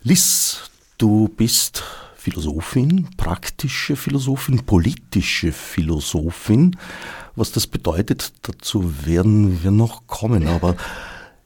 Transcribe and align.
Liz, 0.02 0.72
du 0.98 1.28
bist 1.28 1.84
Philosophin, 2.16 3.08
praktische 3.18 3.96
Philosophin, 3.96 4.66
politische 4.66 5.52
Philosophin. 5.52 6.76
Was 7.38 7.52
das 7.52 7.68
bedeutet, 7.68 8.34
dazu 8.42 9.06
werden 9.06 9.62
wir 9.62 9.70
noch 9.70 10.08
kommen. 10.08 10.48
Aber 10.48 10.76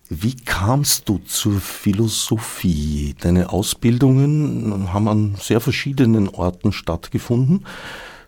wie 0.07 0.37
kamst 0.37 1.09
du 1.09 1.17
zur 1.17 1.59
Philosophie? 1.59 3.13
Deine 3.19 3.49
Ausbildungen 3.49 4.93
haben 4.93 5.09
an 5.09 5.35
sehr 5.37 5.59
verschiedenen 5.59 6.29
Orten 6.29 6.71
stattgefunden. 6.71 7.65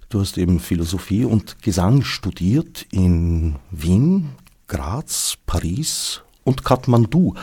Du 0.09 0.19
hast 0.19 0.37
eben 0.37 0.59
Philosophie 0.59 1.23
und 1.23 1.61
Gesang 1.61 2.01
studiert 2.03 2.85
in 2.91 3.55
Wien, 3.71 4.31
Graz, 4.67 5.37
Paris 5.45 6.21
und 6.43 6.65
Kathmandu. 6.65 7.33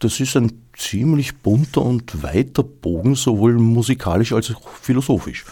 Das 0.00 0.20
ist 0.20 0.36
ein 0.36 0.52
ziemlich 0.76 1.38
bunter 1.38 1.80
und 1.80 2.22
weiter 2.22 2.62
Bogen, 2.62 3.14
sowohl 3.14 3.54
musikalisch 3.54 4.34
als 4.34 4.50
auch 4.50 4.68
philosophisch. 4.68 5.46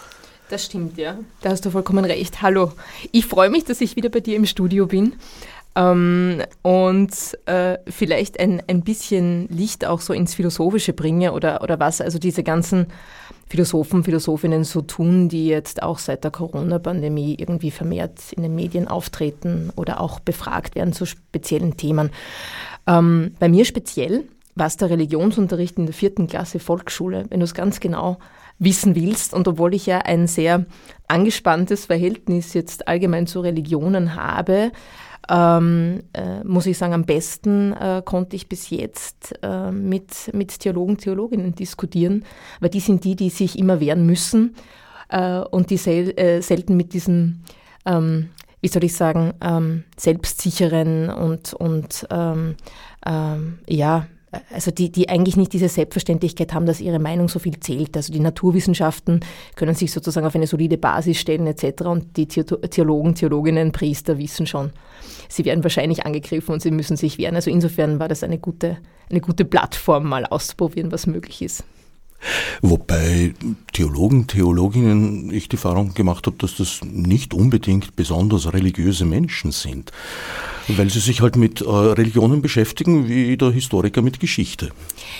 Das 0.51 0.65
stimmt, 0.65 0.97
ja. 0.97 1.17
Da 1.39 1.51
hast 1.51 1.65
du 1.65 1.69
vollkommen 1.69 2.03
recht. 2.03 2.41
Hallo. 2.41 2.73
Ich 3.13 3.25
freue 3.25 3.49
mich, 3.49 3.63
dass 3.63 3.79
ich 3.79 3.95
wieder 3.95 4.09
bei 4.09 4.19
dir 4.19 4.35
im 4.35 4.45
Studio 4.45 4.85
bin. 4.85 5.13
Ähm, 5.77 6.41
und 6.61 7.13
äh, 7.45 7.77
vielleicht 7.87 8.37
ein, 8.37 8.61
ein 8.67 8.81
bisschen 8.81 9.47
Licht 9.47 9.85
auch 9.85 10.01
so 10.01 10.11
ins 10.11 10.33
Philosophische 10.33 10.91
bringe 10.91 11.31
oder, 11.31 11.63
oder 11.63 11.79
was 11.79 12.01
also 12.01 12.19
diese 12.19 12.43
ganzen 12.43 12.87
Philosophen, 13.47 14.03
Philosophinnen 14.03 14.65
so 14.65 14.81
tun, 14.81 15.29
die 15.29 15.47
jetzt 15.47 15.83
auch 15.83 15.99
seit 15.99 16.25
der 16.25 16.31
Corona-Pandemie 16.31 17.37
irgendwie 17.39 17.71
vermehrt 17.71 18.33
in 18.35 18.43
den 18.43 18.53
Medien 18.53 18.89
auftreten 18.89 19.71
oder 19.77 20.01
auch 20.01 20.19
befragt 20.19 20.75
werden 20.75 20.91
zu 20.91 21.05
speziellen 21.05 21.77
Themen. 21.77 22.09
Ähm, 22.87 23.35
bei 23.39 23.47
mir 23.47 23.63
speziell 23.63 24.25
war 24.55 24.67
es 24.67 24.75
der 24.75 24.89
Religionsunterricht 24.89 25.77
in 25.77 25.85
der 25.85 25.95
vierten 25.95 26.27
Klasse 26.27 26.59
Volksschule, 26.59 27.27
wenn 27.29 27.39
du 27.39 27.45
es 27.45 27.53
ganz 27.53 27.79
genau 27.79 28.17
wissen 28.59 28.95
willst. 28.95 29.33
Und 29.33 29.47
obwohl 29.47 29.73
ich 29.73 29.85
ja 29.85 29.99
ein 29.99 30.27
sehr 30.27 30.65
angespanntes 31.07 31.85
Verhältnis 31.85 32.53
jetzt 32.53 32.87
allgemein 32.87 33.27
zu 33.27 33.41
Religionen 33.41 34.15
habe, 34.15 34.71
ähm, 35.29 36.03
äh, 36.13 36.43
muss 36.43 36.65
ich 36.65 36.77
sagen, 36.77 36.93
am 36.93 37.05
besten 37.05 37.73
äh, 37.73 38.01
konnte 38.03 38.35
ich 38.35 38.49
bis 38.49 38.69
jetzt 38.69 39.33
äh, 39.43 39.71
mit, 39.71 40.31
mit 40.33 40.59
Theologen, 40.59 40.97
Theologinnen 40.97 41.53
diskutieren, 41.53 42.25
weil 42.59 42.69
die 42.69 42.79
sind 42.79 43.03
die, 43.03 43.15
die 43.15 43.29
sich 43.29 43.57
immer 43.57 43.79
wehren 43.79 44.05
müssen 44.05 44.55
äh, 45.09 45.39
und 45.39 45.69
die 45.69 45.77
sel 45.77 46.17
äh, 46.17 46.41
selten 46.41 46.75
mit 46.75 46.93
diesem, 46.93 47.43
ähm, 47.85 48.29
wie 48.61 48.67
soll 48.67 48.83
ich 48.83 48.95
sagen, 48.95 49.33
ähm, 49.41 49.83
selbstsicheren 49.95 51.09
und, 51.09 51.53
und 51.53 52.07
ähm, 52.09 52.55
ähm, 53.05 53.59
ja, 53.67 54.07
also 54.53 54.71
die, 54.71 54.91
die 54.91 55.09
eigentlich 55.09 55.35
nicht 55.35 55.53
diese 55.53 55.67
Selbstverständlichkeit 55.67 56.53
haben, 56.53 56.65
dass 56.65 56.79
ihre 56.79 56.99
Meinung 56.99 57.27
so 57.27 57.39
viel 57.39 57.59
zählt. 57.59 57.97
Also 57.97 58.13
die 58.13 58.19
Naturwissenschaften 58.19 59.19
können 59.55 59.75
sich 59.75 59.91
sozusagen 59.91 60.25
auf 60.25 60.35
eine 60.35 60.47
solide 60.47 60.77
Basis 60.77 61.19
stellen 61.19 61.47
etc. 61.47 61.83
Und 61.83 62.17
die 62.17 62.27
Theologen, 62.27 63.15
Theologinnen, 63.15 63.71
Priester 63.71 64.17
wissen 64.17 64.47
schon, 64.47 64.71
sie 65.27 65.45
werden 65.45 65.63
wahrscheinlich 65.63 66.05
angegriffen 66.05 66.53
und 66.53 66.61
sie 66.61 66.71
müssen 66.71 66.95
sich 66.95 67.17
wehren. 67.17 67.35
Also 67.35 67.51
insofern 67.51 67.99
war 67.99 68.07
das 68.07 68.23
eine 68.23 68.39
gute, 68.39 68.77
eine 69.09 69.21
gute 69.21 69.43
Plattform, 69.43 70.07
mal 70.07 70.25
auszuprobieren, 70.25 70.91
was 70.91 71.07
möglich 71.07 71.41
ist. 71.41 71.63
Wobei 72.61 73.33
Theologen, 73.73 74.27
Theologinnen 74.27 75.31
ich 75.31 75.49
die 75.49 75.55
Erfahrung 75.55 75.93
gemacht 75.93 76.27
habe, 76.27 76.37
dass 76.37 76.57
das 76.57 76.81
nicht 76.83 77.33
unbedingt 77.33 77.95
besonders 77.95 78.53
religiöse 78.53 79.05
Menschen 79.05 79.51
sind, 79.51 79.91
weil 80.67 80.89
sie 80.89 80.99
sich 80.99 81.21
halt 81.21 81.35
mit 81.35 81.61
äh, 81.61 81.65
Religionen 81.65 82.41
beschäftigen, 82.41 83.07
wie 83.07 83.35
der 83.37 83.51
Historiker 83.51 84.01
mit 84.01 84.19
Geschichte. 84.19 84.69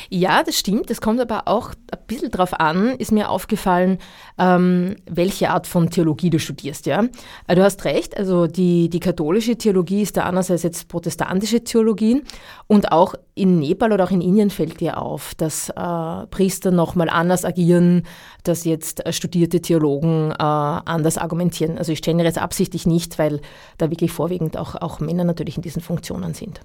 Ja, 0.10 0.44
das 0.44 0.58
stimmt. 0.60 0.90
Das 0.90 1.02
kommt 1.02 1.20
aber 1.20 1.48
auch 1.48 1.70
ein 1.92 2.00
bisschen 2.08 2.32
drauf 2.32 2.60
an, 2.60 2.96
ist 2.98 3.12
mir 3.12 3.30
aufgefallen, 3.30 3.98
ähm, 4.38 4.96
welche 5.10 5.50
Art 5.50 5.68
von 5.68 5.90
Theologie 5.90 6.30
du 6.30 6.40
studierst. 6.40 6.86
Ja? 6.86 7.06
Äh, 7.48 7.56
du 7.56 7.64
hast 7.64 7.84
recht, 7.86 8.18
also 8.18 8.48
die, 8.48 8.90
die 8.90 9.00
katholische 9.00 9.58
Theologie 9.58 10.04
ist 10.04 10.18
da 10.18 10.26
einerseits 10.26 10.64
jetzt 10.64 10.88
protestantische 10.88 11.64
Theologie 11.64 12.22
und 12.68 12.92
auch 12.92 13.16
in 13.34 13.60
Nepal 13.60 13.94
oder 13.94 14.04
auch 14.04 14.12
in 14.12 14.22
Indien 14.22 14.50
fällt 14.50 14.80
dir 14.82 15.02
auf, 15.02 15.34
dass 15.36 15.70
äh, 15.70 16.28
Priester 16.28 16.72
nochmal 16.92 17.10
anders 17.10 17.46
agieren, 17.46 18.04
dass 18.44 18.66
jetzt 18.66 19.06
äh, 19.06 19.14
studierte 19.14 19.62
Theologen 19.62 20.32
äh, 20.32 20.36
anders 20.38 21.18
argumentieren. 21.18 21.78
Also 21.78 21.94
ich 21.94 22.02
gendere 22.02 22.28
jetzt 22.28 22.38
absichtlich 22.38 22.86
nicht, 22.86 23.18
weil 23.18 23.40
da 23.78 23.90
wirklich 23.90 24.12
vorwiegend 24.12 24.58
auch, 24.58 24.76
auch 24.76 25.00
Männer 25.00 25.24
natürlich 25.24 25.56
in 25.56 25.64
diesen 25.64 25.82
Funktionen 25.82 26.34
sind. 26.34 26.60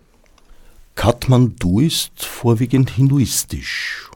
Kathmandu 0.97 1.81
ist 1.81 2.25
vorwiegend 2.25 2.91
hinduistisch. 2.91 4.11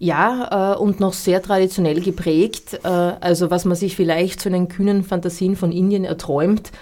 Ja, 0.00 0.74
äh, 0.74 0.78
und 0.78 1.00
noch 1.00 1.12
sehr 1.12 1.40
traditionell 1.42 2.00
geprägt. 2.00 2.80
Äh, 2.82 2.88
also 2.88 3.50
was 3.50 3.64
man 3.64 3.76
sich 3.76 3.94
vielleicht 3.94 4.40
zu 4.40 4.50
den 4.50 4.68
kühnen 4.68 5.04
Fantasien 5.04 5.54
von 5.54 5.70
Indien 5.70 6.04
erträumt, 6.04 6.72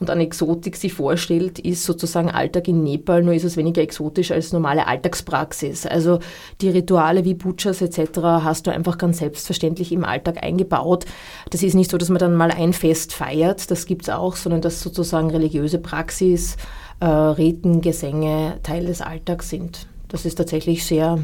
und 0.00 0.10
an 0.10 0.20
Exotik 0.20 0.76
sich 0.76 0.92
vorstellt, 0.92 1.58
ist 1.58 1.84
sozusagen 1.84 2.30
Alltag 2.30 2.68
in 2.68 2.82
Nepal, 2.82 3.22
nur 3.22 3.34
ist 3.34 3.44
es 3.44 3.56
weniger 3.56 3.82
exotisch 3.82 4.30
als 4.30 4.52
normale 4.52 4.86
Alltagspraxis. 4.86 5.86
Also 5.86 6.18
die 6.60 6.68
Rituale 6.68 7.24
wie 7.24 7.34
Butchers 7.34 7.80
etc. 7.80 8.20
hast 8.20 8.66
du 8.66 8.72
einfach 8.72 8.98
ganz 8.98 9.18
selbstverständlich 9.18 9.92
im 9.92 10.04
Alltag 10.04 10.42
eingebaut. 10.42 11.04
Das 11.50 11.62
ist 11.62 11.74
nicht 11.74 11.90
so, 11.90 11.98
dass 11.98 12.08
man 12.08 12.18
dann 12.18 12.34
mal 12.34 12.50
ein 12.50 12.72
Fest 12.72 13.12
feiert, 13.12 13.70
das 13.70 13.86
gibt 13.86 14.02
es 14.02 14.10
auch, 14.10 14.36
sondern 14.36 14.60
dass 14.60 14.80
sozusagen 14.80 15.30
religiöse 15.30 15.78
Praxis, 15.78 16.56
äh, 17.00 17.06
Riten, 17.06 17.80
Gesänge 17.80 18.58
Teil 18.62 18.86
des 18.86 19.00
Alltags 19.00 19.50
sind. 19.50 19.86
Das 20.08 20.24
ist 20.24 20.36
tatsächlich 20.36 20.84
sehr, 20.84 21.18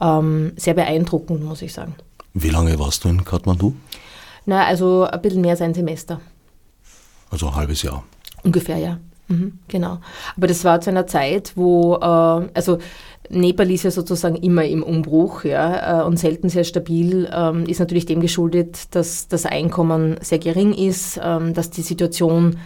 ähm, 0.00 0.52
sehr 0.56 0.74
beeindruckend, 0.74 1.42
muss 1.42 1.62
ich 1.62 1.72
sagen. 1.72 1.94
Wie 2.34 2.50
lange 2.50 2.78
warst 2.78 3.04
du 3.04 3.08
in 3.08 3.24
Kathmandu? 3.24 3.74
Na, 4.44 4.66
also 4.66 5.04
ein 5.04 5.22
bisschen 5.22 5.42
mehr 5.42 5.52
als 5.52 5.60
ein 5.60 5.74
Semester. 5.74 6.20
Also 7.32 7.48
ein 7.48 7.56
halbes 7.56 7.82
Jahr. 7.82 8.04
Ungefähr, 8.44 8.76
ja. 8.76 8.98
Mhm, 9.28 9.58
genau. 9.66 9.98
Aber 10.36 10.46
das 10.46 10.64
war 10.64 10.80
zu 10.80 10.90
einer 10.90 11.06
Zeit, 11.06 11.52
wo, 11.56 11.96
äh, 11.96 12.48
also 12.54 12.78
Nepal 13.30 13.70
ist 13.70 13.84
ja 13.84 13.90
sozusagen 13.90 14.36
immer 14.36 14.64
im 14.64 14.82
Umbruch 14.82 15.44
ja, 15.44 16.02
äh, 16.02 16.04
und 16.04 16.18
selten 16.18 16.50
sehr 16.50 16.64
stabil, 16.64 17.30
ähm, 17.32 17.64
ist 17.64 17.80
natürlich 17.80 18.04
dem 18.04 18.20
geschuldet, 18.20 18.94
dass 18.94 19.28
das 19.28 19.46
Einkommen 19.46 20.16
sehr 20.20 20.38
gering 20.38 20.74
ist, 20.74 21.18
ähm, 21.22 21.54
dass 21.54 21.70
die 21.70 21.82
Situation 21.82 22.58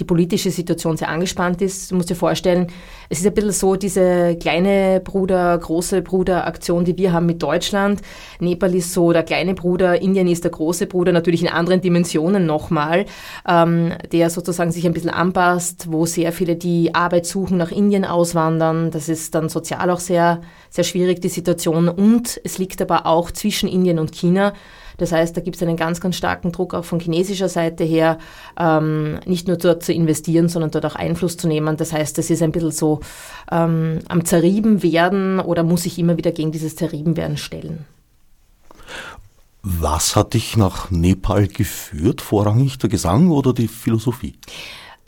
die 0.00 0.04
politische 0.04 0.50
Situation 0.50 0.96
sehr 0.96 1.08
angespannt 1.08 1.60
ist. 1.62 1.90
Du 1.90 1.94
musst 1.94 2.10
dir 2.10 2.16
vorstellen, 2.16 2.66
es 3.08 3.20
ist 3.20 3.26
ein 3.26 3.34
bisschen 3.34 3.52
so 3.52 3.76
diese 3.76 4.36
kleine 4.36 5.00
Bruder, 5.04 5.56
große 5.58 6.02
Bruder-Aktion, 6.02 6.84
die 6.84 6.96
wir 6.96 7.12
haben 7.12 7.26
mit 7.26 7.42
Deutschland. 7.42 8.00
Nepal 8.40 8.74
ist 8.74 8.92
so 8.92 9.12
der 9.12 9.22
kleine 9.22 9.54
Bruder, 9.54 10.00
Indien 10.00 10.26
ist 10.26 10.44
der 10.44 10.50
große 10.50 10.86
Bruder, 10.86 11.12
natürlich 11.12 11.42
in 11.42 11.48
anderen 11.48 11.80
Dimensionen 11.80 12.46
nochmal, 12.46 13.04
ähm, 13.46 13.92
der 14.10 14.30
sozusagen 14.30 14.72
sich 14.72 14.86
ein 14.86 14.94
bisschen 14.94 15.10
anpasst, 15.10 15.92
wo 15.92 16.06
sehr 16.06 16.32
viele, 16.32 16.56
die 16.56 16.94
Arbeit 16.94 17.26
suchen, 17.26 17.58
nach 17.58 17.70
Indien 17.70 18.04
auswandern. 18.04 18.90
Das 18.90 19.08
ist 19.08 19.34
dann 19.34 19.48
sozial 19.48 19.90
auch 19.90 20.00
sehr, 20.00 20.40
sehr 20.70 20.84
schwierig, 20.84 21.20
die 21.20 21.28
Situation. 21.28 21.88
Und 21.88 22.40
es 22.42 22.58
liegt 22.58 22.80
aber 22.80 23.06
auch 23.06 23.30
zwischen 23.30 23.68
Indien 23.68 23.98
und 23.98 24.12
China. 24.12 24.54
Das 25.00 25.12
heißt, 25.12 25.36
da 25.36 25.40
gibt 25.40 25.56
es 25.56 25.62
einen 25.62 25.76
ganz, 25.76 26.00
ganz 26.00 26.16
starken 26.16 26.52
Druck 26.52 26.74
auch 26.74 26.84
von 26.84 27.00
chinesischer 27.00 27.48
Seite 27.48 27.84
her, 27.84 28.18
ähm, 28.58 29.18
nicht 29.24 29.48
nur 29.48 29.56
dort 29.56 29.82
zu 29.82 29.92
investieren, 29.92 30.48
sondern 30.48 30.70
dort 30.70 30.84
auch 30.84 30.94
Einfluss 30.94 31.36
zu 31.36 31.48
nehmen. 31.48 31.76
Das 31.76 31.92
heißt, 31.92 32.18
es 32.18 32.28
ist 32.28 32.42
ein 32.42 32.52
bisschen 32.52 32.70
so 32.70 33.00
ähm, 33.50 34.00
am 34.08 34.24
Zerrieben 34.24 34.82
werden 34.82 35.40
oder 35.40 35.62
muss 35.62 35.84
sich 35.84 35.98
immer 35.98 36.16
wieder 36.16 36.32
gegen 36.32 36.52
dieses 36.52 36.76
Zerriebenwerden 36.76 37.38
stellen. 37.38 37.86
Was 39.62 40.16
hat 40.16 40.34
dich 40.34 40.56
nach 40.56 40.90
Nepal 40.90 41.46
geführt? 41.48 42.20
Vorrangig 42.20 42.78
der 42.78 42.90
Gesang 42.90 43.30
oder 43.30 43.52
die 43.52 43.68
Philosophie? 43.68 44.34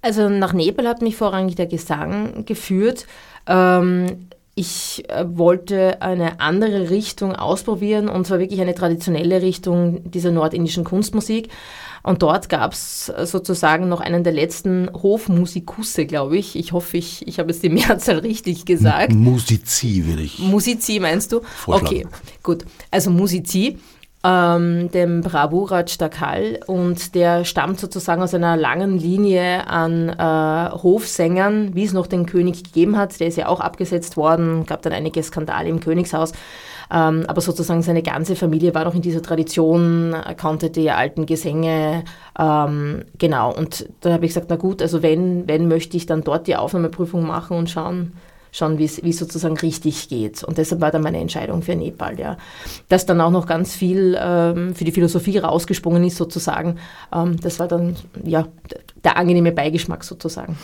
Also 0.03 0.29
nach 0.29 0.53
Nepal 0.53 0.89
hat 0.89 1.01
mich 1.01 1.17
vorrangig 1.17 1.55
der 1.57 1.67
Gesang 1.67 2.45
geführt. 2.45 3.07
Ähm, 3.47 4.29
ich 4.55 5.05
äh, 5.09 5.25
wollte 5.27 6.03
eine 6.03 6.41
andere 6.41 6.91
Richtung 6.91 7.35
ausprobieren 7.35 8.09
und 8.09 8.27
zwar 8.27 8.39
wirklich 8.39 8.61
eine 8.61 8.75
traditionelle 8.75 9.41
Richtung 9.41 10.11
dieser 10.11 10.31
nordindischen 10.31 10.85
Kunstmusik. 10.85 11.49
Und 12.03 12.23
dort 12.23 12.49
gab 12.49 12.73
es 12.73 13.09
äh, 13.17 13.25
sozusagen 13.27 13.89
noch 13.89 14.01
einen 14.01 14.25
der 14.25 14.33
letzten 14.33 14.91
Hofmusikusse, 14.93 16.05
glaube 16.05 16.37
ich. 16.37 16.57
Ich 16.57 16.73
hoffe, 16.73 16.99
ich, 16.99 17.27
ich 17.27 17.39
habe 17.39 17.51
jetzt 17.51 17.63
die 17.63 17.69
Mehrzahl 17.71 18.19
richtig 18.19 18.67
gesagt. 18.67 19.13
Musizi, 19.13 20.05
würde 20.07 20.23
ich. 20.23 20.39
Musizi 20.39 20.99
meinst 21.01 21.33
du? 21.33 21.41
Okay, 21.67 22.07
gut. 22.43 22.65
Also 22.91 23.11
Musizi. 23.11 23.79
Ähm, 24.25 24.91
dem 24.93 25.21
Bravurat 25.23 26.01
Dakal 26.01 26.61
und 26.67 27.15
der 27.15 27.45
stammt 27.45 27.81
sozusagen 27.81 28.23
aus 28.23 28.35
einer 28.35 28.57
langen 28.57 28.97
Linie 28.97 29.67
an 29.67 30.09
äh, 30.11 30.71
Hofsängern, 30.83 31.75
wie 31.75 31.85
es 31.85 31.93
noch 31.93 32.07
den 32.07 32.27
König 32.27 32.63
gegeben 32.63 32.97
hat. 32.97 33.19
Der 33.19 33.27
ist 33.27 33.37
ja 33.37 33.49
auch 33.49 33.61
abgesetzt 33.61 34.17
worden, 34.17 34.65
gab 34.65 34.83
dann 34.83 34.93
einige 34.93 35.23
Skandale 35.23 35.69
im 35.69 35.81
Königshaus. 35.81 36.33
Ähm, 36.93 37.25
aber 37.27 37.41
sozusagen 37.41 37.83
seine 37.83 38.03
ganze 38.03 38.37
Familie 38.37 38.75
war 38.75 38.85
noch 38.85 38.95
in 38.95 39.03
dieser 39.03 39.23
Tradition, 39.23 40.15
kannte 40.37 40.71
die 40.71 40.91
alten 40.91 41.27
Gesänge. 41.27 42.05
Ähm, 42.39 43.05
genau, 43.19 43.53
und 43.53 43.89
da 44.01 44.13
habe 44.13 44.27
ich 44.27 44.31
gesagt, 44.31 44.49
na 44.51 44.57
gut, 44.57 44.83
also 44.83 45.03
wenn, 45.03 45.49
wenn 45.49 45.69
möchte 45.69 45.97
ich 45.97 46.07
dann 46.07 46.23
dort 46.23 46.47
die 46.47 46.57
Aufnahmeprüfung 46.57 47.27
machen 47.27 47.57
und 47.57 47.71
schauen, 47.71 48.13
schauen, 48.53 48.79
wie 48.79 48.85
es 48.85 49.19
sozusagen 49.19 49.57
richtig 49.57 50.09
geht. 50.09 50.45
Und 50.45 50.59
deshalb 50.59 50.81
war 50.81 50.91
dann 50.91 51.03
meine 51.03 51.19
Entscheidung 51.19 51.63
für 51.63 51.75
Nepal, 51.75 52.21
ja. 52.21 52.37
Dass 52.89 53.07
dann 53.07 53.21
auch 53.21 53.31
noch 53.31 53.47
ganz 53.47 53.75
viel 53.75 54.17
ähm, 54.21 54.75
für 54.75 54.85
die 54.85 54.93
Philosophie 54.93 55.39
rausgesprungen 55.39 56.05
ist, 56.05 56.19
sozusagen, 56.19 56.79
ähm, 57.13 57.41
das 57.41 57.59
war 57.59 57.67
dann, 57.67 57.97
ja, 58.23 58.47
der 59.03 59.17
angenehme 59.17 59.53
Beigeschmack 59.53 60.05
sozusagen. 60.05 60.57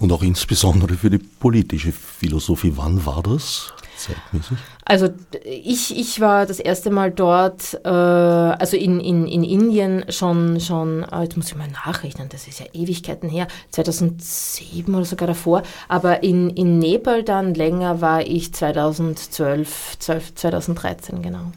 Und 0.00 0.10
auch 0.10 0.22
insbesondere 0.22 0.94
für 0.94 1.10
die 1.10 1.18
politische 1.18 1.92
Philosophie. 1.92 2.72
Wann 2.76 3.04
war 3.06 3.22
das? 3.22 3.73
Zeitmäßig? 4.04 4.58
Also 4.84 5.08
ich, 5.44 5.98
ich 5.98 6.20
war 6.20 6.46
das 6.46 6.60
erste 6.60 6.90
Mal 6.90 7.10
dort, 7.10 7.74
äh, 7.84 7.88
also 7.88 8.76
in, 8.76 9.00
in, 9.00 9.26
in 9.26 9.42
Indien 9.42 10.04
schon, 10.10 10.60
schon, 10.60 11.04
äh, 11.04 11.22
jetzt 11.22 11.36
muss 11.36 11.48
ich 11.48 11.56
mal 11.56 11.68
nachrechnen, 11.68 12.28
das 12.28 12.46
ist 12.46 12.60
ja 12.60 12.66
Ewigkeiten 12.72 13.28
her, 13.28 13.46
2007 13.70 14.94
oder 14.94 15.04
sogar 15.04 15.28
davor, 15.28 15.62
aber 15.88 16.22
in, 16.22 16.50
in 16.50 16.78
Nepal 16.78 17.22
dann 17.22 17.54
länger 17.54 18.00
war 18.00 18.26
ich 18.26 18.52
2012, 18.52 19.98
12, 19.98 20.34
2013 20.34 21.22
genau. 21.22 21.52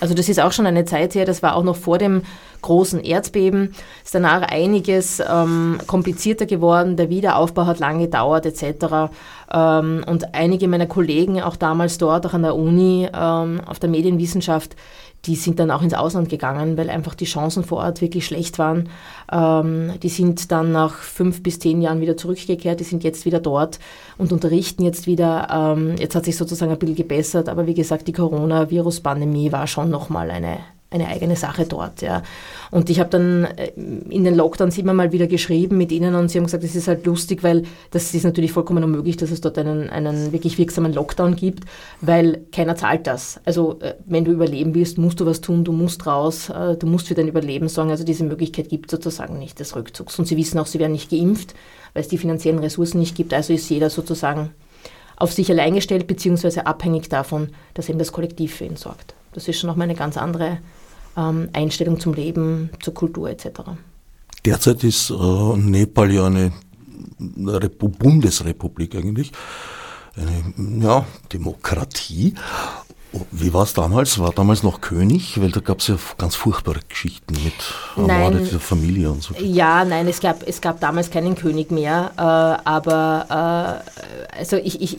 Also 0.00 0.14
das 0.14 0.28
ist 0.28 0.40
auch 0.40 0.52
schon 0.52 0.66
eine 0.66 0.86
Zeit 0.86 1.14
her, 1.14 1.26
das 1.26 1.42
war 1.42 1.54
auch 1.54 1.62
noch 1.62 1.76
vor 1.76 1.98
dem 1.98 2.22
großen 2.62 3.00
Erdbeben. 3.00 3.74
Ist 4.02 4.14
danach 4.14 4.42
einiges 4.42 5.20
ähm, 5.20 5.78
komplizierter 5.86 6.46
geworden, 6.46 6.96
der 6.96 7.10
Wiederaufbau 7.10 7.66
hat 7.66 7.78
lange 7.78 8.06
gedauert 8.06 8.46
etc. 8.46 9.12
Ähm, 9.52 10.04
und 10.06 10.34
einige 10.34 10.68
meiner 10.68 10.86
Kollegen, 10.86 11.42
auch 11.42 11.56
damals 11.56 11.98
dort, 11.98 12.26
auch 12.26 12.34
an 12.34 12.42
der 12.42 12.56
Uni, 12.56 13.08
ähm, 13.12 13.60
auf 13.66 13.78
der 13.78 13.90
Medienwissenschaft, 13.90 14.74
die 15.26 15.36
sind 15.36 15.58
dann 15.58 15.70
auch 15.70 15.82
ins 15.82 15.94
Ausland 15.94 16.28
gegangen, 16.28 16.76
weil 16.76 16.88
einfach 16.88 17.14
die 17.14 17.26
Chancen 17.26 17.62
vor 17.62 17.78
Ort 17.78 18.00
wirklich 18.00 18.24
schlecht 18.24 18.58
waren. 18.58 18.88
Ähm, 19.30 19.92
die 20.02 20.08
sind 20.08 20.50
dann 20.50 20.72
nach 20.72 20.94
fünf 20.94 21.42
bis 21.42 21.58
zehn 21.58 21.82
Jahren 21.82 22.00
wieder 22.00 22.16
zurückgekehrt, 22.16 22.80
die 22.80 22.84
sind 22.84 23.04
jetzt 23.04 23.26
wieder 23.26 23.40
dort 23.40 23.78
und 24.16 24.32
unterrichten 24.32 24.84
jetzt 24.84 25.06
wieder. 25.06 25.48
Ähm, 25.76 25.96
jetzt 25.98 26.14
hat 26.14 26.24
sich 26.24 26.36
sozusagen 26.36 26.72
ein 26.72 26.78
bisschen 26.78 26.96
gebessert, 26.96 27.48
aber 27.48 27.66
wie 27.66 27.74
gesagt, 27.74 28.08
die 28.08 28.12
Coronavirus-Pandemie 28.12 29.52
war 29.52 29.66
schon 29.66 29.90
nochmal 29.90 30.30
eine, 30.30 30.58
eine 30.90 31.06
eigene 31.06 31.36
Sache 31.36 31.66
dort. 31.66 32.02
Ja. 32.02 32.22
Und 32.70 32.90
ich 32.90 32.98
habe 32.98 33.10
dann 33.10 33.44
äh, 33.44 33.70
in 33.76 34.24
den 34.24 34.34
Lockdowns 34.34 34.76
immer 34.76 34.92
mal 34.92 35.12
wieder 35.12 35.28
geschrieben 35.28 35.78
mit 35.78 35.92
ihnen 35.92 36.14
und 36.16 36.30
sie 36.30 36.38
haben 36.38 36.46
gesagt, 36.46 36.64
es 36.64 36.74
ist 36.74 36.88
halt 36.88 37.06
lustig, 37.06 37.42
weil 37.44 37.62
das 37.92 38.12
ist 38.12 38.24
natürlich 38.24 38.52
vollkommen 38.52 38.82
unmöglich, 38.82 39.16
dass 39.16 39.30
es 39.30 39.40
dort 39.40 39.56
einen, 39.58 39.88
einen 39.88 40.32
wirklich 40.32 40.58
wirksamen 40.58 40.92
Lockdown 40.92 41.36
gibt, 41.36 41.64
weil 42.00 42.42
keiner 42.50 42.74
zahlt 42.74 43.06
das. 43.06 43.40
Also 43.44 43.78
äh, 43.80 43.94
wenn 44.04 44.24
du 44.24 44.32
überleben 44.32 44.74
willst, 44.74 44.98
musst 44.98 45.20
du 45.20 45.26
was 45.26 45.40
tun, 45.40 45.62
du 45.62 45.72
musst 45.72 46.06
raus, 46.06 46.48
äh, 46.48 46.76
du 46.76 46.86
musst 46.86 47.06
für 47.06 47.14
dein 47.14 47.28
Überleben 47.28 47.68
sorgen. 47.68 47.90
Also 47.90 48.02
diese 48.02 48.24
Möglichkeit 48.24 48.68
gibt 48.68 48.90
sozusagen 48.90 49.38
nicht 49.38 49.60
des 49.60 49.76
Rückzugs. 49.76 50.18
Und 50.18 50.26
sie 50.26 50.36
wissen 50.36 50.58
auch, 50.58 50.66
sie 50.66 50.80
werden 50.80 50.92
nicht 50.92 51.10
geimpft, 51.10 51.54
weil 51.94 52.02
es 52.02 52.08
die 52.08 52.18
finanziellen 52.18 52.58
Ressourcen 52.58 52.98
nicht 52.98 53.14
gibt. 53.14 53.32
Also 53.32 53.52
ist 53.52 53.70
jeder 53.70 53.90
sozusagen 53.90 54.50
auf 55.16 55.32
sich 55.32 55.50
allein 55.50 55.74
gestellt, 55.74 56.06
beziehungsweise 56.08 56.66
abhängig 56.66 57.08
davon, 57.08 57.50
dass 57.74 57.88
eben 57.88 57.98
das 57.98 58.10
Kollektiv 58.10 58.56
für 58.56 58.64
ihn 58.64 58.76
sorgt. 58.76 59.14
Das 59.32 59.46
ist 59.46 59.60
schon 59.60 59.68
nochmal 59.68 59.84
eine 59.84 59.94
ganz 59.94 60.16
andere 60.16 60.58
Einstellung 61.14 62.00
zum 62.00 62.14
Leben, 62.14 62.70
zur 62.80 62.94
Kultur 62.94 63.28
etc. 63.30 63.48
Derzeit 64.44 64.84
ist 64.84 65.10
äh, 65.10 65.56
Nepal 65.56 66.10
ja 66.12 66.26
eine 66.26 66.52
Repu 67.20 67.88
Bundesrepublik 67.88 68.94
eigentlich, 68.94 69.32
eine 70.16 70.82
ja, 70.82 71.04
Demokratie. 71.32 72.34
Wie 73.32 73.52
war 73.52 73.64
es 73.64 73.74
damals? 73.74 74.18
War 74.20 74.32
damals 74.32 74.62
noch 74.62 74.80
König? 74.80 75.40
Weil 75.40 75.50
da 75.50 75.60
gab 75.60 75.80
es 75.80 75.88
ja 75.88 75.96
ganz 76.16 76.36
furchtbare 76.36 76.80
Geschichten 76.88 77.34
mit 77.42 77.54
ermordeter 77.96 78.60
Familie 78.60 79.10
und 79.10 79.22
so. 79.22 79.34
Ja, 79.34 79.84
nein, 79.84 80.06
es 80.06 80.20
gab, 80.20 80.46
es 80.46 80.60
gab 80.60 80.78
damals 80.80 81.10
keinen 81.10 81.34
König 81.34 81.72
mehr. 81.72 82.12
Äh, 82.16 82.20
aber 82.68 83.82
äh, 84.32 84.38
also 84.38 84.56
ich, 84.56 84.80
ich 84.80 84.98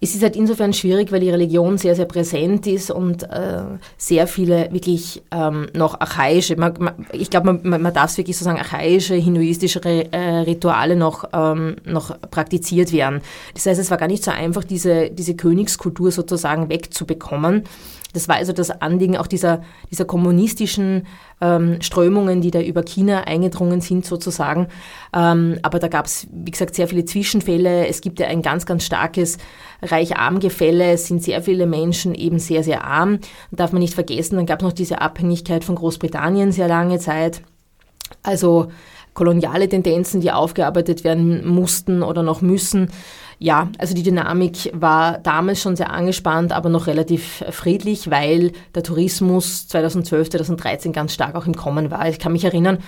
es 0.00 0.14
ist 0.14 0.22
halt 0.22 0.36
insofern 0.36 0.72
schwierig, 0.72 1.12
weil 1.12 1.20
die 1.20 1.30
Religion 1.30 1.78
sehr, 1.78 1.94
sehr 1.94 2.04
präsent 2.04 2.66
ist 2.66 2.90
und 2.90 3.24
äh, 3.24 3.62
sehr 3.96 4.26
viele 4.26 4.72
wirklich 4.72 5.22
ähm, 5.30 5.66
noch 5.74 6.00
archaische, 6.00 6.56
man, 6.56 6.74
man, 6.78 7.06
ich 7.12 7.30
glaube, 7.30 7.52
man, 7.52 7.82
man 7.82 7.94
darf 7.94 8.10
es 8.10 8.18
wirklich 8.18 8.36
so 8.36 8.44
sagen, 8.44 8.58
archaische, 8.58 9.14
hinduistische 9.14 9.80
äh, 9.84 10.18
Rituale 10.40 10.96
noch, 10.96 11.24
ähm, 11.32 11.76
noch 11.84 12.20
praktiziert 12.30 12.92
werden. 12.92 13.20
Das 13.54 13.66
heißt, 13.66 13.80
es 13.80 13.90
war 13.90 13.98
gar 13.98 14.08
nicht 14.08 14.24
so 14.24 14.30
einfach, 14.30 14.64
diese, 14.64 15.10
diese 15.10 15.34
Königskultur 15.34 16.10
sozusagen 16.10 16.68
wegzubekommen. 16.68 17.64
Das 18.14 18.28
war 18.28 18.36
also 18.36 18.52
das 18.52 18.70
Anliegen 18.70 19.16
auch 19.16 19.26
dieser, 19.26 19.60
dieser 19.90 20.04
kommunistischen 20.04 21.06
ähm, 21.40 21.82
Strömungen, 21.82 22.40
die 22.40 22.50
da 22.50 22.60
über 22.60 22.82
China 22.82 23.24
eingedrungen 23.24 23.80
sind 23.80 24.06
sozusagen. 24.06 24.68
Ähm, 25.14 25.58
aber 25.62 25.80
da 25.80 25.88
gab 25.88 26.06
es, 26.06 26.26
wie 26.32 26.52
gesagt, 26.52 26.76
sehr 26.76 26.88
viele 26.88 27.04
Zwischenfälle. 27.04 27.86
Es 27.88 28.00
gibt 28.00 28.20
ja 28.20 28.28
ein 28.28 28.40
ganz, 28.40 28.64
ganz 28.66 28.84
starkes 28.84 29.36
Reich-Arm-Gefälle. 29.82 30.92
Es 30.92 31.08
sind 31.08 31.22
sehr 31.22 31.42
viele 31.42 31.66
Menschen 31.66 32.14
eben 32.14 32.38
sehr, 32.38 32.62
sehr 32.62 32.84
arm. 32.84 33.18
darf 33.50 33.72
man 33.72 33.82
nicht 33.82 33.94
vergessen, 33.94 34.36
dann 34.36 34.46
gab 34.46 34.60
es 34.60 34.64
noch 34.64 34.72
diese 34.72 35.00
Abhängigkeit 35.00 35.64
von 35.64 35.74
Großbritannien 35.74 36.52
sehr 36.52 36.68
lange 36.68 37.00
Zeit. 37.00 37.42
Also 38.22 38.68
koloniale 39.12 39.68
Tendenzen, 39.68 40.20
die 40.20 40.32
aufgearbeitet 40.32 41.04
werden 41.04 41.46
mussten 41.46 42.02
oder 42.02 42.22
noch 42.22 42.42
müssen 42.42 42.90
ja, 43.38 43.68
also 43.78 43.94
die 43.94 44.02
Dynamik 44.02 44.70
war 44.72 45.18
damals 45.18 45.60
schon 45.60 45.76
sehr 45.76 45.90
angespannt, 45.90 46.52
aber 46.52 46.68
noch 46.68 46.86
relativ 46.86 47.44
friedlich, 47.50 48.10
weil 48.10 48.52
der 48.74 48.82
Tourismus 48.82 49.68
2012, 49.68 50.30
2013 50.30 50.92
ganz 50.92 51.14
stark 51.14 51.34
auch 51.34 51.46
im 51.46 51.54
Kommen 51.54 51.90
war. 51.90 52.08
Ich 52.08 52.18
kann 52.18 52.32
mich 52.32 52.44
erinnern, 52.44 52.78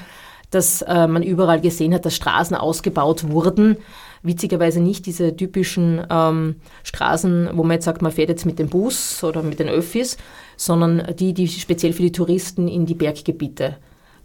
dass 0.50 0.82
äh, 0.82 1.06
man 1.06 1.22
überall 1.22 1.60
gesehen 1.60 1.93
hat, 1.94 2.04
dass 2.04 2.14
Straßen 2.14 2.56
ausgebaut 2.56 3.28
wurden. 3.28 3.76
Witzigerweise 4.22 4.81
nicht 4.81 5.06
diese 5.06 5.37
typischen 5.37 6.04
ähm, 6.10 6.56
Straßen, 6.84 7.50
wo 7.54 7.62
man 7.62 7.72
jetzt 7.72 7.84
sagt, 7.84 8.02
man 8.02 8.12
fährt 8.12 8.28
jetzt 8.28 8.46
mit 8.46 8.58
dem 8.58 8.69
Bus 8.69 9.22
oder 9.25 9.43
mit 9.43 9.58
den 9.58 9.69
Öffis, 9.69 10.16
sondern 10.56 11.14
die, 11.19 11.34
die 11.34 11.48
speziell 11.48 11.93
für 11.93 12.02
die 12.02 12.12
Touristen 12.12 12.69
in 12.69 12.87
die 12.87 12.94
Berggebiete 12.94 13.76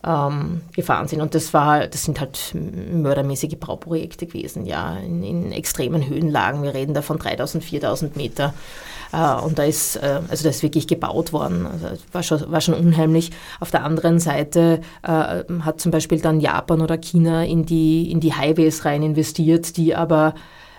ähm, 0.03 0.61
gefahren 0.73 1.07
sind. 1.07 1.21
Und 1.21 1.35
das 1.35 1.53
war, 1.53 1.87
das 1.87 2.03
sind 2.03 2.19
halt 2.19 2.53
mördermäßige 2.53 3.57
Bauprojekte 3.59 4.25
gewesen, 4.25 4.65
ja, 4.65 4.97
in, 4.97 5.23
in 5.23 5.51
extremen 5.51 6.07
Höhenlagen. 6.07 6.63
Wir 6.63 6.73
reden 6.73 6.93
da 6.93 7.01
von 7.01 7.19
3000, 7.19 7.63
4000 7.63 8.15
Meter. 8.15 8.53
Äh, 9.13 9.41
und 9.41 9.59
da 9.59 9.63
ist, 9.63 9.97
äh, 9.97 10.21
also 10.27 10.43
da 10.43 10.49
ist 10.49 10.63
wirklich 10.63 10.87
gebaut 10.87 11.33
worden. 11.33 11.67
Also 11.67 12.03
war 12.11 12.23
schon, 12.23 12.51
war 12.51 12.61
schon 12.61 12.73
unheimlich. 12.73 13.31
Auf 13.59 13.71
der 13.71 13.83
anderen 13.83 14.19
Seite 14.19 14.81
äh, 15.03 15.43
hat 15.61 15.79
zum 15.79 15.91
Beispiel 15.91 16.19
dann 16.19 16.39
Japan 16.39 16.81
oder 16.81 16.97
China 16.97 17.43
in 17.43 17.65
die, 17.65 18.11
in 18.11 18.19
die 18.19 18.33
Highways 18.33 18.85
rein 18.85 19.03
investiert, 19.03 19.77
die 19.77 19.95
aber 19.95 20.33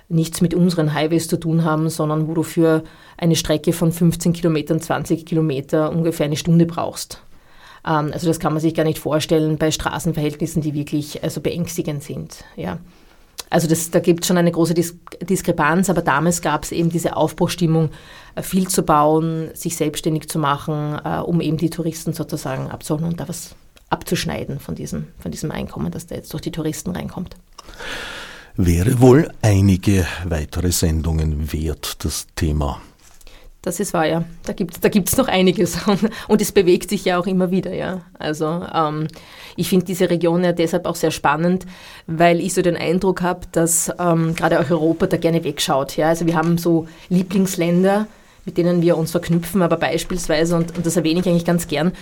nichts 0.09 0.41
mit 0.41 0.53
unseren 0.53 0.93
Highways 0.93 1.29
zu 1.29 1.39
tun 1.39 1.65
haben, 1.65 1.89
sondern 1.89 2.29
wo 2.29 2.35
du 2.35 2.43
für 2.43 2.83
eine 3.17 3.37
Strecke 3.37 3.73
von 3.73 3.93
15 3.93 4.33
Kilometern, 4.33 4.81
20 4.81 5.25
Kilometer 5.25 5.91
ungefähr 5.91 6.27
eine 6.27 6.37
Stunde 6.37 6.67
brauchst. 6.67 7.23
Ähm, 7.87 8.11
also 8.13 8.27
das 8.27 8.39
kann 8.39 8.53
man 8.53 8.61
sich 8.61 8.75
gar 8.75 8.85
nicht 8.85 8.99
vorstellen 8.99 9.59
bei 9.59 9.71
Straßenverhältnissen, 9.71 10.63
die 10.63 10.75
wirklich 10.75 11.23
also 11.23 11.41
beängstigend 11.41 12.03
sind. 12.03 12.45
Ja. 12.57 12.79
Also 13.51 13.69
das, 13.69 13.91
da 13.91 14.01
gibt 14.01 14.25
es 14.25 14.29
schon 14.29 14.39
eine 14.39 14.51
große 14.51 14.73
Dis 14.73 14.97
Diskrepanz, 15.21 15.91
aber 15.91 16.01
damals 16.01 16.41
gab 16.41 16.65
es 16.65 16.73
eben 16.73 16.89
diese 16.89 17.17
Aufbruchstimmung, 17.17 17.91
äh, 18.35 18.43
viel 18.43 18.69
zu 18.69 18.83
bauen, 18.83 19.51
sich 19.55 19.77
selbstständig 19.77 20.29
zu 20.29 20.39
machen, 20.39 20.99
äh, 21.05 21.19
um 21.19 21.41
eben 21.41 21.59
die 21.59 21.71
Touristen 21.71 22.13
sozusagen 22.13 22.71
abzuholen 22.71 23.05
und 23.05 23.21
da 23.21 23.29
was 23.29 23.55
abzuschneiden 23.91 24.59
von 24.59 24.75
diesem, 24.75 25.09
von 25.19 25.31
diesem 25.31 25.51
Einkommen, 25.51 25.93
das 25.93 26.07
da 26.07 26.15
jetzt 26.15 26.33
durch 26.33 26.43
die 26.43 26.51
Touristen 26.51 26.93
reinkommt. 26.93 27.37
Wäre 28.57 29.01
wohl 29.01 29.31
einige 29.43 30.07
weitere 30.25 30.73
Sendungen 30.73 31.53
wert, 31.53 32.05
das 32.05 32.27
Thema. 32.35 32.81
Das 33.63 33.79
ist 33.79 33.95
wahr, 33.95 34.07
ja. 34.07 34.25
Da 34.45 34.53
gibt 34.53 34.75
es 34.75 34.81
da 34.81 34.89
gibt's 34.89 35.17
noch 35.17 35.29
einiges. 35.29 35.79
Und 36.29 36.43
es 36.43 36.51
bewegt 36.51 36.91
sich 36.91 37.05
ja 37.05 37.19
auch 37.19 37.27
immer 37.29 37.53
wieder, 37.53 37.73
ja. 37.73 38.01
Also 38.19 38.67
ähm, 38.75 39.07
ich 39.57 39.69
finde 39.69 39.87
diese 39.87 40.11
Region 40.11 40.43
ja 40.43 40.53
deshalb 40.53 40.85
auch 40.85 40.97
sehr 40.97 41.13
spannend, 41.13 41.65
weil 42.09 42.41
ich 42.41 42.55
so 42.55 42.63
den 42.63 42.77
Eindruck 42.77 43.23
habe, 43.23 43.47
dass 43.53 43.93
ähm, 44.01 44.35
gerade 44.35 44.59
auch 44.59 44.69
Europa 44.69 45.07
da 45.07 45.17
gerne 45.17 45.45
wegschaut. 45.45 45.97
Ja. 45.97 46.09
Also 46.09 46.27
wir 46.27 46.35
haben 46.35 46.59
so 46.59 46.89
Lieblingsländer, 47.09 48.09
mit 48.45 48.59
denen 48.59 48.83
wir 48.83 48.99
uns 48.99 49.13
verknüpfen, 49.13 49.63
aber 49.63 49.77
beispielsweise, 49.77 50.57
und, 50.57 50.77
und 50.77 50.85
das 50.85 50.97
erwähne 50.97 51.21
ich 51.21 51.29
eigentlich 51.29 51.45
ganz 51.45 51.69
gern, 51.69 51.93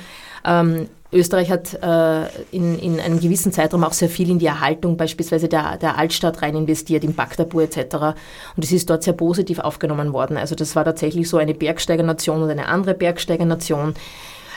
ähm, 0.46 0.88
Österreich 1.12 1.50
hat 1.50 1.74
äh, 1.82 2.28
in, 2.52 2.78
in 2.78 3.00
einem 3.00 3.18
gewissen 3.18 3.52
Zeitraum 3.52 3.82
auch 3.82 3.92
sehr 3.92 4.08
viel 4.08 4.30
in 4.30 4.38
die 4.38 4.46
Erhaltung 4.46 4.96
beispielsweise 4.96 5.48
der, 5.48 5.76
der 5.76 5.98
Altstadt 5.98 6.40
rein 6.42 6.54
investiert, 6.54 7.02
in 7.02 7.14
Bagdabur 7.14 7.62
etc. 7.62 7.96
Und 8.56 8.64
es 8.64 8.70
ist 8.70 8.88
dort 8.88 9.02
sehr 9.02 9.14
positiv 9.14 9.58
aufgenommen 9.58 10.12
worden. 10.12 10.36
Also 10.36 10.54
das 10.54 10.76
war 10.76 10.84
tatsächlich 10.84 11.28
so 11.28 11.38
eine 11.38 11.54
Bergsteigernation 11.54 12.42
und 12.42 12.50
eine 12.50 12.68
andere 12.68 12.94
Bergsteigernation. 12.94 13.94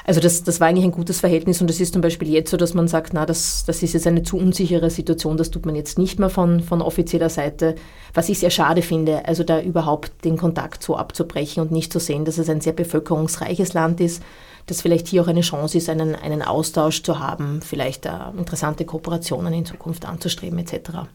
Also 0.06 0.20
das, 0.20 0.44
das 0.44 0.60
war 0.60 0.68
eigentlich 0.68 0.84
ein 0.84 0.92
gutes 0.92 1.22
Verhältnis 1.22 1.62
und 1.62 1.70
es 1.70 1.80
ist 1.80 1.94
zum 1.94 2.02
Beispiel 2.02 2.28
jetzt 2.30 2.52
so, 2.52 2.58
dass 2.58 2.74
man 2.74 2.90
sagt, 2.90 3.14
na, 3.14 3.26
das, 3.26 3.64
das 3.66 3.82
ist 3.82 3.94
jetzt 3.94 4.06
eine 4.06 4.24
zu 4.24 4.38
unsichere 4.38 4.90
Situation, 4.90 5.38
das 5.38 5.50
tut 5.50 5.66
man 5.66 5.76
jetzt 5.76 5.98
nicht 5.98 6.20
mehr 6.20 6.30
von, 6.30 6.60
von 6.60 6.82
offizieller 6.82 7.30
Seite, 7.30 7.76
was 8.14 8.28
ich 8.28 8.40
sehr 8.40 8.50
schade 8.50 8.82
finde, 8.82 9.26
also 9.26 9.44
da 9.44 9.62
überhaupt 9.62 10.26
den 10.26 10.38
Kontakt 10.38 10.84
so 10.84 10.98
abzubrechen 10.98 11.64
und 11.64 11.72
nicht 11.72 11.94
zu 11.94 12.00
sehen, 12.00 12.26
dass 12.26 12.38
es 12.38 12.50
ein 12.50 12.60
sehr 12.60 12.74
bevölkerungsreiches 12.74 13.74
Land 13.74 14.02
ist, 14.02 14.22
dass 14.66 14.82
vielleicht 14.82 15.08
hier 15.08 15.24
auch 15.24 15.28
eine 15.28 15.42
Chance 15.42 15.78
ist, 15.78 15.90
einen, 15.90 16.16
einen 16.16 16.42
Austausch 16.42 17.04
zu 17.04 17.20
haben, 17.20 17.62
vielleicht 17.62 18.06
äh, 18.06 18.12
interessante 18.38 18.86
Kooperationen 18.86 19.54
in 19.54 19.66
Zukunft 19.66 20.06
anzustreben 20.06 20.60
etc. 20.60 21.08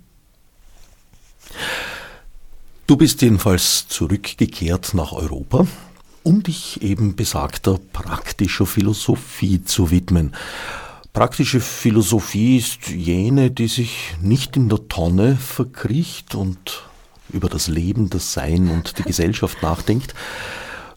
Du 2.86 2.96
bist 2.96 3.20
jedenfalls 3.22 3.86
zurückgekehrt 3.88 4.94
nach 4.94 5.12
Europa, 5.12 5.66
um 6.22 6.42
dich 6.42 6.82
eben 6.82 7.16
besagter 7.16 7.78
praktischer 7.92 8.66
Philosophie 8.66 9.62
zu 9.62 9.90
widmen. 9.90 10.34
Praktische 11.12 11.60
Philosophie 11.60 12.58
ist 12.58 12.88
jene, 12.88 13.50
die 13.50 13.68
sich 13.68 14.14
nicht 14.22 14.56
in 14.56 14.68
der 14.68 14.88
Tonne 14.88 15.36
verkriecht 15.36 16.34
und 16.34 16.84
über 17.30 17.48
das 17.48 17.68
Leben, 17.68 18.08
das 18.08 18.32
Sein 18.32 18.70
und 18.70 18.98
die 18.98 19.02
Gesellschaft 19.02 19.62
nachdenkt, 19.62 20.14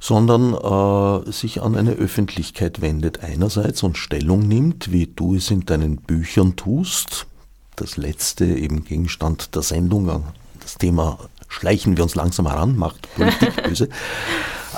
sondern 0.01 0.55
äh, 0.55 1.31
sich 1.31 1.62
an 1.62 1.77
eine 1.77 1.91
Öffentlichkeit 1.91 2.81
wendet 2.81 3.24
einerseits 3.24 3.84
und 3.84 3.98
Stellung 3.98 4.39
nimmt, 4.39 4.91
wie 4.91 5.05
du 5.05 5.36
es 5.36 5.51
in 5.51 5.62
deinen 5.62 5.98
Büchern 5.98 6.55
tust. 6.55 7.27
Das 7.75 7.98
letzte 7.98 8.46
eben 8.46 8.84
Gegenstand 8.84 9.55
der 9.55 9.62
Sendung, 9.62 10.24
das 10.60 10.75
Thema 10.75 11.20
schleichen 11.48 11.98
wir 11.98 12.03
uns 12.03 12.15
langsam 12.15 12.48
heran, 12.48 12.75
macht 12.75 13.13
Politik 13.13 13.63
böse. 13.63 13.89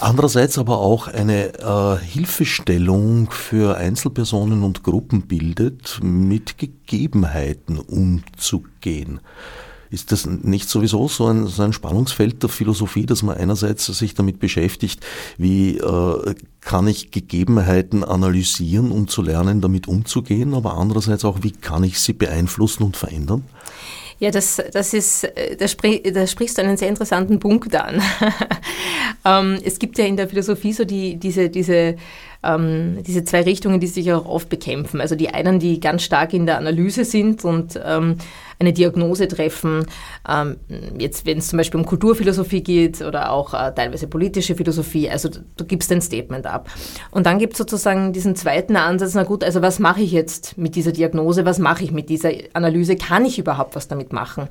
Andererseits 0.02 0.58
aber 0.58 0.80
auch 0.80 1.08
eine 1.08 1.54
äh, 1.54 1.98
Hilfestellung 2.04 3.32
für 3.32 3.78
Einzelpersonen 3.78 4.64
und 4.64 4.84
Gruppen 4.84 5.22
bildet, 5.22 6.00
mit 6.04 6.58
Gegebenheiten 6.58 7.80
umzugehen. 7.80 9.22
Ist 9.94 10.12
das 10.12 10.26
nicht 10.26 10.70
sowieso 10.70 11.08
so 11.08 11.28
ein, 11.28 11.46
so 11.46 11.62
ein 11.62 11.72
Spannungsfeld 11.72 12.42
der 12.42 12.50
Philosophie, 12.50 13.06
dass 13.06 13.22
man 13.22 13.38
einerseits 13.38 13.86
sich 13.86 14.16
damit 14.16 14.40
beschäftigt, 14.40 15.06
wie 15.38 15.78
äh, 15.78 16.36
kann 16.62 16.88
ich 16.88 17.12
Gegebenheiten 17.12 18.04
analysieren, 18.04 18.92
um 18.92 19.08
zu 19.08 19.22
lernen, 19.22 19.62
damit 19.62 19.88
umzugehen, 19.88 20.56
aber 20.56 20.78
andererseits 20.78 21.24
auch, 21.24 21.44
wie 21.44 21.52
kann 21.52 21.84
ich 21.84 22.00
sie 22.00 22.14
beeinflussen 22.14 22.82
und 22.82 22.98
verändern? 22.98 23.44
Ja, 24.20 24.32
das, 24.32 24.60
das 24.72 24.94
ist, 24.96 25.28
da, 25.60 25.68
sprich, 25.68 26.02
da 26.12 26.26
sprichst 26.26 26.58
du 26.58 26.64
einen 26.64 26.78
sehr 26.78 26.90
interessanten 26.90 27.40
Punkt 27.40 27.76
an. 27.76 28.02
ähm, 29.26 29.60
es 29.64 29.78
gibt 29.78 29.98
ja 30.00 30.06
in 30.06 30.18
der 30.18 30.28
Philosophie 30.28 30.74
so 30.74 30.86
die, 30.86 31.18
diese, 31.18 31.50
diese, 31.50 31.98
ähm, 32.42 33.04
diese 33.06 33.24
zwei 33.24 33.42
Richtungen, 33.42 33.80
die 33.80 33.88
sich 33.88 34.12
auch 34.12 34.26
oft 34.26 34.50
bekämpfen. 34.50 35.02
Also 35.02 35.16
die 35.16 35.30
einen, 35.30 35.60
die 35.60 35.80
ganz 35.80 36.04
stark 36.04 36.34
in 36.34 36.46
der 36.46 36.58
Analyse 36.58 37.06
sind 37.06 37.44
und 37.44 37.80
ähm, 37.84 38.18
eine 38.64 38.74
Diagnose 38.74 39.28
treffen. 39.28 39.86
Ähm, 40.28 40.58
jetzt, 40.98 41.26
wenn 41.26 41.38
es 41.38 41.50
zum 41.50 41.58
Beispiel 41.58 41.80
um 41.80 41.86
Kulturphilosophie 41.86 42.64
geht 42.64 43.02
oder 43.02 43.32
auch 43.32 43.54
äh, 43.54 43.74
teilweise 43.74 44.08
politische 44.08 44.56
Philosophie, 44.56 45.10
also 45.10 45.30
du, 45.30 45.66
gibst 45.66 45.92
ein 45.92 46.02
Statement 46.02 46.46
ab. 46.46 46.70
Und 47.12 47.26
dann 47.26 47.40
gibt 47.40 47.54
es 47.54 47.58
sozusagen 47.58 48.14
diesen 48.14 48.36
zweiten 48.36 48.76
Ansatz, 48.76 49.14
na 49.14 49.24
gut, 49.24 49.44
also 49.44 49.62
was 49.62 49.80
mache 49.80 50.02
ich 50.02 50.12
jetzt 50.12 50.58
mit 50.58 50.76
dieser 50.76 50.92
Diagnose, 50.92 51.46
was 51.46 51.60
mache 51.60 51.84
ich 51.84 51.92
mit 51.92 52.10
dieser 52.10 52.32
Analyse, 52.54 52.96
kann 52.96 53.26
ich 53.26 53.40
überhaupt 53.40 53.76
was 53.76 53.88
damit 53.88 54.14
machen? 54.14 54.48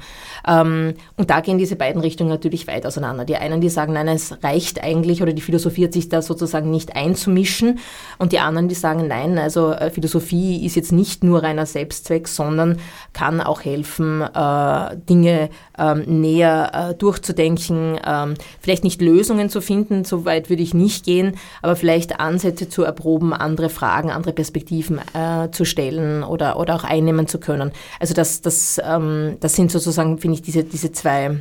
Ähm, 0.46 0.94
und 1.16 1.30
da 1.30 1.40
gehen 1.40 1.58
diese 1.58 1.76
beiden 1.76 2.00
Richtungen 2.00 2.30
natürlich 2.30 2.66
weit 2.66 2.86
auseinander. 2.86 3.24
Die 3.24 3.36
einen, 3.36 3.60
die 3.60 3.68
sagen, 3.68 3.92
nein, 3.92 4.08
es 4.08 4.42
reicht 4.42 4.82
eigentlich 4.82 5.22
oder 5.22 5.32
die 5.32 5.42
Philosophie 5.42 5.84
hat 5.84 5.92
sich 5.92 6.08
da 6.08 6.22
sozusagen 6.22 6.70
nicht 6.70 6.96
einzumischen 6.96 7.78
und 8.18 8.32
die 8.32 8.38
anderen, 8.38 8.68
die 8.68 8.74
sagen, 8.74 9.06
nein, 9.08 9.38
also 9.38 9.72
äh, 9.72 9.90
Philosophie 9.90 10.64
ist 10.64 10.76
jetzt 10.76 10.92
nicht 10.92 11.24
nur 11.24 11.42
reiner 11.42 11.66
Selbstzweck, 11.66 12.28
sondern 12.28 12.78
kann 13.12 13.40
auch 13.40 13.64
helfen, 13.64 14.01
helfen, 14.02 14.22
äh, 14.22 14.96
Dinge 15.08 15.50
ähm, 15.78 16.20
näher 16.20 16.90
äh, 16.90 16.94
durchzudenken, 16.94 17.98
ähm, 18.04 18.34
vielleicht 18.60 18.84
nicht 18.84 19.00
Lösungen 19.00 19.48
zu 19.48 19.60
finden, 19.60 20.04
so 20.04 20.24
weit 20.24 20.50
würde 20.50 20.62
ich 20.62 20.74
nicht 20.74 21.04
gehen, 21.04 21.36
aber 21.60 21.76
vielleicht 21.76 22.20
Ansätze 22.20 22.68
zu 22.68 22.82
erproben, 22.82 23.32
andere 23.32 23.68
Fragen, 23.68 24.10
andere 24.10 24.32
Perspektiven 24.32 25.00
äh, 25.14 25.50
zu 25.50 25.64
stellen 25.64 26.22
oder, 26.22 26.58
oder 26.58 26.74
auch 26.74 26.84
einnehmen 26.84 27.26
zu 27.26 27.38
können. 27.38 27.72
Also 28.00 28.14
das, 28.14 28.42
das, 28.42 28.80
ähm, 28.84 29.36
das 29.40 29.54
sind 29.54 29.70
sozusagen, 29.70 30.18
finde 30.18 30.36
ich, 30.36 30.42
diese, 30.42 30.64
diese 30.64 30.92
zwei 30.92 31.38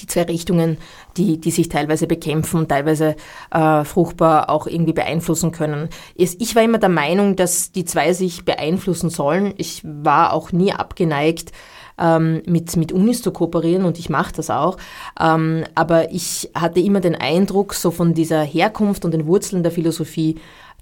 die 0.00 0.06
zwei 0.06 0.22
Richtungen, 0.22 0.78
die, 1.16 1.40
die 1.40 1.50
sich 1.50 1.68
teilweise 1.68 2.06
bekämpfen, 2.06 2.68
teilweise 2.68 3.16
äh, 3.50 3.84
fruchtbar 3.84 4.50
auch 4.50 4.66
irgendwie 4.66 4.92
beeinflussen 4.92 5.52
können. 5.52 5.88
Ich 6.14 6.54
war 6.54 6.62
immer 6.62 6.78
der 6.78 6.88
Meinung, 6.88 7.36
dass 7.36 7.72
die 7.72 7.84
zwei 7.84 8.12
sich 8.12 8.44
beeinflussen 8.44 9.10
sollen. 9.10 9.54
Ich 9.56 9.82
war 9.84 10.32
auch 10.32 10.52
nie 10.52 10.72
abgeneigt, 10.72 11.52
ähm, 12.00 12.42
mit, 12.46 12.76
mit 12.76 12.92
Unis 12.92 13.22
zu 13.22 13.30
kooperieren 13.30 13.84
und 13.84 13.98
ich 13.98 14.08
mache 14.08 14.32
das 14.34 14.50
auch. 14.50 14.76
Ähm, 15.20 15.64
aber 15.74 16.10
ich 16.12 16.50
hatte 16.54 16.80
immer 16.80 17.00
den 17.00 17.14
Eindruck, 17.14 17.74
so 17.74 17.90
von 17.90 18.14
dieser 18.14 18.42
Herkunft 18.42 19.04
und 19.04 19.12
den 19.12 19.26
Wurzeln 19.26 19.62
der 19.62 19.72
Philosophie, 19.72 20.36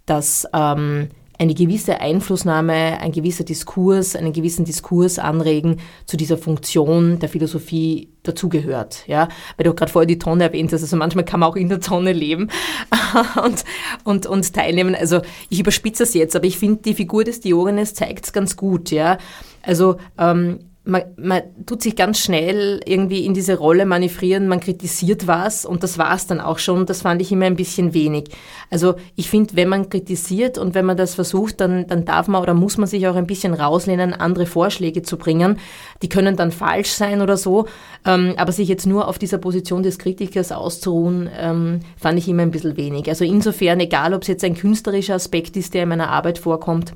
dass 0.06 0.46
ähm, 0.54 1.08
eine 1.38 1.54
gewisse 1.54 2.00
Einflussnahme, 2.00 3.00
ein 3.00 3.12
gewisser 3.12 3.44
Diskurs, 3.44 4.16
einen 4.16 4.32
gewissen 4.32 4.64
Diskurs 4.64 5.20
anregen 5.20 5.76
zu 6.04 6.16
dieser 6.16 6.36
Funktion 6.36 7.20
der 7.20 7.28
Philosophie 7.28 8.08
dazugehört. 8.24 9.06
Ja? 9.06 9.28
Weil 9.56 9.64
du 9.64 9.74
gerade 9.74 9.92
vorher 9.92 10.06
die 10.06 10.18
Tonne 10.18 10.44
erwähnt 10.44 10.72
hast, 10.72 10.82
also 10.82 10.96
manchmal 10.96 11.24
kann 11.24 11.40
man 11.40 11.48
auch 11.48 11.56
in 11.56 11.68
der 11.68 11.80
Tonne 11.80 12.12
leben 12.12 12.48
und, 13.44 13.64
und, 14.02 14.26
und 14.26 14.52
teilnehmen. 14.52 14.96
Also 14.96 15.20
ich 15.48 15.60
überspitze 15.60 16.02
es 16.02 16.14
jetzt, 16.14 16.34
aber 16.34 16.46
ich 16.46 16.58
finde, 16.58 16.82
die 16.82 16.94
Figur 16.94 17.22
des 17.22 17.40
Diogenes 17.40 17.94
zeigt 17.94 18.26
es 18.26 18.32
ganz 18.32 18.56
gut. 18.56 18.90
Ja? 18.90 19.18
Also 19.62 19.98
ähm, 20.18 20.58
man, 20.88 21.02
man 21.16 21.42
tut 21.66 21.82
sich 21.82 21.96
ganz 21.96 22.18
schnell 22.18 22.80
irgendwie 22.86 23.26
in 23.26 23.34
diese 23.34 23.58
Rolle 23.58 23.84
manövrieren, 23.84 24.48
man 24.48 24.58
kritisiert 24.58 25.26
was 25.26 25.66
und 25.66 25.82
das 25.82 25.98
war 25.98 26.14
es 26.14 26.26
dann 26.26 26.40
auch 26.40 26.58
schon. 26.58 26.86
Das 26.86 27.02
fand 27.02 27.20
ich 27.20 27.30
immer 27.30 27.44
ein 27.44 27.56
bisschen 27.56 27.92
wenig. 27.92 28.30
Also 28.70 28.94
ich 29.14 29.28
finde, 29.28 29.54
wenn 29.54 29.68
man 29.68 29.90
kritisiert 29.90 30.56
und 30.56 30.74
wenn 30.74 30.86
man 30.86 30.96
das 30.96 31.14
versucht, 31.14 31.60
dann, 31.60 31.86
dann 31.86 32.06
darf 32.06 32.26
man 32.26 32.42
oder 32.42 32.54
muss 32.54 32.78
man 32.78 32.86
sich 32.86 33.06
auch 33.06 33.16
ein 33.16 33.26
bisschen 33.26 33.52
rauslehnen, 33.52 34.14
andere 34.14 34.46
Vorschläge 34.46 35.02
zu 35.02 35.18
bringen. 35.18 35.58
Die 36.00 36.08
können 36.08 36.36
dann 36.36 36.52
falsch 36.52 36.90
sein 36.90 37.20
oder 37.20 37.36
so, 37.36 37.66
ähm, 38.06 38.32
aber 38.38 38.52
sich 38.52 38.68
jetzt 38.68 38.86
nur 38.86 39.08
auf 39.08 39.18
dieser 39.18 39.38
Position 39.38 39.82
des 39.82 39.98
Kritikers 39.98 40.52
auszuruhen, 40.52 41.28
ähm, 41.38 41.80
fand 41.98 42.18
ich 42.18 42.28
immer 42.28 42.42
ein 42.42 42.50
bisschen 42.50 42.78
wenig. 42.78 43.10
Also 43.10 43.26
insofern, 43.26 43.78
egal 43.80 44.14
ob 44.14 44.22
es 44.22 44.28
jetzt 44.28 44.44
ein 44.44 44.56
künstlerischer 44.56 45.14
Aspekt 45.14 45.54
ist, 45.58 45.74
der 45.74 45.82
in 45.82 45.90
meiner 45.90 46.08
Arbeit 46.08 46.38
vorkommt, 46.38 46.94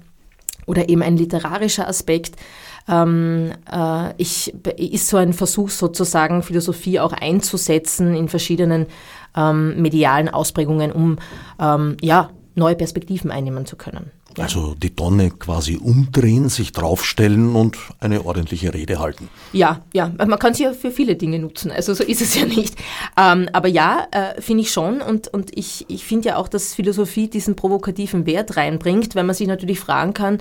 oder 0.66 0.88
eben 0.88 1.02
ein 1.02 1.16
literarischer 1.16 1.88
Aspekt, 1.88 2.36
ähm, 2.88 3.52
äh, 3.70 4.12
ich, 4.16 4.52
ist 4.76 5.08
so 5.08 5.16
ein 5.16 5.32
Versuch 5.32 5.70
sozusagen, 5.70 6.42
Philosophie 6.42 7.00
auch 7.00 7.12
einzusetzen 7.12 8.14
in 8.14 8.28
verschiedenen 8.28 8.86
ähm, 9.36 9.80
medialen 9.80 10.28
Ausprägungen, 10.28 10.92
um 10.92 11.18
ähm, 11.60 11.96
ja, 12.00 12.30
neue 12.54 12.76
Perspektiven 12.76 13.30
einnehmen 13.30 13.66
zu 13.66 13.76
können. 13.76 14.10
Ja. 14.36 14.44
Also 14.44 14.74
die 14.74 14.94
Tonne 14.94 15.30
quasi 15.30 15.76
umdrehen, 15.76 16.48
sich 16.48 16.72
draufstellen 16.72 17.54
und 17.54 17.76
eine 18.00 18.24
ordentliche 18.24 18.72
Rede 18.72 18.98
halten. 18.98 19.28
Ja, 19.52 19.82
ja, 19.92 20.10
man 20.16 20.38
kann 20.38 20.54
sie 20.54 20.62
ja 20.62 20.72
für 20.72 20.90
viele 20.90 21.16
Dinge 21.16 21.38
nutzen, 21.38 21.70
also 21.70 21.92
so 21.92 22.02
ist 22.02 22.22
es 22.22 22.34
ja 22.34 22.46
nicht. 22.46 22.76
Ähm, 23.18 23.48
aber 23.52 23.68
ja, 23.68 24.06
äh, 24.10 24.40
finde 24.40 24.62
ich 24.62 24.70
schon 24.70 25.02
und, 25.02 25.28
und 25.28 25.56
ich, 25.56 25.84
ich 25.88 26.04
finde 26.04 26.30
ja 26.30 26.36
auch, 26.36 26.48
dass 26.48 26.74
Philosophie 26.74 27.28
diesen 27.28 27.56
provokativen 27.56 28.24
Wert 28.24 28.56
reinbringt, 28.56 29.14
weil 29.14 29.24
man 29.24 29.36
sich 29.36 29.48
natürlich 29.48 29.80
fragen 29.80 30.14
kann, 30.14 30.38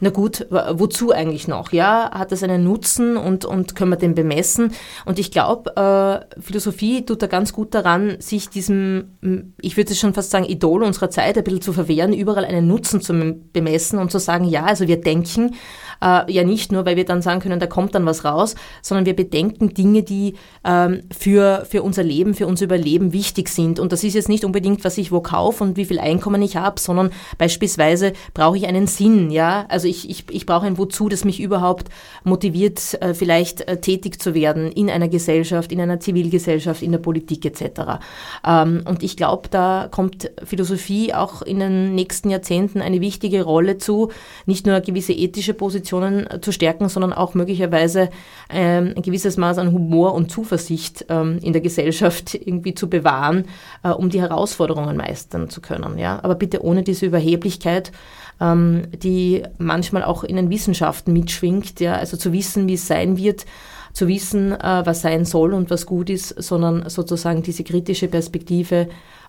na 0.00 0.10
gut, 0.10 0.46
wozu 0.50 1.12
eigentlich 1.12 1.48
noch? 1.48 1.72
Ja, 1.72 2.10
hat 2.12 2.32
das 2.32 2.42
einen 2.42 2.64
Nutzen 2.64 3.16
und, 3.16 3.44
und 3.44 3.74
können 3.74 3.90
wir 3.90 3.96
den 3.96 4.14
bemessen? 4.14 4.72
Und 5.04 5.18
ich 5.18 5.30
glaube, 5.30 5.76
äh, 5.76 6.40
Philosophie 6.40 7.04
tut 7.04 7.22
da 7.22 7.26
ganz 7.26 7.52
gut 7.52 7.74
daran, 7.74 8.16
sich 8.20 8.48
diesem, 8.48 9.52
ich 9.60 9.76
würde 9.76 9.94
schon 9.94 10.14
fast 10.14 10.30
sagen, 10.30 10.44
Idol 10.44 10.82
unserer 10.82 11.10
Zeit 11.10 11.36
ein 11.38 11.44
bisschen 11.44 11.62
zu 11.62 11.72
verwehren, 11.72 12.12
überall 12.12 12.44
einen 12.44 12.66
Nutzen 12.66 13.00
zu 13.00 13.12
bemessen 13.52 13.98
und 13.98 14.10
zu 14.10 14.18
sagen, 14.18 14.44
ja, 14.44 14.64
also 14.64 14.88
wir 14.88 15.00
denken, 15.00 15.54
äh, 16.02 16.30
ja 16.30 16.44
nicht 16.44 16.72
nur, 16.72 16.86
weil 16.86 16.96
wir 16.96 17.04
dann 17.04 17.22
sagen 17.22 17.40
können, 17.40 17.60
da 17.60 17.66
kommt 17.66 17.94
dann 17.94 18.06
was 18.06 18.24
raus, 18.24 18.54
sondern 18.82 19.06
wir 19.06 19.16
bedenken 19.16 19.74
Dinge, 19.74 20.02
die 20.02 20.34
ähm, 20.64 21.02
für, 21.16 21.66
für 21.68 21.82
unser 21.82 22.02
Leben, 22.02 22.34
für 22.34 22.46
unser 22.46 22.66
Überleben 22.66 23.12
wichtig 23.12 23.48
sind. 23.48 23.80
Und 23.80 23.92
das 23.92 24.04
ist 24.04 24.14
jetzt 24.14 24.28
nicht 24.28 24.44
unbedingt, 24.44 24.84
was 24.84 24.98
ich 24.98 25.12
wo 25.12 25.20
kaufe 25.20 25.64
und 25.64 25.76
wie 25.76 25.84
viel 25.84 25.98
Einkommen 25.98 26.42
ich 26.42 26.56
habe, 26.56 26.80
sondern 26.80 27.10
beispielsweise 27.38 28.12
brauche 28.34 28.56
ich 28.56 28.66
einen 28.66 28.86
Sinn. 28.86 29.30
Ja? 29.30 29.66
Also 29.68 29.83
ich, 29.88 30.08
ich, 30.08 30.24
ich 30.30 30.46
brauche 30.46 30.66
ein 30.66 30.78
Wozu, 30.78 31.08
das 31.08 31.24
mich 31.24 31.40
überhaupt 31.40 31.88
motiviert, 32.24 32.94
äh, 33.00 33.14
vielleicht 33.14 33.62
äh, 33.62 33.80
tätig 33.80 34.20
zu 34.20 34.34
werden 34.34 34.70
in 34.72 34.90
einer 34.90 35.08
Gesellschaft, 35.08 35.72
in 35.72 35.80
einer 35.80 36.00
Zivilgesellschaft, 36.00 36.82
in 36.82 36.92
der 36.92 36.98
Politik 36.98 37.44
etc. 37.44 38.00
Ähm, 38.46 38.82
und 38.88 39.02
ich 39.02 39.16
glaube, 39.16 39.48
da 39.50 39.88
kommt 39.90 40.30
Philosophie 40.44 41.14
auch 41.14 41.42
in 41.42 41.60
den 41.60 41.94
nächsten 41.94 42.30
Jahrzehnten 42.30 42.80
eine 42.80 43.00
wichtige 43.00 43.42
Rolle 43.42 43.78
zu, 43.78 44.10
nicht 44.46 44.66
nur 44.66 44.80
gewisse 44.80 45.12
ethische 45.12 45.54
Positionen 45.54 46.26
zu 46.40 46.52
stärken, 46.52 46.88
sondern 46.88 47.12
auch 47.12 47.34
möglicherweise 47.34 48.10
ähm, 48.50 48.94
ein 48.96 49.02
gewisses 49.02 49.36
Maß 49.36 49.58
an 49.58 49.72
Humor 49.72 50.14
und 50.14 50.30
Zuversicht 50.30 51.06
ähm, 51.08 51.38
in 51.42 51.52
der 51.52 51.62
Gesellschaft 51.62 52.34
irgendwie 52.34 52.74
zu 52.74 52.88
bewahren, 52.88 53.46
äh, 53.82 53.90
um 53.90 54.10
die 54.10 54.20
Herausforderungen 54.20 54.96
meistern 54.96 55.48
zu 55.48 55.60
können. 55.60 55.98
Ja? 55.98 56.20
Aber 56.22 56.34
bitte 56.34 56.62
ohne 56.62 56.82
diese 56.82 57.06
Überheblichkeit, 57.06 57.92
ähm, 58.40 58.88
die 59.02 59.42
manchmal 59.58 60.04
auch 60.04 60.24
in 60.24 60.36
den 60.36 60.50
Wissenschaften 60.50 61.12
mitschwingt, 61.12 61.80
ja? 61.80 61.94
also 61.94 62.16
zu 62.16 62.32
wissen, 62.32 62.68
wie 62.68 62.74
es 62.74 62.86
sein 62.86 63.16
wird, 63.16 63.46
zu 63.92 64.08
wissen, 64.08 64.52
äh, 64.52 64.82
was 64.84 65.02
sein 65.02 65.24
soll 65.24 65.54
und 65.54 65.70
was 65.70 65.86
gut 65.86 66.10
ist, 66.10 66.28
sondern 66.42 66.88
sozusagen 66.88 67.42
diese 67.42 67.64
kritische 67.64 68.08
Perspektive 68.08 68.88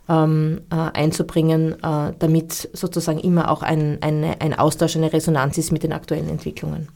ähm, 0.10 0.62
äh, 0.72 0.76
einzubringen, 0.76 1.74
äh, 1.84 2.14
damit 2.18 2.70
sozusagen 2.74 3.20
immer 3.20 3.50
auch 3.52 3.62
ein, 3.62 4.00
eine, 4.02 4.42
ein 4.42 4.54
Austausch, 4.54 4.96
eine 4.96 5.14
Resonanz 5.14 5.58
ist 5.58 5.72
mit 5.72 5.84
den 5.84 5.94
aktuellen 5.94 6.30
Entwicklungen. 6.30 6.90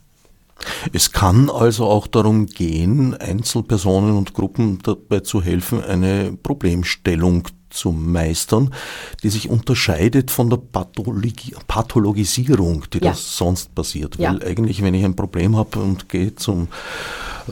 Es 0.91 1.11
kann 1.11 1.49
also 1.49 1.85
auch 1.85 2.07
darum 2.07 2.45
gehen, 2.47 3.15
Einzelpersonen 3.15 4.17
und 4.17 4.33
Gruppen 4.33 4.79
dabei 4.83 5.21
zu 5.21 5.41
helfen, 5.41 5.83
eine 5.83 6.37
Problemstellung 6.43 7.47
zu 7.69 7.91
meistern, 7.91 8.73
die 9.23 9.29
sich 9.29 9.49
unterscheidet 9.49 10.31
von 10.31 10.49
der 10.49 10.57
Pathologi 10.57 11.55
Pathologisierung, 11.67 12.85
die 12.93 12.99
ja. 12.99 13.11
das 13.11 13.37
sonst 13.37 13.73
passiert. 13.75 14.17
Weil 14.17 14.39
ja. 14.39 14.47
eigentlich, 14.47 14.81
wenn 14.81 14.93
ich 14.93 15.05
ein 15.05 15.15
Problem 15.15 15.55
habe 15.55 15.79
und 15.79 16.09
gehe 16.09 16.35
zum 16.35 16.67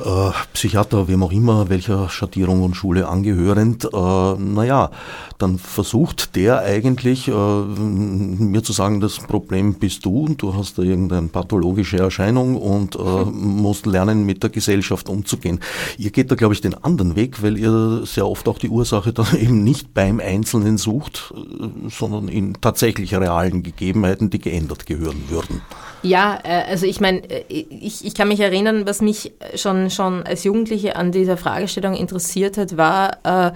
äh, 0.03 0.31
Psychiater, 0.53 1.07
wem 1.07 1.23
auch 1.23 1.31
immer, 1.31 1.69
welcher 1.69 2.09
Schattierung 2.09 2.63
und 2.63 2.75
Schule 2.75 3.07
angehörend, 3.07 3.85
äh, 3.85 4.33
naja, 4.37 4.91
dann 5.37 5.57
versucht 5.57 6.35
der 6.35 6.59
eigentlich 6.59 7.27
äh, 7.27 7.31
mir 7.31 8.63
zu 8.63 8.73
sagen, 8.73 8.99
das 8.99 9.17
Problem 9.19 9.75
bist 9.75 10.05
du 10.05 10.25
und 10.25 10.41
du 10.41 10.55
hast 10.55 10.77
da 10.77 10.81
irgendeine 10.81 11.27
pathologische 11.27 11.97
Erscheinung 11.97 12.55
und 12.55 12.95
äh, 12.95 12.99
musst 13.31 13.85
lernen, 13.85 14.25
mit 14.25 14.43
der 14.43 14.49
Gesellschaft 14.49 15.09
umzugehen. 15.09 15.59
Ihr 15.97 16.11
geht 16.11 16.31
da, 16.31 16.35
glaube 16.35 16.53
ich, 16.53 16.61
den 16.61 16.73
anderen 16.83 17.15
Weg, 17.15 17.41
weil 17.43 17.57
ihr 17.57 18.05
sehr 18.05 18.27
oft 18.27 18.47
auch 18.47 18.59
die 18.59 18.69
Ursache 18.69 19.13
dann 19.13 19.27
eben 19.39 19.63
nicht 19.63 19.93
beim 19.93 20.19
Einzelnen 20.19 20.77
sucht, 20.77 21.33
äh, 21.35 21.89
sondern 21.89 22.27
in 22.27 22.53
tatsächlich 22.59 23.13
realen 23.13 23.63
Gegebenheiten, 23.63 24.29
die 24.29 24.39
geändert 24.39 24.85
gehören 24.85 25.23
würden. 25.29 25.61
Ja, 26.07 26.39
äh, 26.43 26.63
also 26.69 26.85
ich 26.85 26.99
meine, 26.99 27.19
äh, 27.29 27.43
ich, 27.49 28.05
ich 28.05 28.15
kann 28.15 28.29
mich 28.29 28.39
erinnern, 28.39 28.85
was 28.85 29.01
mich 29.01 29.33
schon, 29.55 29.89
schon 29.89 30.23
als 30.23 30.43
Jugendliche 30.43 30.95
an 30.95 31.11
dieser 31.11 31.37
Fragestellung 31.37 31.95
interessiert 31.95 32.57
hat, 32.57 32.77
war, 32.77 33.17
äh, 33.23 33.51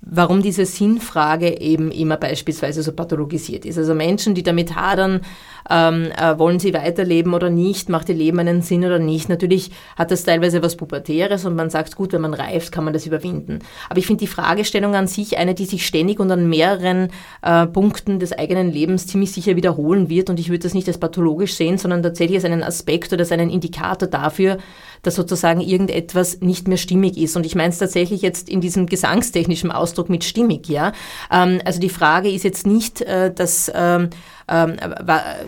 warum 0.00 0.42
diese 0.42 0.66
Sinnfrage 0.66 1.60
eben 1.60 1.92
immer 1.92 2.16
beispielsweise 2.16 2.82
so 2.82 2.92
pathologisiert 2.92 3.64
ist. 3.64 3.78
Also 3.78 3.94
Menschen, 3.94 4.34
die 4.34 4.42
damit 4.42 4.74
hadern, 4.74 5.20
ähm, 5.70 6.10
äh, 6.16 6.38
wollen 6.38 6.58
sie 6.58 6.74
weiterleben 6.74 7.34
oder 7.34 7.50
nicht, 7.50 7.88
macht 7.88 8.08
ihr 8.08 8.14
Leben 8.14 8.38
einen 8.38 8.62
Sinn 8.62 8.84
oder 8.84 8.98
nicht. 8.98 9.28
Natürlich 9.28 9.70
hat 9.96 10.10
das 10.10 10.24
teilweise 10.24 10.62
was 10.62 10.76
Pubertäres 10.76 11.44
und 11.44 11.54
man 11.54 11.70
sagt, 11.70 11.96
gut, 11.96 12.12
wenn 12.12 12.20
man 12.20 12.34
reift, 12.34 12.72
kann 12.72 12.84
man 12.84 12.92
das 12.92 13.06
überwinden. 13.06 13.60
Aber 13.88 13.98
ich 13.98 14.06
finde 14.06 14.20
die 14.20 14.26
Fragestellung 14.26 14.94
an 14.94 15.06
sich 15.06 15.38
eine, 15.38 15.54
die 15.54 15.66
sich 15.66 15.86
ständig 15.86 16.20
und 16.20 16.30
an 16.30 16.48
mehreren 16.48 17.08
äh, 17.42 17.66
Punkten 17.66 18.18
des 18.18 18.32
eigenen 18.32 18.70
Lebens 18.70 19.06
ziemlich 19.06 19.32
sicher 19.32 19.56
wiederholen 19.56 20.08
wird 20.08 20.30
und 20.30 20.40
ich 20.40 20.48
würde 20.48 20.62
das 20.62 20.74
nicht 20.74 20.88
als 20.88 20.98
pathologisch 20.98 21.54
sehen, 21.54 21.78
sondern 21.78 22.02
tatsächlich 22.02 22.36
als 22.36 22.44
einen 22.44 22.62
Aspekt 22.62 23.12
oder 23.12 23.20
als 23.20 23.32
einen 23.32 23.50
Indikator 23.50 24.08
dafür, 24.08 24.58
dass 25.02 25.16
sozusagen 25.16 25.60
irgendetwas 25.60 26.40
nicht 26.40 26.68
mehr 26.68 26.76
stimmig 26.76 27.18
ist. 27.18 27.36
Und 27.36 27.44
ich 27.44 27.54
meine 27.54 27.70
es 27.70 27.78
tatsächlich 27.78 28.22
jetzt 28.22 28.48
in 28.48 28.60
diesem 28.60 28.86
gesangstechnischen 28.86 29.70
Ausdruck 29.72 30.08
mit 30.08 30.24
stimmig, 30.24 30.68
ja. 30.68 30.92
Ähm, 31.30 31.60
also 31.64 31.80
die 31.80 31.88
Frage 31.88 32.30
ist 32.30 32.44
jetzt 32.44 32.66
nicht, 32.66 33.00
äh, 33.02 33.32
dass 33.32 33.70
ähm, 33.74 34.10
ähm, 34.48 34.76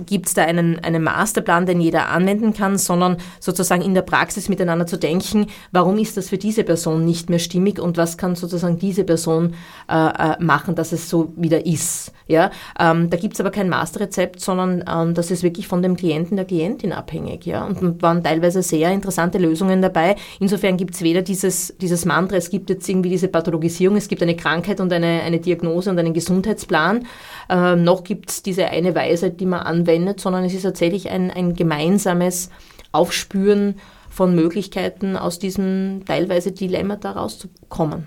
gibt 0.06 0.26
es 0.26 0.34
da 0.34 0.44
einen, 0.44 0.78
einen 0.80 1.02
Masterplan, 1.02 1.66
den 1.66 1.80
jeder 1.80 2.08
anwenden 2.08 2.54
kann, 2.54 2.78
sondern 2.78 3.16
sozusagen 3.40 3.82
in 3.82 3.94
der 3.94 4.02
Praxis 4.02 4.48
miteinander 4.48 4.86
zu 4.86 4.96
denken, 4.96 5.46
warum 5.72 5.98
ist 5.98 6.16
das 6.16 6.28
für 6.28 6.38
diese 6.38 6.64
Person 6.64 7.04
nicht 7.04 7.30
mehr 7.30 7.38
stimmig 7.38 7.80
und 7.80 7.96
was 7.96 8.16
kann 8.18 8.34
sozusagen 8.34 8.78
diese 8.78 9.04
Person 9.04 9.54
äh, 9.88 9.94
äh 9.94 10.42
machen, 10.42 10.74
dass 10.74 10.92
es 10.92 11.08
so 11.08 11.32
wieder 11.36 11.64
ist. 11.66 12.12
Ja? 12.26 12.50
Ähm, 12.78 13.10
da 13.10 13.16
gibt 13.16 13.34
es 13.34 13.40
aber 13.40 13.50
kein 13.50 13.68
Masterrezept, 13.68 14.40
sondern 14.40 14.84
ähm, 14.88 15.14
das 15.14 15.30
ist 15.30 15.42
wirklich 15.42 15.68
von 15.68 15.82
dem 15.82 15.96
Klienten, 15.96 16.36
der 16.36 16.46
Klientin 16.46 16.92
abhängig. 16.92 17.46
Ja? 17.46 17.64
Und 17.64 18.02
waren 18.02 18.22
teilweise 18.22 18.62
sehr 18.62 18.90
interessante 18.92 19.38
Lösungen 19.38 19.82
dabei. 19.82 20.16
Insofern 20.40 20.76
gibt 20.76 20.94
es 20.94 21.02
weder 21.02 21.22
dieses, 21.22 21.74
dieses 21.80 22.04
Mantra, 22.04 22.36
es 22.36 22.50
gibt 22.50 22.70
jetzt 22.70 22.88
irgendwie 22.88 23.10
diese 23.10 23.28
Pathologisierung, 23.28 23.96
es 23.96 24.08
gibt 24.08 24.22
eine 24.22 24.36
Krankheit 24.36 24.80
und 24.80 24.92
eine, 24.92 25.22
eine 25.22 25.40
Diagnose 25.40 25.90
und 25.90 25.98
einen 25.98 26.14
Gesundheitsplan, 26.14 27.06
äh, 27.48 27.76
noch 27.76 28.04
gibt 28.04 28.30
es 28.30 28.42
diese 28.42 28.66
eine 28.66 28.94
Weisheit, 28.94 29.40
die 29.40 29.46
man 29.46 29.60
anwendet, 29.60 30.20
sondern 30.20 30.44
es 30.44 30.54
ist 30.54 30.62
tatsächlich 30.62 31.10
ein, 31.10 31.30
ein 31.30 31.54
gemeinsames 31.54 32.50
Aufspüren 32.92 33.76
von 34.10 34.34
Möglichkeiten, 34.34 35.16
aus 35.16 35.38
diesem 35.38 36.02
teilweise 36.06 36.52
Dilemma 36.52 36.96
da 36.96 37.12
rauszukommen. 37.12 38.06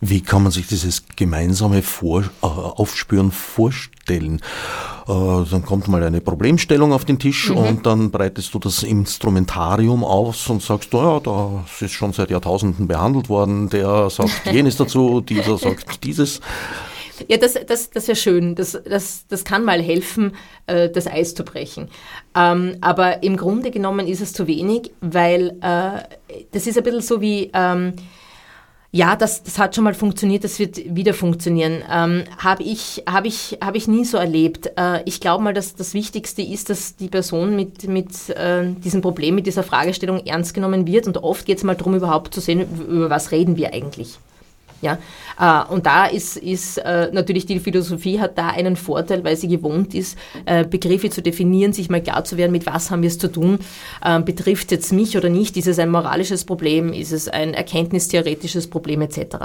Wie 0.00 0.20
kann 0.20 0.42
man 0.42 0.52
sich 0.52 0.66
dieses 0.66 1.04
gemeinsame 1.16 1.80
Vor 1.80 2.22
äh, 2.22 2.46
Aufspüren 2.46 3.30
vorstellen? 3.30 4.40
Äh, 5.06 5.12
dann 5.50 5.64
kommt 5.64 5.88
mal 5.88 6.02
eine 6.02 6.20
Problemstellung 6.20 6.92
auf 6.92 7.06
den 7.06 7.18
Tisch 7.18 7.48
mhm. 7.48 7.56
und 7.56 7.86
dann 7.86 8.10
breitest 8.10 8.52
du 8.52 8.58
das 8.58 8.82
Instrumentarium 8.82 10.04
aus 10.04 10.50
und 10.50 10.62
sagst, 10.62 10.92
ja, 10.92 11.20
das 11.20 11.80
ist 11.80 11.92
schon 11.92 12.12
seit 12.12 12.30
Jahrtausenden 12.30 12.86
behandelt 12.86 13.30
worden, 13.30 13.70
der 13.70 14.10
sagt 14.10 14.46
jenes 14.52 14.76
dazu, 14.76 15.22
dieser 15.22 15.56
sagt 15.56 16.04
dieses. 16.04 16.40
Ja, 17.28 17.36
das, 17.36 17.54
das, 17.66 17.90
das 17.90 18.08
wäre 18.08 18.16
schön. 18.16 18.54
Das, 18.54 18.78
das, 18.84 19.26
das 19.28 19.44
kann 19.44 19.64
mal 19.64 19.80
helfen, 19.80 20.34
äh, 20.66 20.88
das 20.88 21.06
Eis 21.06 21.34
zu 21.34 21.44
brechen. 21.44 21.88
Ähm, 22.34 22.76
aber 22.80 23.22
im 23.22 23.36
Grunde 23.36 23.70
genommen 23.70 24.06
ist 24.06 24.20
es 24.20 24.32
zu 24.32 24.46
wenig, 24.46 24.92
weil 25.00 25.56
äh, 25.60 26.44
das 26.52 26.66
ist 26.66 26.76
ein 26.76 26.84
bisschen 26.84 27.00
so 27.00 27.20
wie... 27.20 27.50
Ähm, 27.54 27.94
ja, 28.94 29.16
das, 29.16 29.42
das 29.42 29.58
hat 29.58 29.74
schon 29.74 29.82
mal 29.82 29.94
funktioniert, 29.94 30.44
das 30.44 30.60
wird 30.60 30.94
wieder 30.94 31.14
funktionieren. 31.14 31.82
Ähm, 31.92 32.22
Habe 32.38 32.62
ich, 32.62 33.02
hab 33.08 33.24
ich, 33.24 33.58
hab 33.60 33.74
ich 33.74 33.88
nie 33.88 34.04
so 34.04 34.18
erlebt. 34.18 34.70
Äh, 34.78 35.02
ich 35.04 35.18
glaube 35.20 35.42
mal, 35.42 35.52
dass 35.52 35.74
das 35.74 35.94
Wichtigste 35.94 36.42
ist, 36.42 36.70
dass 36.70 36.94
die 36.94 37.08
Person 37.08 37.56
mit, 37.56 37.88
mit 37.88 38.30
äh, 38.30 38.70
diesem 38.84 39.00
Problem, 39.00 39.34
mit 39.34 39.48
dieser 39.48 39.64
Fragestellung 39.64 40.24
ernst 40.24 40.54
genommen 40.54 40.86
wird. 40.86 41.08
Und 41.08 41.18
oft 41.18 41.44
geht 41.44 41.58
es 41.58 41.64
mal 41.64 41.74
darum, 41.74 41.96
überhaupt 41.96 42.34
zu 42.34 42.40
sehen, 42.40 42.68
über 42.88 43.10
was 43.10 43.32
reden 43.32 43.56
wir 43.56 43.74
eigentlich. 43.74 44.16
Ja? 44.84 44.98
Äh, 45.40 45.72
und 45.72 45.86
da 45.86 46.06
ist, 46.06 46.36
ist 46.36 46.78
äh, 46.78 47.10
natürlich 47.12 47.46
die 47.46 47.58
Philosophie 47.58 48.20
hat 48.20 48.38
da 48.38 48.48
einen 48.48 48.76
Vorteil, 48.76 49.24
weil 49.24 49.36
sie 49.36 49.48
gewohnt 49.48 49.94
ist, 49.94 50.16
äh, 50.44 50.64
Begriffe 50.64 51.10
zu 51.10 51.22
definieren, 51.22 51.72
sich 51.72 51.90
mal 51.90 52.02
klar 52.02 52.24
zu 52.24 52.36
werden, 52.36 52.52
mit 52.52 52.66
was 52.66 52.90
haben 52.90 53.02
wir 53.02 53.08
es 53.08 53.18
zu 53.18 53.30
tun, 53.30 53.58
ähm, 54.04 54.24
betrifft 54.24 54.70
jetzt 54.70 54.92
mich 54.92 55.16
oder 55.16 55.28
nicht, 55.28 55.56
ist 55.56 55.66
es 55.66 55.78
ein 55.78 55.90
moralisches 55.90 56.44
Problem, 56.44 56.92
ist 56.92 57.12
es 57.12 57.28
ein 57.28 57.54
erkenntnistheoretisches 57.54 58.68
Problem 58.68 59.00
etc. 59.02 59.36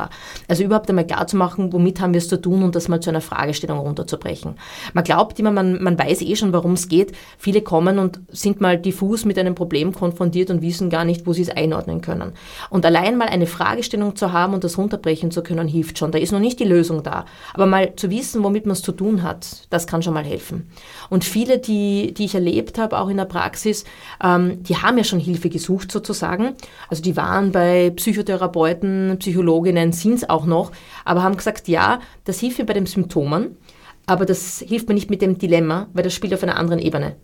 Also 0.48 0.64
überhaupt 0.64 0.90
einmal 0.90 1.08
klar 1.08 1.26
zu 1.28 1.38
machen, 1.38 1.74
womit 1.74 2.02
haben 2.02 2.14
wir 2.14 2.20
es 2.20 2.28
zu 2.28 2.40
tun 2.40 2.64
und 2.64 2.76
das 2.76 2.88
mal 2.88 3.00
zu 3.00 3.10
einer 3.10 3.22
Fragestellung 3.22 3.80
runterzubrechen. 3.80 4.56
Man 4.94 5.04
glaubt 5.04 5.40
immer, 5.40 5.52
man, 5.52 5.82
man 5.82 5.98
weiß 5.98 6.22
eh 6.22 6.36
schon, 6.36 6.54
worum 6.54 6.74
es 6.74 6.88
geht. 6.90 7.14
Viele 7.38 7.62
kommen 7.62 8.00
und 8.00 8.20
sind 8.30 8.62
mal 8.62 8.78
diffus 8.78 9.26
mit 9.26 9.40
einem 9.40 9.56
Problem 9.56 9.94
konfrontiert 9.94 10.50
und 10.50 10.62
wissen 10.62 10.90
gar 10.90 11.06
nicht, 11.06 11.26
wo 11.26 11.34
sie 11.34 11.44
es 11.44 11.50
einordnen 11.50 12.02
können. 12.02 12.34
Und 12.70 12.86
allein 12.86 13.18
mal 13.18 13.30
eine 13.30 13.48
Fragestellung 13.48 14.16
zu 14.16 14.34
haben 14.34 14.54
und 14.54 14.64
das 14.64 14.78
runterbrechen 14.78 15.29
ansprechen 15.30 15.32
zu 15.32 15.44
können, 15.44 15.68
hilft 15.68 15.98
schon. 15.98 16.12
Da 16.12 16.18
ist 16.18 16.32
noch 16.32 16.40
nicht 16.40 16.60
die 16.60 16.66
Lösung 16.66 17.04
da. 17.04 17.26
Aber 17.54 17.66
mal 17.66 17.96
zu 17.96 18.10
wissen, 18.10 18.44
womit 18.44 18.66
man 18.66 18.74
es 18.74 18.82
zu 18.82 18.92
tun 18.92 19.24
hat, 19.24 19.68
das 19.70 19.88
kann 19.88 20.02
schon 20.02 20.14
mal 20.14 20.24
helfen. 20.24 20.70
Und 21.10 21.24
viele, 21.24 21.58
die, 21.60 22.14
die 22.14 22.26
ich 22.26 22.36
erlebt 22.36 22.78
habe, 22.78 22.98
auch 22.98 23.10
in 23.10 23.18
der 23.18 23.26
Praxis, 23.26 23.86
ähm, 24.24 24.62
die 24.64 24.78
haben 24.78 24.98
ja 24.98 25.04
schon 25.04 25.20
Hilfe 25.20 25.50
gesucht 25.50 25.92
sozusagen. 25.92 26.56
Also 26.90 27.02
die 27.02 27.16
waren 27.16 27.52
bei 27.52 27.92
Psychotherapeuten, 27.92 29.18
Psychologinnen, 29.20 29.92
sind 29.92 30.16
es 30.16 30.30
auch 30.30 30.46
noch, 30.46 30.72
aber 31.06 31.24
haben 31.24 31.38
gesagt, 31.38 31.68
ja, 31.68 32.00
das 32.26 32.40
hilft 32.40 32.60
mir 32.60 32.66
bei 32.66 32.74
den 32.74 32.86
Symptomen, 32.86 33.58
aber 34.06 34.26
das 34.26 34.64
hilft 34.68 34.88
mir 34.88 34.96
nicht 34.96 35.10
mit 35.10 35.22
dem 35.22 35.38
Dilemma, 35.38 35.88
weil 35.94 36.04
das 36.04 36.14
spielt 36.14 36.34
auf 36.34 36.44
einer 36.44 36.58
anderen 36.58 36.80
Ebene. 36.82 37.16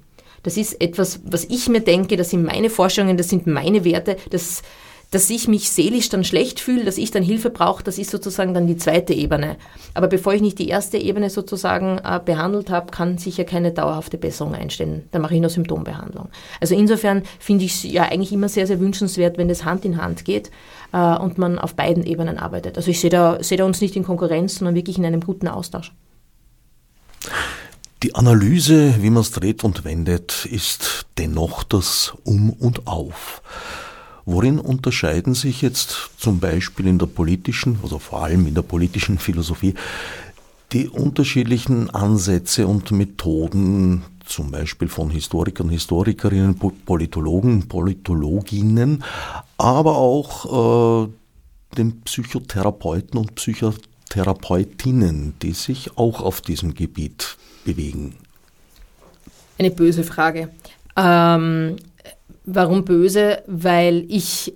Das 0.44 0.58
ist 0.58 0.80
etwas, 0.80 1.22
was 1.26 1.46
ich 1.46 1.70
mir 1.70 1.82
denke, 1.82 2.18
das 2.18 2.30
sind 2.30 2.44
meine 2.44 2.70
Vorstellungen, 2.70 3.18
das 3.18 3.30
sind 3.30 3.48
meine 3.48 3.84
Werte, 3.84 4.16
das 4.30 4.62
dass 5.12 5.30
ich 5.30 5.48
mich 5.48 5.70
seelisch 5.70 6.10
dann 6.10 6.24
schlecht 6.24 6.60
fühle, 6.60 6.84
dass 6.84 6.98
ich 6.98 7.12
dann 7.12 7.24
Hilfe 7.24 7.50
brauche, 7.50 7.84
das 7.84 7.98
ist 7.98 8.12
sozusagen 8.12 8.54
dann 8.54 8.68
die 8.68 8.78
zweite 8.78 9.14
Ebene. 9.14 9.58
Aber 9.94 10.08
bevor 10.08 10.34
ich 10.34 10.42
nicht 10.42 10.60
die 10.60 10.68
erste 10.68 10.98
Ebene 10.98 11.30
sozusagen 11.30 12.00
äh, 12.00 12.20
behandelt 12.24 12.70
habe, 12.70 12.92
kann 12.92 13.18
sicher 13.18 13.44
keine 13.44 13.72
dauerhafte 13.72 14.18
Besserung 14.18 14.56
einstellen. 14.56 15.08
Da 15.12 15.20
mache 15.20 15.36
ich 15.36 15.42
nur 15.42 15.50
Symptombehandlung. 15.50 16.30
Also 16.60 16.76
insofern 16.76 17.24
finde 17.40 17.66
ich 17.66 17.76
es 17.76 17.84
ja 17.84 18.04
eigentlich 18.04 18.34
immer 18.34 18.50
sehr, 18.50 18.68
sehr 18.68 18.80
wünschenswert, 18.80 19.38
wenn 19.38 19.48
das 19.48 19.66
Hand 19.66 19.86
in 19.86 20.02
Hand 20.02 20.26
geht 20.26 20.52
äh, 20.92 21.18
und 21.18 21.38
man 21.38 21.60
auf 21.60 21.76
beiden 21.76 22.06
Ebenen 22.06 22.38
arbeitet. 22.38 22.78
Also 22.78 22.92
ich 22.92 23.00
sehe 23.00 23.10
da, 23.10 23.38
seh 23.42 23.56
da 23.56 23.66
uns 23.66 23.82
nicht 23.82 23.96
in 23.96 24.04
Konkurrenz, 24.04 24.56
sondern 24.56 24.76
wirklich 24.76 24.98
in 24.98 25.06
einem 25.06 25.22
guten 25.22 25.48
Austausch. 25.48 25.94
Die 28.04 28.14
Analyse, 28.14 29.02
wie 29.02 29.10
man 29.10 29.22
es 29.22 29.32
dreht 29.32 29.64
und 29.64 29.84
wendet, 29.84 30.46
ist 30.46 31.08
dennoch 31.18 31.64
das 31.64 32.14
Um 32.24 32.52
und 32.52 32.88
Auf. 32.88 33.42
Worin 34.26 34.60
unterscheiden 34.60 35.36
sich 35.36 35.62
jetzt 35.62 36.10
zum 36.18 36.40
Beispiel 36.40 36.88
in 36.88 36.98
der 36.98 37.06
politischen, 37.06 37.78
also 37.84 38.00
vor 38.00 38.24
allem 38.24 38.48
in 38.48 38.56
der 38.56 38.64
politischen 38.64 39.20
Philosophie, 39.20 39.76
die 40.72 40.90
unterschiedlichen 40.90 41.92
Ansätze 41.92 42.66
und 42.66 42.90
Methoden 42.92 44.04
zum 44.26 44.50
Beispiel 44.50 44.88
von 44.88 45.12
Historikern, 45.12 45.70
Historikerinnen, 45.70 46.60
Politologen, 46.86 47.68
Politologinnen, 47.68 49.04
aber 49.58 49.98
auch 49.98 51.06
äh, 51.06 51.10
den 51.78 52.02
Psychotherapeuten 52.02 53.20
und 53.20 53.36
Psychotherapeutinnen, 53.36 55.36
die 55.42 55.54
sich 55.54 55.98
auch 55.98 56.22
auf 56.22 56.42
diesem 56.42 56.74
Gebiet 56.74 57.38
bewegen. 57.64 58.16
Eine 59.60 59.72
böse 59.72 60.04
Frage. 60.04 60.50
Ähm, 60.98 61.78
warum 62.46 62.86
böse? 62.86 63.44
Weil 63.48 64.06
ich 64.08 64.54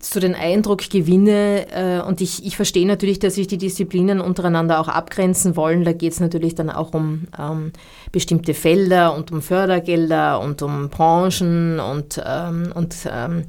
so 0.00 0.20
den 0.20 0.34
Eindruck 0.34 0.88
gewinne, 0.90 1.66
äh, 1.70 2.00
und 2.06 2.20
ich, 2.20 2.44
ich 2.46 2.56
verstehe 2.56 2.86
natürlich, 2.86 3.18
dass 3.18 3.34
sich 3.34 3.46
die 3.46 3.58
Disziplinen 3.58 4.20
untereinander 4.20 4.80
auch 4.80 4.88
abgrenzen 4.88 5.56
wollen. 5.56 5.84
Da 5.84 5.92
geht 5.92 6.12
es 6.12 6.20
natürlich 6.20 6.54
dann 6.54 6.70
auch 6.70 6.94
um 6.94 7.26
ähm, 7.38 7.72
bestimmte 8.10 8.54
Felder 8.54 9.14
und 9.14 9.32
um 9.32 9.42
Fördergelder 9.42 10.40
und 10.40 10.62
um 10.62 10.88
Branchen 10.88 11.80
und, 11.80 12.22
ähm, 12.24 12.72
und 12.74 12.96
ähm, 13.10 13.44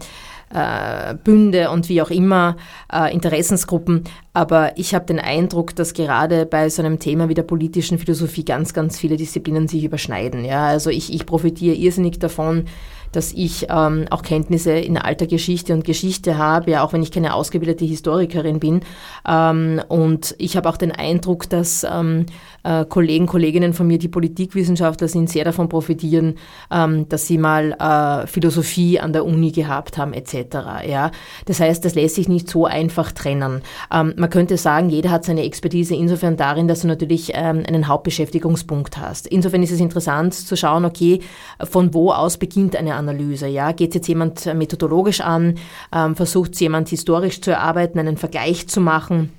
äh, 0.54 1.16
Bünde 1.16 1.70
und 1.72 1.90
wie 1.90 2.02
auch 2.02 2.12
immer, 2.12 2.58
äh, 2.92 3.14
Interessensgruppen. 3.14 4.04
Aber 4.34 4.78
ich 4.78 4.94
habe 4.94 5.06
den 5.06 5.20
Eindruck, 5.20 5.76
dass 5.76 5.94
gerade 5.94 6.46
bei 6.46 6.70
so 6.70 6.82
einem 6.82 7.00
Thema 7.00 7.30
wie 7.30 7.34
der 7.34 7.44
politischen 7.44 7.98
Philosophie 7.98 8.46
ganz, 8.46 8.74
ganz 8.74 9.00
viele 9.00 9.18
Disziplinen 9.18 9.68
sich 9.68 9.84
überschneiden. 9.84 10.46
Ja? 10.46 10.68
Also 10.68 10.90
ich, 10.90 11.14
ich 11.14 11.26
profitiere 11.26 11.76
irrsinnig 11.76 12.20
davon, 12.20 12.66
dass 13.16 13.32
ich 13.32 13.68
ähm, 13.70 14.06
auch 14.10 14.22
Kenntnisse 14.22 14.72
in 14.74 14.98
alter 14.98 15.28
Geschichte 15.28 15.74
und 15.74 15.86
Geschichte 15.86 16.38
habe, 16.38 16.72
ja, 16.72 16.84
auch 16.84 16.94
wenn 16.94 17.04
ich 17.04 17.12
keine 17.12 17.34
ausgebildete 17.34 17.86
Historikerin 17.86 18.60
bin. 18.60 18.82
Ähm, 19.28 19.82
und 19.88 20.36
ich 20.38 20.58
habe 20.58 20.70
auch 20.70 20.78
den 20.78 20.92
Eindruck, 20.92 21.50
dass 21.50 21.86
ähm, 21.90 22.26
äh, 22.64 22.86
Kollegen, 22.86 23.28
Kolleginnen 23.28 23.74
von 23.74 23.88
mir, 23.88 23.98
die 23.98 24.08
Politikwissenschaftler 24.08 25.08
sind, 25.08 25.30
sehr 25.30 25.46
davon 25.46 25.70
profitieren, 25.70 26.36
ähm, 26.72 27.08
dass 27.10 27.28
sie 27.28 27.38
mal 27.38 27.74
äh, 27.74 28.28
Philosophie 28.28 29.00
an 29.00 29.14
der 29.14 29.26
Uni 29.26 29.52
gehabt 29.52 29.98
haben, 29.98 30.14
etc. 30.14 30.86
Ja? 30.88 31.12
Das 31.46 31.60
heißt, 31.60 31.84
das 31.86 31.96
lässt 31.96 32.16
sich 32.16 32.28
nicht 32.28 32.50
so 32.50 32.66
einfach 32.66 33.12
trennen. 33.12 33.62
Ähm, 33.94 34.14
man 34.18 34.30
könnte 34.30 34.58
sagen, 34.58 34.90
jeder 34.90 35.12
hat 35.12 35.26
seine 35.26 35.44
Expertise 35.44 35.96
insofern 35.96 36.38
darin, 36.38 36.68
dass 36.68 36.82
du 36.82 36.88
natürlich 36.88 37.32
ähm, 37.34 37.64
einen 37.68 37.88
Hauptbeschäftigungspunkt 37.88 38.98
hast. 38.98 39.28
Insofern 39.28 39.64
ist 39.64 39.72
es 39.72 39.80
interessant 39.80 40.34
zu 40.34 40.56
schauen, 40.56 40.86
okay, 40.86 41.20
von 41.64 41.94
wo 41.94 42.12
aus 42.12 42.38
beginnt 42.38 42.76
eine 42.76 42.96
Analyse? 42.96 43.48
Ja? 43.48 43.72
Geht 43.72 43.96
jetzt 43.96 44.08
jemand 44.08 44.46
methodologisch 44.54 45.22
an? 45.22 45.56
Ähm, 45.94 46.16
versucht 46.16 46.60
jemand 46.60 46.90
historisch 46.90 47.42
zu 47.42 47.52
erarbeiten, 47.52 48.00
einen 48.00 48.18
Vergleich 48.18 48.68
zu 48.68 48.82
machen? 48.82 49.32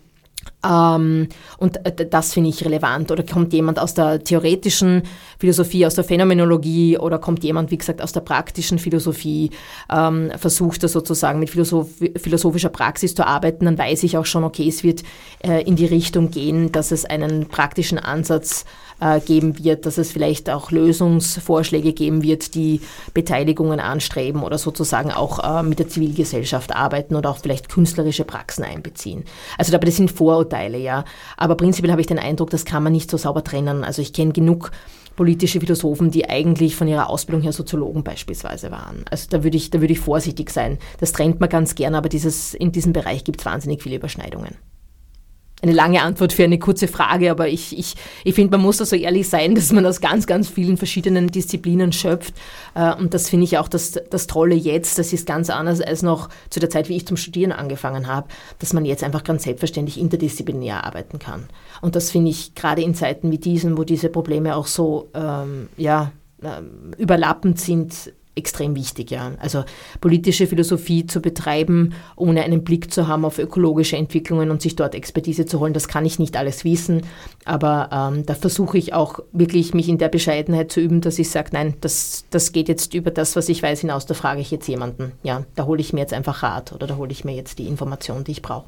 Ähm, 0.64 1.29
und 1.59 1.81
das 2.11 2.33
finde 2.33 2.50
ich 2.50 2.64
relevant. 2.64 3.11
Oder 3.11 3.22
kommt 3.22 3.53
jemand 3.53 3.79
aus 3.79 3.94
der 3.94 4.22
theoretischen 4.22 5.03
Philosophie, 5.38 5.87
aus 5.87 5.94
der 5.94 6.05
Phänomenologie 6.05 6.98
oder 6.98 7.18
kommt 7.18 7.44
jemand, 7.44 7.70
wie 7.70 7.79
gesagt, 7.79 8.00
aus 8.00 8.12
der 8.12 8.20
praktischen 8.20 8.79
Philosophie, 8.79 9.50
ähm, 9.90 10.31
versucht 10.37 10.83
er 10.83 10.88
sozusagen 10.88 11.38
mit 11.38 11.50
Philosoph 11.50 11.88
philosophischer 12.16 12.68
Praxis 12.68 13.14
zu 13.14 13.27
arbeiten, 13.27 13.64
dann 13.64 13.79
weiß 13.79 14.03
ich 14.03 14.16
auch 14.16 14.27
schon, 14.27 14.44
okay, 14.44 14.68
es 14.68 14.83
wird 14.83 15.03
äh, 15.44 15.62
in 15.62 15.77
die 15.77 15.87
Richtung 15.87 16.31
gehen, 16.31 16.72
dass 16.72 16.90
es 16.90 17.05
einen 17.05 17.46
praktischen 17.48 17.98
Ansatz 17.98 18.64
äh, 19.00 19.20
geben 19.20 19.62
wird, 19.62 19.87
dass 19.87 19.98
es 19.98 20.12
vielleicht 20.12 20.50
auch 20.50 20.70
Lösungsvorschläge 20.70 21.92
geben 21.92 22.22
wird, 22.22 22.55
die 22.55 22.81
Beteiligungen 23.12 23.81
anstreben 23.81 24.42
oder 24.42 24.59
sozusagen 24.59 25.11
auch 25.11 25.61
äh, 25.61 25.62
mit 25.62 25.79
der 25.79 25.88
Zivilgesellschaft 25.88 26.74
arbeiten 26.74 27.16
oder 27.16 27.31
auch 27.31 27.38
vielleicht 27.38 27.68
künstlerische 27.68 28.24
Praxen 28.24 28.64
einbeziehen. 28.64 29.24
Also 29.59 29.72
dabei 29.72 29.87
das 29.87 29.96
sind 29.96 30.11
Vorurteile, 30.11 30.54
ja. 30.62 31.05
Aber 31.37 31.57
prinzipiell 31.57 31.93
habe 31.93 32.01
ich 32.01 32.07
den 32.07 32.19
Eindruck, 32.19 32.51
das 32.51 32.64
kann 32.64 32.83
man 32.83 32.93
nicht 32.93 33.11
so 33.11 33.17
sauber 33.17 33.45
trennen. 33.45 33.85
Also 33.85 34.03
ich 34.03 34.12
kenne 34.12 34.33
genug 34.33 34.71
politische 35.17 35.61
Philosophen, 35.61 36.11
die 36.11 36.29
eigentlich 36.29 36.77
von 36.77 36.88
ihrer 36.88 37.09
Ausbildung 37.09 37.43
her 37.43 37.53
Soziologen 37.53 38.03
beispielsweise 38.03 38.71
waren. 38.71 39.05
Also 39.11 39.29
da 39.31 39.45
würde 39.45 39.57
ich, 39.57 39.71
da 39.71 39.81
würde 39.81 39.93
ich 39.93 40.01
vorsichtig 40.01 40.51
sein. 40.51 40.79
Das 40.99 41.12
trennt 41.12 41.40
man 41.40 41.49
ganz 41.49 41.75
gern, 41.75 41.95
aber 41.95 42.09
dieses, 42.09 42.55
in 42.55 42.73
diesem 42.73 42.93
Bereich 42.93 43.25
gibt 43.25 43.40
es 43.40 43.47
wahnsinnig 43.47 43.83
viele 43.83 43.97
Überschneidungen 43.97 44.57
eine 45.64 45.72
lange 45.72 46.03
Antwort 46.03 46.33
für 46.33 46.44
eine 46.44 46.59
kurze 46.59 46.88
Frage, 46.88 47.31
aber 47.31 47.48
ich, 47.48 47.77
ich, 47.77 47.94
ich 48.22 48.35
finde, 48.35 48.57
man 48.57 48.64
muss 48.64 48.77
da 48.77 48.85
so 48.85 48.96
ehrlich 48.96 49.29
sein, 49.29 49.55
dass 49.55 49.72
man 49.72 49.87
aus 49.87 50.00
ganz, 50.00 50.27
ganz 50.27 50.48
vielen 50.48 50.77
verschiedenen 50.77 51.29
Disziplinen 51.29 51.92
schöpft. 51.92 52.35
Äh, 52.74 52.94
und 52.94 53.14
das 53.14 53.31
finde 53.31 53.44
ich 53.44 53.57
auch 53.59 53.68
das, 53.68 53.98
das 54.11 54.27
Tolle 54.27 54.55
jetzt. 54.55 54.98
Das 54.98 55.12
ist 55.12 55.27
ganz 55.27 55.48
anders 55.48 55.81
als 55.81 56.03
noch 56.03 56.29
zu 56.50 56.61
der 56.61 56.68
Zeit, 56.70 56.88
wie 56.88 56.96
ich 56.96 57.07
zum 57.07 57.16
Studieren 57.16 57.53
angefangen 57.53 58.07
habe, 58.07 58.29
dass 58.59 58.72
man 58.74 58.85
jetzt 58.85 59.03
einfach 59.03 59.24
ganz 59.24 59.44
selbstverständlich 59.44 59.98
interdisziplinär 59.98 60.85
arbeiten 60.85 61.18
kann. 61.18 61.48
Und 61.81 61.96
das 61.96 62.11
finde 62.11 62.31
ich 62.31 62.55
gerade 62.55 62.83
in 62.83 62.94
Zeiten 62.94 63.31
wie 63.31 63.38
diesen, 63.38 63.79
wo 63.79 63.85
diese 63.85 64.11
Probleme 64.11 64.57
auch 64.57 64.66
so 64.66 65.09
ähm, 65.14 65.68
ja, 65.79 66.12
äh, 66.42 66.61
überlappend 66.98 67.59
sind, 67.59 68.12
extrem 68.37 68.75
wichtig, 68.75 69.11
ja. 69.11 69.33
Also 69.38 69.64
politische 70.01 70.47
Philosophie 70.47 71.07
zu 71.07 71.20
betreiben, 71.20 71.94
ohne 72.16 72.42
einen 72.42 72.64
Blick 72.64 72.92
zu 72.92 73.07
haben 73.09 73.25
auf 73.25 73.38
ökologische 73.38 73.97
Entwicklungen 73.97 74.51
und 74.51 74.62
sich 74.62 74.77
dort 74.77 74.94
Expertise 74.94 75.47
zu 75.47 75.61
holen, 75.61 75.73
das 75.73 75.88
kann 75.88 76.05
ich 76.05 76.18
nicht 76.18 76.37
alles 76.37 76.64
wissen. 76.64 77.03
Aber 77.44 77.90
ähm, 77.92 78.27
da 78.27 78.35
versuche 78.35 78.79
ich 78.79 78.92
auch 78.94 79.20
wirklich, 79.33 79.75
mich 79.75 79.88
in 79.88 79.99
der 79.99 80.09
Bescheidenheit 80.09 80.73
zu 80.73 80.81
üben, 80.81 81.01
dass 81.01 81.18
ich 81.18 81.31
sage, 81.31 81.51
nein, 81.53 81.75
das, 81.81 82.25
das 82.31 82.53
geht 82.53 82.68
jetzt 82.68 82.94
über 82.94 83.11
das, 83.11 83.37
was 83.37 83.49
ich 83.49 83.62
weiß, 83.62 83.81
hinaus, 83.81 84.07
da 84.07 84.14
frage 84.14 84.40
ich 84.40 84.51
jetzt 84.51 84.68
jemanden. 84.68 85.12
Ja, 85.23 85.44
da 85.55 85.66
hole 85.66 85.81
ich 85.81 85.92
mir 85.92 86.01
jetzt 86.01 86.12
einfach 86.12 86.42
Rat 86.42 86.73
oder 86.73 86.87
da 86.87 86.97
hole 86.97 87.12
ich 87.12 87.25
mir 87.25 87.35
jetzt 87.35 87.59
die 87.59 87.68
Information, 87.68 88.25
die 88.25 88.33
ich 88.33 88.42
brauche. 88.42 88.66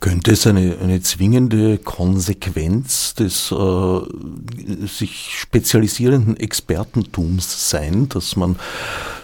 Könnte 0.00 0.32
es 0.32 0.46
eine, 0.46 0.76
eine 0.82 1.00
zwingende 1.00 1.78
Konsequenz 1.78 3.14
des 3.14 3.50
äh, 3.50 4.86
sich 4.86 5.38
spezialisierenden 5.38 6.36
Expertentums 6.36 7.70
sein, 7.70 8.08
dass 8.08 8.36
man 8.36 8.56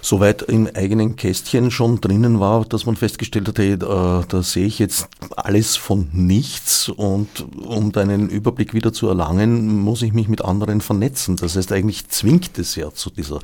soweit 0.00 0.42
im 0.42 0.68
eigenen 0.74 1.16
Kästchen 1.16 1.70
schon 1.70 2.00
drinnen 2.00 2.40
war, 2.40 2.64
dass 2.64 2.86
man 2.86 2.96
festgestellt 2.96 3.48
hat, 3.48 3.58
hey, 3.58 3.74
äh, 3.74 3.78
da 3.78 4.42
sehe 4.42 4.66
ich 4.66 4.78
jetzt 4.78 5.08
alles 5.36 5.76
von 5.76 6.08
nichts 6.12 6.88
und 6.88 7.46
um 7.56 7.92
deinen 7.92 8.28
Überblick 8.28 8.74
wieder 8.74 8.92
zu 8.92 9.08
erlangen, 9.08 9.80
muss 9.80 10.02
ich 10.02 10.12
mich 10.12 10.28
mit 10.28 10.42
anderen 10.42 10.80
vernetzen. 10.80 11.36
Das 11.36 11.56
heißt, 11.56 11.72
eigentlich 11.72 12.08
zwingt 12.08 12.58
es 12.58 12.74
ja 12.74 12.92
zu 12.92 13.10
dieser 13.10 13.40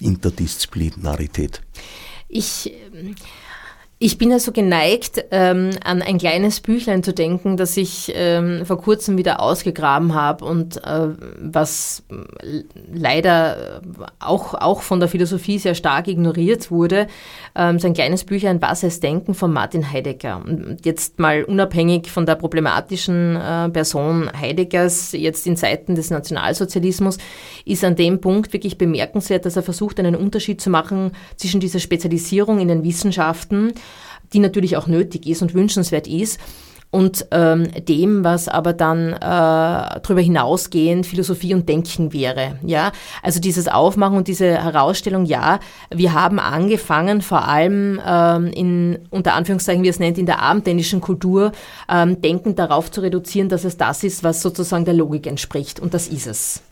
Interdisziplinarität. 0.00 1.60
Ich 2.28 2.72
ich 4.04 4.18
bin 4.18 4.32
also 4.32 4.50
geneigt, 4.50 5.26
ähm, 5.30 5.70
an 5.84 6.02
ein 6.02 6.18
kleines 6.18 6.58
Büchlein 6.60 7.04
zu 7.04 7.14
denken, 7.14 7.56
das 7.56 7.76
ich 7.76 8.12
ähm, 8.16 8.66
vor 8.66 8.78
kurzem 8.78 9.16
wieder 9.16 9.40
ausgegraben 9.40 10.12
habe 10.12 10.44
und 10.44 10.78
äh, 10.84 11.10
was 11.38 12.02
leider 12.92 13.80
auch, 14.18 14.54
auch 14.54 14.82
von 14.82 14.98
der 14.98 15.08
Philosophie 15.08 15.60
sehr 15.60 15.76
stark 15.76 16.08
ignoriert 16.08 16.72
wurde. 16.72 17.06
Ähm, 17.54 17.78
so 17.78 17.86
ein 17.86 17.94
kleines 17.94 18.24
Büchlein 18.24 18.60
Was 18.60 18.82
es 18.82 18.98
Denken 18.98 19.34
von 19.34 19.52
Martin 19.52 19.92
Heidegger. 19.92 20.42
Und 20.44 20.84
jetzt 20.84 21.20
mal 21.20 21.44
unabhängig 21.44 22.10
von 22.10 22.26
der 22.26 22.34
problematischen 22.34 23.36
äh, 23.36 23.68
Person 23.68 24.28
Heideggers, 24.36 25.12
jetzt 25.12 25.46
in 25.46 25.56
Zeiten 25.56 25.94
des 25.94 26.10
Nationalsozialismus, 26.10 27.18
ist 27.64 27.84
an 27.84 27.94
dem 27.94 28.20
Punkt 28.20 28.52
wirklich 28.52 28.78
bemerkenswert, 28.78 29.46
dass 29.46 29.54
er 29.54 29.62
versucht, 29.62 30.00
einen 30.00 30.16
Unterschied 30.16 30.60
zu 30.60 30.70
machen 30.70 31.12
zwischen 31.36 31.60
dieser 31.60 31.78
Spezialisierung 31.78 32.58
in 32.58 32.66
den 32.66 32.82
Wissenschaften, 32.82 33.74
die 34.32 34.40
natürlich 34.40 34.76
auch 34.76 34.86
nötig 34.86 35.26
ist 35.26 35.42
und 35.42 35.54
wünschenswert 35.54 36.06
ist, 36.06 36.38
und 36.92 37.26
ähm, 37.30 37.68
dem, 37.88 38.22
was 38.22 38.48
aber 38.48 38.74
dann 38.74 39.14
äh, 39.14 39.18
darüber 39.18 40.20
hinausgehend 40.20 41.06
Philosophie 41.06 41.54
und 41.54 41.66
Denken 41.66 42.12
wäre. 42.12 42.58
Ja, 42.62 42.92
also 43.22 43.40
dieses 43.40 43.66
Aufmachen 43.66 44.18
und 44.18 44.28
diese 44.28 44.46
Herausstellung, 44.62 45.24
ja, 45.24 45.58
wir 45.90 46.12
haben 46.12 46.38
angefangen, 46.38 47.22
vor 47.22 47.48
allem 47.48 47.98
ähm, 48.06 48.48
in 48.48 48.98
unter 49.08 49.32
Anführungszeichen, 49.32 49.82
wie 49.82 49.88
es 49.88 50.00
nennt, 50.00 50.18
in 50.18 50.26
der 50.26 50.42
abendländischen 50.42 51.00
Kultur 51.00 51.52
ähm, 51.88 52.20
Denken 52.20 52.56
darauf 52.56 52.90
zu 52.90 53.00
reduzieren, 53.00 53.48
dass 53.48 53.64
es 53.64 53.78
das 53.78 54.04
ist, 54.04 54.22
was 54.22 54.42
sozusagen 54.42 54.84
der 54.84 54.94
Logik 54.94 55.26
entspricht. 55.26 55.80
Und 55.80 55.94
das 55.94 56.08
ist 56.08 56.26
es. 56.26 56.62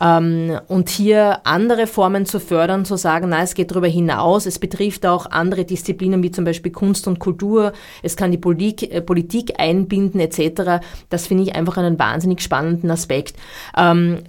Ähm, 0.00 0.58
und 0.68 0.88
hier 0.88 1.40
andere 1.44 1.86
Formen 1.86 2.26
zu 2.26 2.40
fördern, 2.40 2.84
zu 2.84 2.96
sagen, 2.96 3.28
na, 3.28 3.42
es 3.42 3.54
geht 3.54 3.70
darüber 3.70 3.86
hinaus, 3.86 4.46
es 4.46 4.58
betrifft 4.58 5.06
auch 5.06 5.26
andere 5.26 5.64
Disziplinen 5.64 6.22
wie 6.22 6.30
zum 6.30 6.44
Beispiel 6.44 6.72
Kunst 6.72 7.06
und 7.06 7.18
Kultur, 7.18 7.72
es 8.02 8.16
kann 8.16 8.30
die 8.30 8.38
Politik, 8.38 8.92
äh, 8.92 9.00
Politik 9.00 9.54
einbinden 9.58 10.20
etc. 10.20 10.84
Das 11.08 11.26
finde 11.26 11.44
ich 11.44 11.54
einfach 11.54 11.76
einen 11.76 11.98
wahnsinnig 11.98 12.40
spannenden 12.40 12.90
Aspekt. 12.90 13.36
Ähm, 13.76 14.20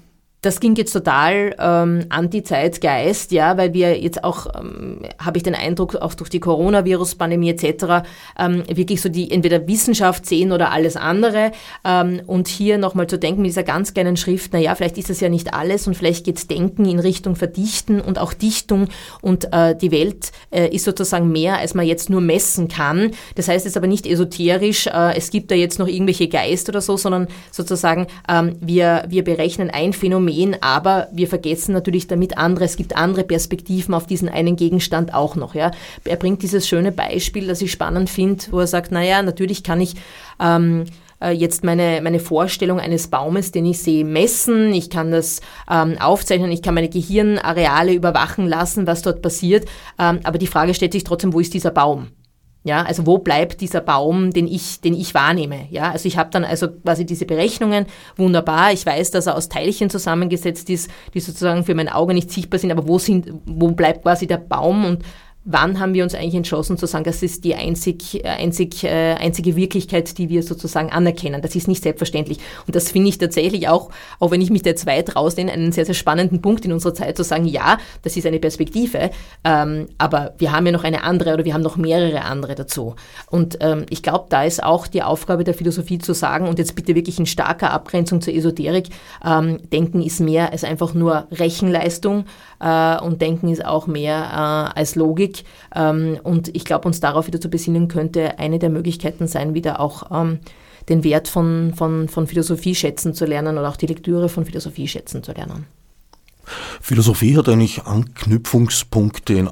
das 0.45 0.59
ging 0.59 0.75
jetzt 0.75 0.93
total 0.93 1.55
ähm, 1.57 2.05
Anti-Zeitgeist, 2.09 3.31
ja, 3.31 3.57
weil 3.57 3.73
wir 3.73 3.99
jetzt 3.99 4.23
auch, 4.23 4.45
ähm, 4.55 4.99
habe 5.17 5.37
ich 5.37 5.43
den 5.43 5.55
Eindruck, 5.55 5.95
auch 5.95 6.13
durch 6.13 6.29
die 6.29 6.39
Coronavirus-Pandemie 6.39 7.49
etc., 7.49 8.05
ähm, 8.37 8.63
wirklich 8.67 9.01
so 9.01 9.09
die 9.09 9.31
entweder 9.31 9.67
Wissenschaft 9.67 10.27
sehen 10.27 10.51
oder 10.51 10.71
alles 10.71 10.97
andere. 10.97 11.51
Ähm, 11.83 12.21
und 12.27 12.47
hier 12.47 12.77
nochmal 12.77 13.07
zu 13.07 13.17
denken 13.17 13.41
mit 13.41 13.49
dieser 13.49 13.63
ganz 13.63 13.93
kleinen 13.95 14.17
Schrift, 14.17 14.51
na 14.53 14.59
ja, 14.59 14.75
vielleicht 14.75 14.99
ist 14.99 15.09
das 15.09 15.19
ja 15.19 15.29
nicht 15.29 15.53
alles 15.55 15.87
und 15.87 15.95
vielleicht 15.95 16.25
geht's 16.25 16.45
Denken 16.45 16.85
in 16.85 16.99
Richtung 16.99 17.35
Verdichten 17.35 17.99
und 17.99 18.19
auch 18.19 18.33
Dichtung 18.33 18.87
und 19.21 19.51
äh, 19.51 19.75
die 19.75 19.91
Welt 19.91 20.31
äh, 20.51 20.67
ist 20.67 20.85
sozusagen 20.85 21.31
mehr, 21.31 21.57
als 21.57 21.73
man 21.73 21.87
jetzt 21.87 22.11
nur 22.11 22.21
messen 22.21 22.67
kann. 22.67 23.11
Das 23.33 23.47
heißt 23.47 23.65
jetzt 23.65 23.77
aber 23.77 23.87
nicht 23.87 24.05
esoterisch, 24.05 24.85
äh, 24.87 25.15
es 25.15 25.31
gibt 25.31 25.49
da 25.49 25.55
jetzt 25.55 25.79
noch 25.79 25.87
irgendwelche 25.87 26.27
Geist 26.27 26.69
oder 26.69 26.81
so, 26.81 26.97
sondern 26.97 27.27
sozusagen 27.51 28.05
ähm, 28.29 28.57
wir, 28.59 29.05
wir 29.07 29.23
berechnen 29.23 29.71
ein 29.71 29.93
Phänomen 29.93 30.34
Phänomen, 30.35 30.57
aber 30.61 31.07
wir 31.11 31.27
vergessen 31.27 31.73
natürlich 31.73 32.07
damit 32.07 32.37
andere, 32.37 32.65
es 32.65 32.77
gibt 32.77 32.95
andere 32.95 33.23
Perspektiven 33.23 33.93
auf 33.93 34.05
diesen 34.05 34.29
einen 34.29 34.55
Gegenstand 34.55 35.13
auch 35.13 35.35
noch. 35.35 35.55
Ja. 35.55 35.71
Er 36.03 36.17
bringt 36.17 36.43
dieses 36.43 36.67
schöne 36.67 36.91
Beispiel, 36.91 37.47
das 37.47 37.61
ich 37.61 37.71
spannend 37.71 38.09
finde, 38.09 38.43
wo 38.51 38.59
er 38.59 38.67
sagt, 38.67 38.91
naja, 38.91 39.21
natürlich 39.21 39.63
kann 39.63 39.81
ich 39.81 39.95
ähm, 40.39 40.85
äh, 41.21 41.31
jetzt 41.31 41.63
meine, 41.63 42.01
meine 42.01 42.19
Vorstellung 42.19 42.79
eines 42.79 43.07
Baumes, 43.07 43.51
den 43.51 43.65
ich 43.65 43.79
sehe, 43.79 44.03
messen, 44.03 44.73
ich 44.73 44.89
kann 44.89 45.11
das 45.11 45.41
ähm, 45.69 45.97
aufzeichnen, 45.99 46.51
ich 46.51 46.61
kann 46.61 46.75
meine 46.75 46.89
Gehirnareale 46.89 47.93
überwachen 47.93 48.47
lassen, 48.47 48.87
was 48.87 49.01
dort 49.01 49.21
passiert, 49.21 49.67
ähm, 49.99 50.19
aber 50.23 50.37
die 50.37 50.47
Frage 50.47 50.73
stellt 50.73 50.93
sich 50.93 51.03
trotzdem, 51.03 51.33
wo 51.33 51.39
ist 51.39 51.53
dieser 51.53 51.71
Baum? 51.71 52.07
Ja, 52.65 52.81
also 52.81 53.05
wo 53.05 53.19
bleibt 53.19 53.61
dieser 53.61 53.79
Baum, 53.79 54.31
den 54.31 54.47
ich, 54.47 54.81
den 54.81 54.95
ich 54.95 55.13
wahrnehme? 55.13 55.67
Ja, 55.69 55.91
also 55.91 56.07
ich 56.07 56.17
habe 56.17 56.31
dann 56.31 56.43
also 56.43 56.67
quasi 56.67 57.05
diese 57.05 57.27
Berechnungen, 57.27 57.85
wunderbar. 58.17 58.73
Ich 58.73 58.83
weiß, 58.87 59.11
dass 59.11 59.27
er 59.27 59.37
aus 59.37 59.49
Teilchen 59.49 59.91
zusammengesetzt 59.91 60.71
ist, 60.71 60.89
die 61.13 61.19
sozusagen 61.19 61.63
für 61.63 61.75
mein 61.75 61.89
Auge 61.89 62.15
nicht 62.15 62.31
sichtbar 62.31 62.59
sind, 62.59 62.71
aber 62.71 62.87
wo 62.87 62.97
sind, 62.97 63.31
wo 63.45 63.69
bleibt 63.69 64.01
quasi 64.01 64.25
der 64.25 64.39
Baum 64.39 64.83
und 64.83 65.03
wann 65.45 65.79
haben 65.79 65.93
wir 65.93 66.03
uns 66.03 66.15
eigentlich 66.15 66.33
entschlossen 66.33 66.77
zu 66.77 66.87
sagen, 66.87 67.03
das 67.03 67.21
ist 67.21 67.43
die 67.43 67.53
einzig, 67.53 68.25
einzig, 68.25 68.83
äh, 68.83 69.13
einzige 69.13 69.55
Wirklichkeit, 69.55 70.17
die 70.17 70.27
wir 70.29 70.41
sozusagen 70.41 70.89
anerkennen. 70.89 71.41
Das 71.43 71.55
ist 71.55 71.67
nicht 71.67 71.83
selbstverständlich. 71.83 72.39
Und 72.65 72.75
das 72.75 72.91
finde 72.91 73.09
ich 73.09 73.19
tatsächlich 73.19 73.69
auch, 73.69 73.91
auch 74.19 74.31
wenn 74.31 74.41
ich 74.41 74.49
mich 74.49 74.63
da 74.63 74.71
jetzt 74.71 74.87
weit 74.87 75.15
rausnehme, 75.15 75.51
einen 75.51 75.71
sehr, 75.71 75.85
sehr 75.85 75.93
spannenden 75.93 76.41
Punkt 76.41 76.65
in 76.65 76.73
unserer 76.73 76.95
Zeit 76.95 77.15
zu 77.15 77.23
sagen, 77.23 77.45
ja, 77.45 77.77
das 78.01 78.17
ist 78.17 78.25
eine 78.25 78.39
Perspektive, 78.39 79.11
ähm, 79.43 79.87
aber 79.99 80.33
wir 80.39 80.51
haben 80.51 80.65
ja 80.65 80.71
noch 80.71 80.83
eine 80.83 81.03
andere 81.03 81.35
oder 81.35 81.45
wir 81.45 81.53
haben 81.53 81.61
noch 81.61 81.77
mehrere 81.77 82.23
andere 82.23 82.55
dazu. 82.55 82.95
Und 83.29 83.59
ähm, 83.61 83.85
ich 83.91 84.01
glaube, 84.01 84.25
da 84.29 84.43
ist 84.43 84.63
auch 84.63 84.87
die 84.87 85.03
Aufgabe 85.03 85.43
der 85.43 85.53
Philosophie 85.53 85.99
zu 85.99 86.13
sagen, 86.13 86.47
und 86.47 86.57
jetzt 86.57 86.75
bitte 86.75 86.95
wirklich 86.95 87.19
in 87.19 87.27
starker 87.27 87.69
Abgrenzung 87.69 88.19
zur 88.19 88.33
Esoterik, 88.33 88.87
ähm, 89.23 89.59
Denken 89.71 90.01
ist 90.01 90.19
mehr 90.19 90.51
als 90.51 90.63
einfach 90.63 90.95
nur 90.95 91.27
Rechenleistung 91.31 92.25
äh, 92.59 92.99
und 93.01 93.21
Denken 93.21 93.49
ist 93.49 93.65
auch 93.65 93.87
mehr 93.87 94.71
äh, 94.73 94.79
als 94.79 94.95
Logik. 94.95 95.43
Ähm, 95.73 96.19
und 96.23 96.55
ich 96.55 96.65
glaube, 96.65 96.87
uns 96.87 96.99
darauf 96.99 97.27
wieder 97.27 97.41
zu 97.41 97.49
besinnen, 97.49 97.87
könnte 97.87 98.39
eine 98.39 98.59
der 98.59 98.69
Möglichkeiten 98.69 99.27
sein, 99.27 99.53
wieder 99.53 99.79
auch 99.79 100.11
ähm, 100.11 100.39
den 100.89 101.03
Wert 101.03 101.27
von, 101.27 101.73
von, 101.75 102.07
von 102.07 102.27
Philosophie 102.27 102.75
schätzen 102.75 103.13
zu 103.13 103.25
lernen 103.25 103.57
oder 103.57 103.69
auch 103.69 103.77
die 103.77 103.87
Lektüre 103.87 104.29
von 104.29 104.45
Philosophie 104.45 104.87
schätzen 104.87 105.23
zu 105.23 105.31
lernen. 105.31 105.65
Philosophie 106.81 107.37
hat 107.37 107.49
eigentlich 107.49 107.83
Anknüpfungspunkte 107.85 109.33
in 109.33 109.49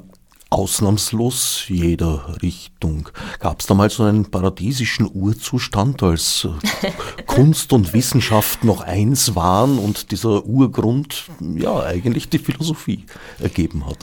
ausnahmslos 0.50 1.64
jeder 1.68 2.36
Richtung. 2.42 3.08
Gab 3.40 3.60
es 3.60 3.66
damals 3.66 3.94
so 3.94 4.04
einen 4.04 4.30
paradiesischen 4.30 5.10
Urzustand, 5.12 6.02
als 6.02 6.46
äh, 6.82 7.22
Kunst 7.26 7.72
und 7.72 7.92
Wissenschaft 7.92 8.64
noch 8.64 8.80
eins 8.80 9.34
waren 9.34 9.78
und 9.78 10.10
dieser 10.10 10.44
Urgrund 10.46 11.24
ja 11.40 11.80
eigentlich 11.80 12.28
die 12.28 12.38
Philosophie 12.38 13.04
ergeben 13.40 13.86
hat? 13.86 13.98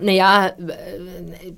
Naja, 0.00 0.52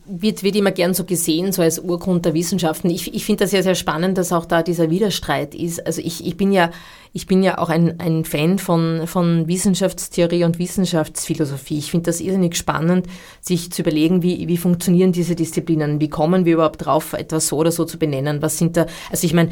wird, 0.07 0.43
wird 0.43 0.57
immer 0.57 0.71
gern 0.71 0.95
so 0.95 1.05
gesehen, 1.05 1.53
so 1.53 1.63
als 1.63 1.79
Urgrund 1.79 2.25
der 2.25 2.33
Wissenschaften. 2.33 2.89
Ich, 2.89 3.13
ich 3.13 3.25
finde 3.25 3.45
das 3.45 3.53
ja 3.53 3.63
sehr 3.63 3.75
spannend, 3.75 4.17
dass 4.17 4.33
auch 4.33 4.47
da 4.47 4.63
dieser 4.63 4.89
Widerstreit 4.89 5.55
ist. 5.55 5.85
Also 5.87 6.01
ich, 6.01 6.25
ich 6.25 6.37
bin 6.37 6.53
ja 6.53 6.71
ich 7.13 7.27
bin 7.27 7.43
ja 7.43 7.59
auch 7.59 7.71
ein, 7.71 7.99
ein 7.99 8.25
Fan 8.25 8.59
von, 8.59 9.07
von 9.07 9.49
Wissenschaftstheorie 9.49 10.45
und 10.45 10.61
Wissenschaftsphilosophie. 10.61 11.79
Ich 11.79 11.91
finde 11.91 12.07
das 12.07 12.21
irrsinnig 12.21 12.57
spannend, 12.57 13.07
sich 13.41 13.73
zu 13.73 13.83
überlegen, 13.83 14.23
wie, 14.23 14.47
wie 14.47 14.57
funktionieren 14.57 15.11
diese 15.11 15.35
Disziplinen, 15.35 16.01
wie 16.01 16.09
kommen 16.09 16.45
wir 16.45 16.55
überhaupt 16.55 16.85
drauf, 16.85 17.13
etwas 17.13 17.49
so 17.49 17.57
oder 17.57 17.73
so 17.73 17.85
zu 17.85 17.99
benennen. 17.99 18.43
Was 18.43 18.59
sind 18.59 18.77
da, 18.77 18.87
also 19.11 19.27
ich 19.27 19.35
meine, 19.35 19.51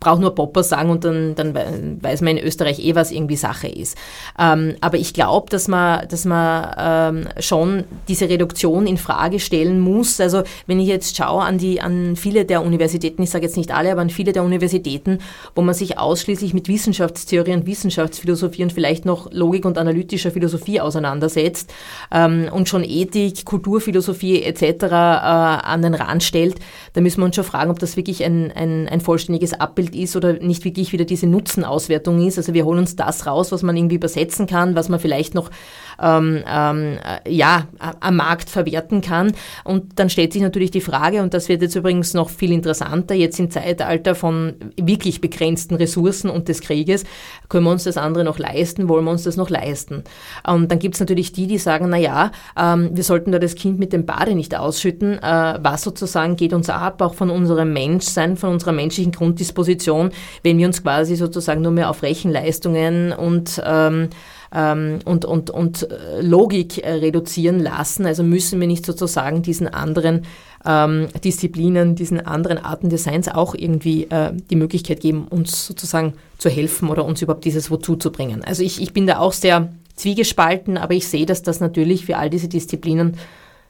braucht 0.00 0.20
nur 0.20 0.34
Popper 0.34 0.64
sagen 0.64 0.90
und 0.90 1.04
dann, 1.04 1.36
dann 1.36 2.02
weiß 2.02 2.20
man 2.22 2.36
in 2.36 2.44
Österreich 2.44 2.80
eh, 2.80 2.96
was 2.96 3.12
irgendwie 3.12 3.36
Sache 3.36 3.68
ist. 3.68 3.96
Ähm, 4.36 4.74
aber 4.80 4.98
ich 4.98 5.14
glaube, 5.14 5.50
dass 5.50 5.68
man, 5.68 6.08
dass 6.08 6.24
man 6.24 6.74
ähm, 6.78 7.28
schon 7.38 7.84
diese 8.08 8.28
Reduktion 8.28 8.88
in 8.88 8.96
Frage 8.96 9.38
stellen 9.38 9.78
muss. 9.78 10.20
Also 10.20 10.42
wenn 10.66 10.80
ich 10.80 10.88
jetzt 10.88 11.16
schaue 11.16 11.42
an 11.42 11.58
die, 11.58 11.80
an 11.80 12.16
viele 12.16 12.44
der 12.44 12.62
Universitäten, 12.62 13.22
ich 13.22 13.30
sage 13.30 13.44
jetzt 13.44 13.56
nicht 13.56 13.70
alle, 13.70 13.92
aber 13.92 14.00
an 14.00 14.10
viele 14.10 14.32
der 14.32 14.42
Universitäten, 14.42 15.18
wo 15.54 15.62
man 15.62 15.74
sich 15.74 15.98
ausschließlich 15.98 16.54
mit 16.54 16.66
Wissenschaft 16.66 16.87
Wissenschaftstheorie 16.88 17.52
und 17.52 17.66
Wissenschaftsphilosophie 17.66 18.62
und 18.62 18.72
vielleicht 18.72 19.04
noch 19.04 19.30
Logik 19.30 19.66
und 19.66 19.76
analytischer 19.76 20.30
Philosophie 20.30 20.80
auseinandersetzt 20.80 21.72
ähm, 22.10 22.48
und 22.50 22.68
schon 22.68 22.82
Ethik, 22.82 23.44
Kulturphilosophie 23.44 24.42
etc. 24.42 24.62
Äh, 24.62 24.86
an 24.88 25.82
den 25.82 25.94
Rand 25.94 26.22
stellt, 26.22 26.56
da 26.94 27.02
müssen 27.02 27.20
wir 27.20 27.26
uns 27.26 27.36
schon 27.36 27.44
fragen, 27.44 27.70
ob 27.70 27.78
das 27.78 27.96
wirklich 27.96 28.24
ein, 28.24 28.50
ein, 28.52 28.88
ein 28.88 29.02
vollständiges 29.02 29.52
Abbild 29.52 29.94
ist 29.94 30.16
oder 30.16 30.32
nicht 30.34 30.64
wirklich 30.64 30.92
wieder 30.92 31.04
diese 31.04 31.26
Nutzenauswertung 31.26 32.26
ist. 32.26 32.38
Also 32.38 32.54
wir 32.54 32.64
holen 32.64 32.78
uns 32.78 32.96
das 32.96 33.26
raus, 33.26 33.52
was 33.52 33.62
man 33.62 33.76
irgendwie 33.76 33.96
übersetzen 33.96 34.46
kann, 34.46 34.74
was 34.74 34.88
man 34.88 34.98
vielleicht 34.98 35.34
noch 35.34 35.50
ähm, 36.00 36.42
ähm, 36.48 36.98
ja, 37.26 37.66
am 38.00 38.16
Markt 38.16 38.50
verwerten 38.50 39.00
kann. 39.00 39.32
Und 39.64 39.98
dann 39.98 40.10
stellt 40.10 40.32
sich 40.32 40.42
natürlich 40.42 40.70
die 40.70 40.80
Frage, 40.80 41.22
und 41.22 41.34
das 41.34 41.48
wird 41.48 41.62
jetzt 41.62 41.74
übrigens 41.74 42.14
noch 42.14 42.30
viel 42.30 42.52
interessanter, 42.52 43.14
jetzt 43.14 43.38
im 43.38 43.50
Zeitalter 43.50 44.14
von 44.14 44.54
wirklich 44.76 45.20
begrenzten 45.20 45.74
Ressourcen 45.74 46.30
und 46.30 46.48
des 46.48 46.60
Krieges, 46.60 47.04
können 47.48 47.64
wir 47.64 47.72
uns 47.72 47.84
das 47.84 47.96
andere 47.96 48.24
noch 48.24 48.38
leisten, 48.38 48.88
wollen 48.88 49.04
wir 49.04 49.10
uns 49.10 49.24
das 49.24 49.36
noch 49.36 49.50
leisten? 49.50 50.04
Und 50.46 50.70
dann 50.70 50.78
gibt 50.78 50.94
es 50.94 51.00
natürlich 51.00 51.32
die, 51.32 51.46
die 51.46 51.58
sagen, 51.58 51.88
na 51.88 51.96
ja, 51.96 52.30
ähm, 52.58 52.90
wir 52.92 53.04
sollten 53.04 53.32
da 53.32 53.38
das 53.38 53.54
Kind 53.54 53.78
mit 53.78 53.92
dem 53.92 54.06
Bade 54.06 54.34
nicht 54.34 54.56
ausschütten, 54.56 55.18
äh, 55.22 55.58
was 55.60 55.82
sozusagen 55.82 56.36
geht 56.36 56.52
uns 56.52 56.70
ab, 56.70 57.02
auch 57.02 57.14
von 57.14 57.30
unserem 57.30 57.72
Menschsein, 57.72 58.36
von 58.36 58.50
unserer 58.50 58.72
menschlichen 58.72 59.12
Grunddisposition, 59.12 60.10
wenn 60.42 60.58
wir 60.58 60.66
uns 60.66 60.82
quasi 60.82 61.16
sozusagen 61.16 61.62
nur 61.62 61.72
mehr 61.72 61.90
auf 61.90 62.02
Rechenleistungen 62.02 63.12
und 63.12 63.60
ähm, 63.64 64.08
ähm, 64.54 65.00
und, 65.04 65.24
und, 65.24 65.50
und 65.50 65.90
äh, 65.90 66.20
Logik 66.20 66.78
äh, 66.78 66.92
reduzieren 66.92 67.60
lassen. 67.60 68.06
Also 68.06 68.22
müssen 68.22 68.60
wir 68.60 68.66
nicht 68.66 68.86
sozusagen 68.86 69.42
diesen 69.42 69.68
anderen 69.68 70.22
ähm, 70.64 71.08
Disziplinen, 71.22 71.94
diesen 71.94 72.24
anderen 72.24 72.58
Arten 72.58 72.88
des 72.88 73.04
Seins 73.04 73.28
auch 73.28 73.54
irgendwie 73.54 74.04
äh, 74.04 74.32
die 74.50 74.56
Möglichkeit 74.56 75.00
geben, 75.00 75.26
uns 75.28 75.66
sozusagen 75.66 76.14
zu 76.38 76.48
helfen 76.48 76.88
oder 76.88 77.04
uns 77.04 77.22
überhaupt 77.22 77.44
dieses 77.44 77.70
Wozu 77.70 77.96
zu 77.96 78.10
bringen. 78.10 78.44
Also 78.44 78.62
ich, 78.62 78.80
ich 78.80 78.92
bin 78.92 79.06
da 79.06 79.18
auch 79.18 79.32
sehr 79.32 79.72
zwiegespalten, 79.96 80.76
aber 80.76 80.94
ich 80.94 81.08
sehe, 81.08 81.26
dass 81.26 81.42
das 81.42 81.60
natürlich 81.60 82.06
für 82.06 82.16
all 82.16 82.30
diese 82.30 82.48
Disziplinen 82.48 83.16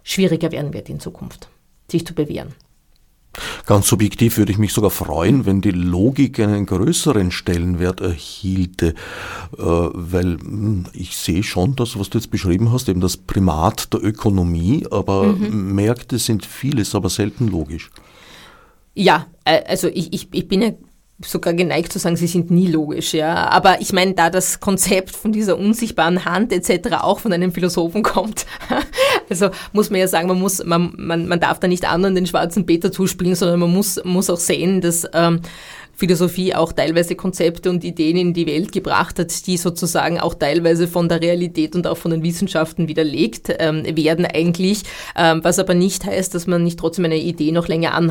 schwieriger 0.02 0.52
werden 0.52 0.72
wird 0.72 0.88
in 0.88 1.00
Zukunft, 1.00 1.48
sich 1.90 2.06
zu 2.06 2.14
bewähren. 2.14 2.54
Ganz 3.66 3.88
subjektiv 3.88 4.38
würde 4.38 4.52
ich 4.52 4.58
mich 4.58 4.72
sogar 4.72 4.90
freuen, 4.90 5.46
wenn 5.46 5.60
die 5.60 5.70
Logik 5.70 6.40
einen 6.40 6.66
größeren 6.66 7.30
Stellenwert 7.30 8.00
erhielte, 8.00 8.94
äh, 9.56 9.62
weil 9.62 10.38
hm, 10.38 10.86
ich 10.92 11.16
sehe 11.16 11.42
schon 11.42 11.76
das, 11.76 11.98
was 11.98 12.10
du 12.10 12.18
jetzt 12.18 12.30
beschrieben 12.30 12.72
hast, 12.72 12.88
eben 12.88 13.00
das 13.00 13.16
Primat 13.16 13.92
der 13.92 14.02
Ökonomie, 14.02 14.86
aber 14.90 15.24
mhm. 15.24 15.74
Märkte 15.74 16.18
sind 16.18 16.44
vieles, 16.44 16.94
aber 16.94 17.10
selten 17.10 17.48
logisch. 17.48 17.90
Ja, 18.94 19.26
äh, 19.44 19.62
also 19.66 19.88
ich, 19.88 20.12
ich, 20.12 20.28
ich 20.32 20.48
bin 20.48 20.62
ja 20.62 20.72
sogar 21.24 21.52
geneigt 21.54 21.92
zu 21.92 21.98
sagen, 21.98 22.16
sie 22.16 22.28
sind 22.28 22.50
nie 22.50 22.68
logisch, 22.68 23.12
ja. 23.12 23.48
Aber 23.48 23.80
ich 23.80 23.92
meine, 23.92 24.14
da 24.14 24.30
das 24.30 24.60
Konzept 24.60 25.16
von 25.16 25.32
dieser 25.32 25.58
unsichtbaren 25.58 26.24
Hand 26.24 26.52
etc. 26.52 26.96
auch 27.00 27.18
von 27.18 27.32
einem 27.32 27.52
Philosophen 27.52 28.02
kommt, 28.04 28.46
also 29.28 29.50
muss 29.72 29.90
man 29.90 30.00
ja 30.00 30.08
sagen, 30.08 30.28
man 30.28 30.38
muss, 30.38 30.62
man, 30.64 30.92
man, 30.96 31.26
man 31.26 31.40
darf 31.40 31.58
da 31.58 31.66
nicht 31.66 31.90
anderen 31.90 32.14
den 32.14 32.26
schwarzen 32.26 32.66
Peter 32.66 32.92
zuspielen, 32.92 33.34
sondern 33.34 33.60
man 33.60 33.72
muss, 33.72 34.00
muss 34.04 34.30
auch 34.30 34.38
sehen, 34.38 34.80
dass 34.80 35.06
ähm, 35.12 35.40
Philosophie 35.98 36.54
auch 36.54 36.72
teilweise 36.72 37.16
Konzepte 37.16 37.68
und 37.70 37.82
Ideen 37.82 38.16
in 38.16 38.32
die 38.32 38.46
Welt 38.46 38.70
gebracht 38.70 39.18
hat, 39.18 39.46
die 39.48 39.56
sozusagen 39.56 40.20
auch 40.20 40.34
teilweise 40.34 40.86
von 40.86 41.08
der 41.08 41.20
Realität 41.20 41.74
und 41.74 41.88
auch 41.88 41.96
von 41.96 42.12
den 42.12 42.22
Wissenschaften 42.22 42.86
widerlegt 42.86 43.52
ähm, 43.58 43.82
werden 43.96 44.24
eigentlich, 44.24 44.84
ähm, 45.16 45.40
was 45.42 45.58
aber 45.58 45.74
nicht 45.74 46.04
heißt, 46.04 46.36
dass 46.36 46.46
man 46.46 46.62
nicht 46.62 46.78
trotzdem 46.78 47.06
eine 47.06 47.16
Idee 47.16 47.50
noch 47.50 47.66
länger 47.66 47.94
an, 47.94 48.10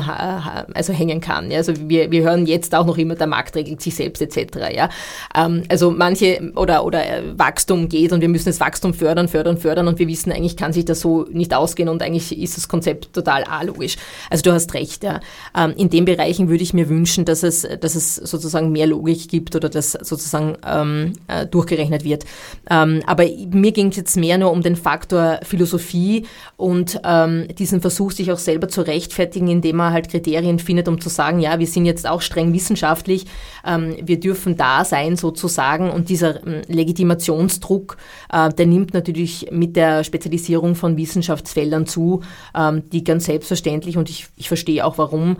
also 0.74 0.92
hängen 0.92 1.22
kann. 1.22 1.50
Ja? 1.50 1.56
Also 1.56 1.72
wir, 1.88 2.10
wir 2.10 2.24
hören 2.24 2.44
jetzt 2.44 2.74
auch 2.74 2.84
noch 2.84 2.98
immer, 2.98 3.14
der 3.14 3.26
Markt 3.26 3.56
regelt 3.56 3.80
sich 3.80 3.94
selbst 3.94 4.20
etc. 4.20 4.58
Ja? 4.70 4.90
Ähm, 5.34 5.62
also 5.70 5.90
manche 5.90 6.52
oder, 6.56 6.84
oder 6.84 7.06
äh, 7.06 7.38
Wachstum 7.38 7.88
geht 7.88 8.12
und 8.12 8.20
wir 8.20 8.28
müssen 8.28 8.50
das 8.50 8.60
Wachstum 8.60 8.92
fördern, 8.92 9.28
fördern, 9.28 9.56
fördern 9.56 9.88
und 9.88 9.98
wir 9.98 10.08
wissen 10.08 10.30
eigentlich 10.30 10.58
kann 10.58 10.74
sich 10.74 10.84
das 10.84 11.00
so 11.00 11.24
nicht 11.30 11.54
ausgehen 11.54 11.88
und 11.88 12.02
eigentlich 12.02 12.38
ist 12.38 12.58
das 12.58 12.68
Konzept 12.68 13.14
total 13.14 13.44
alogisch. 13.44 13.96
Also 14.28 14.42
du 14.42 14.52
hast 14.52 14.74
recht. 14.74 15.02
Ja? 15.04 15.20
Ähm, 15.56 15.72
in 15.78 15.88
den 15.88 16.04
Bereichen 16.04 16.50
würde 16.50 16.62
ich 16.62 16.74
mir 16.74 16.90
wünschen, 16.90 17.24
dass 17.24 17.42
es 17.42 17.66
dass 17.78 17.94
es 17.94 18.16
sozusagen 18.16 18.72
mehr 18.72 18.86
Logik 18.86 19.28
gibt 19.28 19.56
oder 19.56 19.68
dass 19.68 19.92
sozusagen 19.92 20.56
ähm, 20.66 21.12
äh, 21.28 21.46
durchgerechnet 21.46 22.04
wird. 22.04 22.24
Ähm, 22.70 23.02
aber 23.06 23.24
mir 23.50 23.72
ging 23.72 23.88
es 23.88 23.96
jetzt 23.96 24.16
mehr 24.16 24.38
nur 24.38 24.52
um 24.52 24.62
den 24.62 24.76
Faktor 24.76 25.40
Philosophie 25.42 26.26
und 26.56 27.00
ähm, 27.04 27.48
diesen 27.58 27.80
Versuch, 27.80 28.12
sich 28.12 28.32
auch 28.32 28.38
selber 28.38 28.68
zu 28.68 28.82
rechtfertigen, 28.82 29.48
indem 29.48 29.76
man 29.76 29.92
halt 29.92 30.08
Kriterien 30.08 30.58
findet, 30.58 30.88
um 30.88 31.00
zu 31.00 31.08
sagen, 31.08 31.40
ja, 31.40 31.58
wir 31.58 31.66
sind 31.66 31.86
jetzt 31.86 32.08
auch 32.08 32.20
streng 32.22 32.52
wissenschaftlich, 32.52 33.26
ähm, 33.66 33.96
wir 34.02 34.20
dürfen 34.20 34.56
da 34.56 34.84
sein 34.84 35.16
sozusagen 35.16 35.90
und 35.90 36.08
dieser 36.08 36.46
ähm, 36.46 36.62
Legitimationsdruck, 36.68 37.96
äh, 38.32 38.50
der 38.50 38.66
nimmt 38.66 38.94
natürlich 38.94 39.48
mit 39.50 39.76
der 39.76 40.04
Spezialisierung 40.04 40.74
von 40.74 40.96
Wissenschaftsfeldern 40.96 41.86
zu, 41.86 42.22
ähm, 42.54 42.88
die 42.90 43.04
ganz 43.04 43.26
selbstverständlich 43.26 43.96
und 43.96 44.10
ich, 44.10 44.28
ich 44.36 44.48
verstehe 44.48 44.84
auch 44.84 44.98
warum 44.98 45.36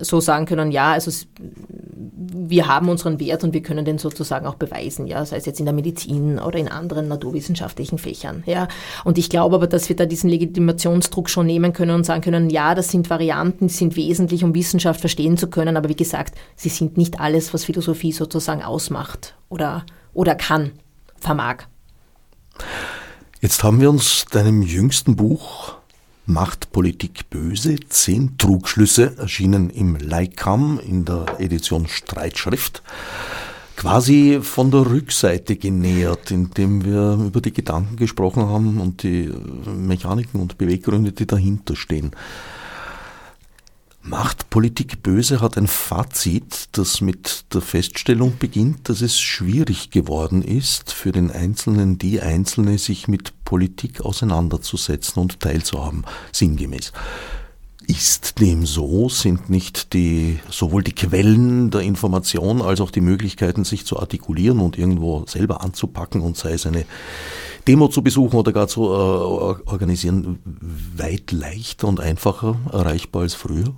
so 0.00 0.20
sagen 0.20 0.46
können, 0.46 0.70
ja, 0.70 0.92
also 0.92 1.10
wir 1.54 2.66
haben 2.66 2.88
unseren 2.88 3.20
Wert 3.20 3.44
und 3.44 3.52
wir 3.52 3.62
können 3.62 3.84
den 3.84 3.98
sozusagen 3.98 4.46
auch 4.46 4.54
beweisen, 4.54 5.06
ja, 5.06 5.24
sei 5.24 5.36
es 5.36 5.46
jetzt 5.46 5.60
in 5.60 5.66
der 5.66 5.74
Medizin 5.74 6.38
oder 6.38 6.58
in 6.58 6.68
anderen 6.68 7.08
naturwissenschaftlichen 7.08 7.98
Fächern, 7.98 8.42
ja. 8.46 8.68
Und 9.04 9.18
ich 9.18 9.28
glaube 9.28 9.56
aber, 9.56 9.66
dass 9.66 9.88
wir 9.88 9.96
da 9.96 10.06
diesen 10.06 10.30
Legitimationsdruck 10.30 11.28
schon 11.28 11.46
nehmen 11.46 11.72
können 11.72 11.94
und 11.94 12.04
sagen 12.04 12.22
können, 12.22 12.50
ja, 12.50 12.74
das 12.74 12.90
sind 12.90 13.10
Varianten, 13.10 13.68
die 13.68 13.74
sind 13.74 13.96
wesentlich, 13.96 14.44
um 14.44 14.54
Wissenschaft 14.54 15.00
verstehen 15.00 15.36
zu 15.36 15.48
können, 15.48 15.76
aber 15.76 15.88
wie 15.88 15.96
gesagt, 15.96 16.34
sie 16.56 16.68
sind 16.68 16.96
nicht 16.96 17.20
alles, 17.20 17.52
was 17.52 17.64
Philosophie 17.64 18.12
sozusagen 18.12 18.62
ausmacht 18.62 19.34
oder, 19.48 19.84
oder 20.14 20.34
kann, 20.34 20.72
vermag. 21.16 21.64
Jetzt 23.40 23.64
haben 23.64 23.80
wir 23.80 23.90
uns 23.90 24.24
deinem 24.30 24.62
jüngsten 24.62 25.16
Buch 25.16 25.74
Macht 26.26 26.70
Politik 26.70 27.30
böse? 27.30 27.76
Zehn 27.88 28.38
Trugschlüsse 28.38 29.16
erschienen 29.18 29.70
im 29.70 29.96
Leikam 29.96 30.78
in 30.78 31.04
der 31.04 31.40
Edition 31.40 31.88
Streitschrift 31.88 32.82
quasi 33.76 34.38
von 34.40 34.70
der 34.70 34.86
Rückseite 34.86 35.56
genähert, 35.56 36.30
indem 36.30 36.84
wir 36.84 37.18
über 37.26 37.40
die 37.40 37.52
Gedanken 37.52 37.96
gesprochen 37.96 38.46
haben 38.46 38.80
und 38.80 39.02
die 39.02 39.32
Mechaniken 39.66 40.40
und 40.40 40.58
Beweggründe, 40.58 41.10
die 41.10 41.26
dahinter 41.26 41.74
stehen. 41.74 42.12
Macht 44.04 44.50
Politik 44.50 45.04
böse 45.04 45.40
hat 45.40 45.56
ein 45.56 45.68
Fazit, 45.68 46.70
das 46.72 47.00
mit 47.00 47.44
der 47.54 47.60
Feststellung 47.60 48.36
beginnt, 48.36 48.88
dass 48.88 49.00
es 49.00 49.20
schwierig 49.20 49.90
geworden 49.90 50.42
ist, 50.42 50.92
für 50.92 51.12
den 51.12 51.30
Einzelnen, 51.30 51.98
die 51.98 52.20
Einzelne, 52.20 52.78
sich 52.78 53.06
mit 53.06 53.32
Politik 53.44 54.00
auseinanderzusetzen 54.00 55.22
und 55.22 55.38
teilzuhaben, 55.38 56.04
sinngemäß. 56.32 56.92
Ist 57.86 58.40
dem 58.40 58.66
so? 58.66 59.08
Sind 59.08 59.50
nicht 59.50 59.92
die, 59.92 60.40
sowohl 60.50 60.82
die 60.82 60.94
Quellen 60.94 61.70
der 61.70 61.82
Information 61.82 62.60
als 62.60 62.80
auch 62.80 62.90
die 62.90 63.00
Möglichkeiten, 63.00 63.64
sich 63.64 63.86
zu 63.86 64.00
artikulieren 64.00 64.58
und 64.58 64.78
irgendwo 64.78 65.24
selber 65.28 65.62
anzupacken 65.62 66.22
und 66.22 66.36
sei 66.36 66.54
es 66.54 66.66
eine 66.66 66.86
Demo 67.68 67.86
zu 67.86 68.02
besuchen 68.02 68.36
oder 68.36 68.52
gar 68.52 68.66
zu 68.66 68.82
äh, 68.82 68.86
organisieren, 68.86 70.40
weit 70.96 71.30
leichter 71.30 71.86
und 71.86 72.00
einfacher 72.00 72.56
erreichbar 72.72 73.22
als 73.22 73.34
früher? 73.34 73.72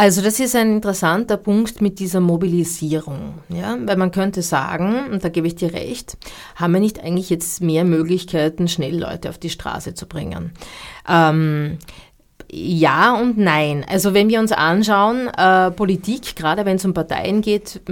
Also 0.00 0.22
das 0.22 0.40
ist 0.40 0.56
ein 0.56 0.76
interessanter 0.76 1.36
Punkt 1.36 1.82
mit 1.82 1.98
dieser 1.98 2.20
Mobilisierung, 2.20 3.34
ja, 3.50 3.76
weil 3.84 3.98
man 3.98 4.10
könnte 4.10 4.40
sagen, 4.40 5.10
und 5.12 5.22
da 5.22 5.28
gebe 5.28 5.46
ich 5.46 5.56
dir 5.56 5.74
recht, 5.74 6.16
haben 6.56 6.72
wir 6.72 6.80
nicht 6.80 7.04
eigentlich 7.04 7.28
jetzt 7.28 7.60
mehr 7.60 7.84
Möglichkeiten, 7.84 8.66
schnell 8.66 8.98
Leute 8.98 9.28
auf 9.28 9.36
die 9.36 9.50
Straße 9.50 9.92
zu 9.92 10.06
bringen? 10.06 10.52
Ähm, 11.06 11.76
ja 12.50 13.14
und 13.20 13.36
nein. 13.36 13.84
Also 13.86 14.14
wenn 14.14 14.30
wir 14.30 14.40
uns 14.40 14.52
anschauen, 14.52 15.28
äh, 15.36 15.70
Politik, 15.70 16.34
gerade 16.34 16.64
wenn 16.64 16.76
es 16.76 16.84
um 16.86 16.94
Parteien 16.94 17.42
geht, 17.42 17.82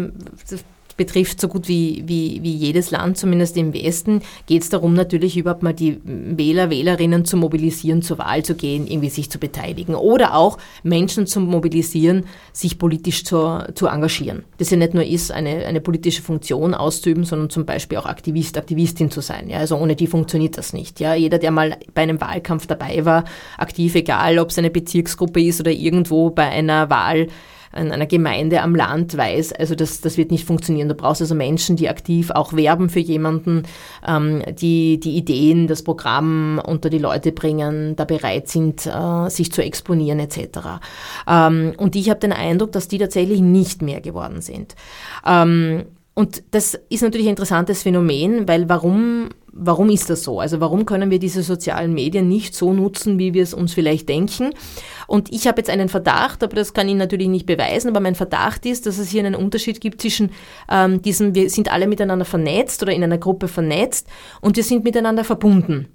betrifft 0.99 1.41
so 1.41 1.49
gut 1.49 1.69
wie, 1.69 2.03
wie, 2.07 2.43
wie 2.43 2.53
jedes 2.53 2.91
Land, 2.91 3.17
zumindest 3.17 3.57
im 3.57 3.73
Westen, 3.73 4.21
geht 4.47 4.63
es 4.63 4.69
darum, 4.69 4.93
natürlich 4.93 5.39
überhaupt 5.39 5.63
mal 5.63 5.73
die 5.73 5.99
Wähler, 6.05 6.69
Wählerinnen 6.69 7.25
zu 7.25 7.39
mobilisieren, 7.39 8.03
zur 8.03 8.19
Wahl 8.19 8.45
zu 8.45 8.55
gehen, 8.55 8.87
irgendwie 8.87 9.09
sich 9.09 9.31
zu 9.31 9.39
beteiligen. 9.39 9.95
Oder 9.95 10.35
auch 10.35 10.59
Menschen 10.83 11.27
zu 11.27 11.41
mobilisieren, 11.41 12.27
sich 12.53 12.79
politisch 12.79 13.25
zu, 13.25 13.65
zu 13.75 13.87
engagieren. 13.87 14.45
Das 14.59 14.69
ja 14.69 14.77
nicht 14.77 14.93
nur 14.93 15.05
ist, 15.05 15.33
eine, 15.33 15.65
eine 15.65 15.81
politische 15.81 16.21
Funktion 16.21 16.75
auszuüben, 16.75 17.25
sondern 17.25 17.49
zum 17.49 17.65
Beispiel 17.65 17.97
auch 17.97 18.07
Aktivist, 18.07 18.59
Aktivistin 18.59 19.11
zu 19.11 19.23
sein. 19.23 19.49
Ja, 19.49 19.59
also 19.59 19.77
ohne 19.77 19.97
die 19.97 20.09
funktioniert 20.09 20.59
das 20.59 20.75
nicht. 20.75 21.01
Ja, 21.01 21.15
jeder, 21.15 21.39
der 21.39 21.53
mal 21.53 21.79
bei 21.95 22.03
einem 22.03 22.21
Wahlkampf 22.21 22.67
dabei 22.67 23.05
war, 23.05 23.25
aktiv, 23.57 23.95
egal 23.95 24.39
ob 24.39 24.51
es 24.51 24.59
eine 24.59 24.71
Bezirksgruppe 24.71 25.41
ist 25.41 25.61
oder 25.61 25.71
irgendwo 25.71 26.31
bei 26.31 26.49
einer 26.49 26.91
Wahl, 26.91 27.29
in 27.79 27.93
einer 27.93 28.07
Gemeinde 28.07 28.63
am 28.63 28.75
Land 28.75 29.17
weiß, 29.17 29.53
also 29.53 29.75
das, 29.75 30.01
das 30.01 30.17
wird 30.17 30.31
nicht 30.31 30.45
funktionieren. 30.45 30.89
Du 30.89 30.95
brauchst 30.95 31.21
also 31.21 31.35
Menschen, 31.35 31.77
die 31.77 31.89
aktiv 31.89 32.31
auch 32.31 32.53
werben 32.53 32.89
für 32.89 33.01
jemanden, 33.01 33.63
ähm, 34.07 34.43
die 34.51 35.01
die 35.01 35.17
Ideen, 35.17 35.67
das 35.67 35.83
Programm 35.83 36.61
unter 36.65 36.91
die 36.91 36.99
Leute 36.99 37.33
bringen, 37.33 37.97
da 37.97 38.05
bereit 38.05 38.49
sind, 38.49 38.87
äh, 38.87 39.31
sich 39.31 39.53
zu 39.53 39.63
exponieren 39.63 40.19
etc. 40.19 40.81
Ähm, 41.27 41.73
und 41.77 41.97
ich 41.97 42.11
habe 42.11 42.21
den 42.21 42.33
Eindruck, 42.33 42.73
dass 42.73 42.89
die 42.89 42.99
tatsächlich 42.99 43.41
nicht 43.41 43.83
mehr 43.83 44.01
geworden 44.01 44.41
sind. 44.41 44.75
Ähm, 45.27 45.85
und 46.19 46.43
das 46.51 46.75
ist 46.89 47.03
natürlich 47.03 47.29
ein 47.29 47.31
interessantes 47.31 47.85
Phänomen, 47.85 48.49
weil 48.49 48.69
warum, 48.69 49.29
warum 49.53 49.91
ist 49.91 50.11
das 50.11 50.23
so? 50.23 50.41
Also 50.41 50.61
warum 50.61 50.87
können 50.87 51.11
wir 51.11 51.19
diese 51.19 51.43
sozialen 51.43 51.93
Medien 51.95 52.29
nicht 52.29 52.55
so 52.55 52.73
nutzen, 52.73 53.19
wie 53.19 53.35
wir 53.35 53.43
es 53.43 53.55
uns 53.55 53.75
vielleicht 53.75 54.09
denken? 54.09 54.51
Und 55.07 55.33
ich 55.33 55.47
habe 55.47 55.59
jetzt 55.59 55.71
einen 55.71 55.89
Verdacht, 55.89 56.43
aber 56.43 56.55
das 56.55 56.75
kann 56.75 56.89
ich 56.89 56.95
natürlich 56.95 57.29
nicht 57.29 57.47
beweisen, 57.47 57.89
aber 57.89 58.01
mein 58.01 58.15
Verdacht 58.15 58.67
ist, 58.67 58.87
dass 58.87 58.99
es 58.99 59.11
hier 59.11 59.25
einen 59.25 59.35
Unterschied 59.35 59.81
gibt 59.81 60.01
zwischen 60.01 60.31
ähm, 60.71 61.03
diesem, 61.03 61.35
wir 61.35 61.51
sind 61.51 61.73
alle 61.73 61.87
miteinander 61.87 62.25
vernetzt 62.25 62.83
oder 62.83 62.93
in 62.93 63.03
einer 63.03 63.19
Gruppe 63.19 63.49
vernetzt 63.49 64.07
und 64.41 64.57
wir 64.57 64.65
sind 64.65 64.85
miteinander 64.85 65.25
verbunden. 65.25 65.89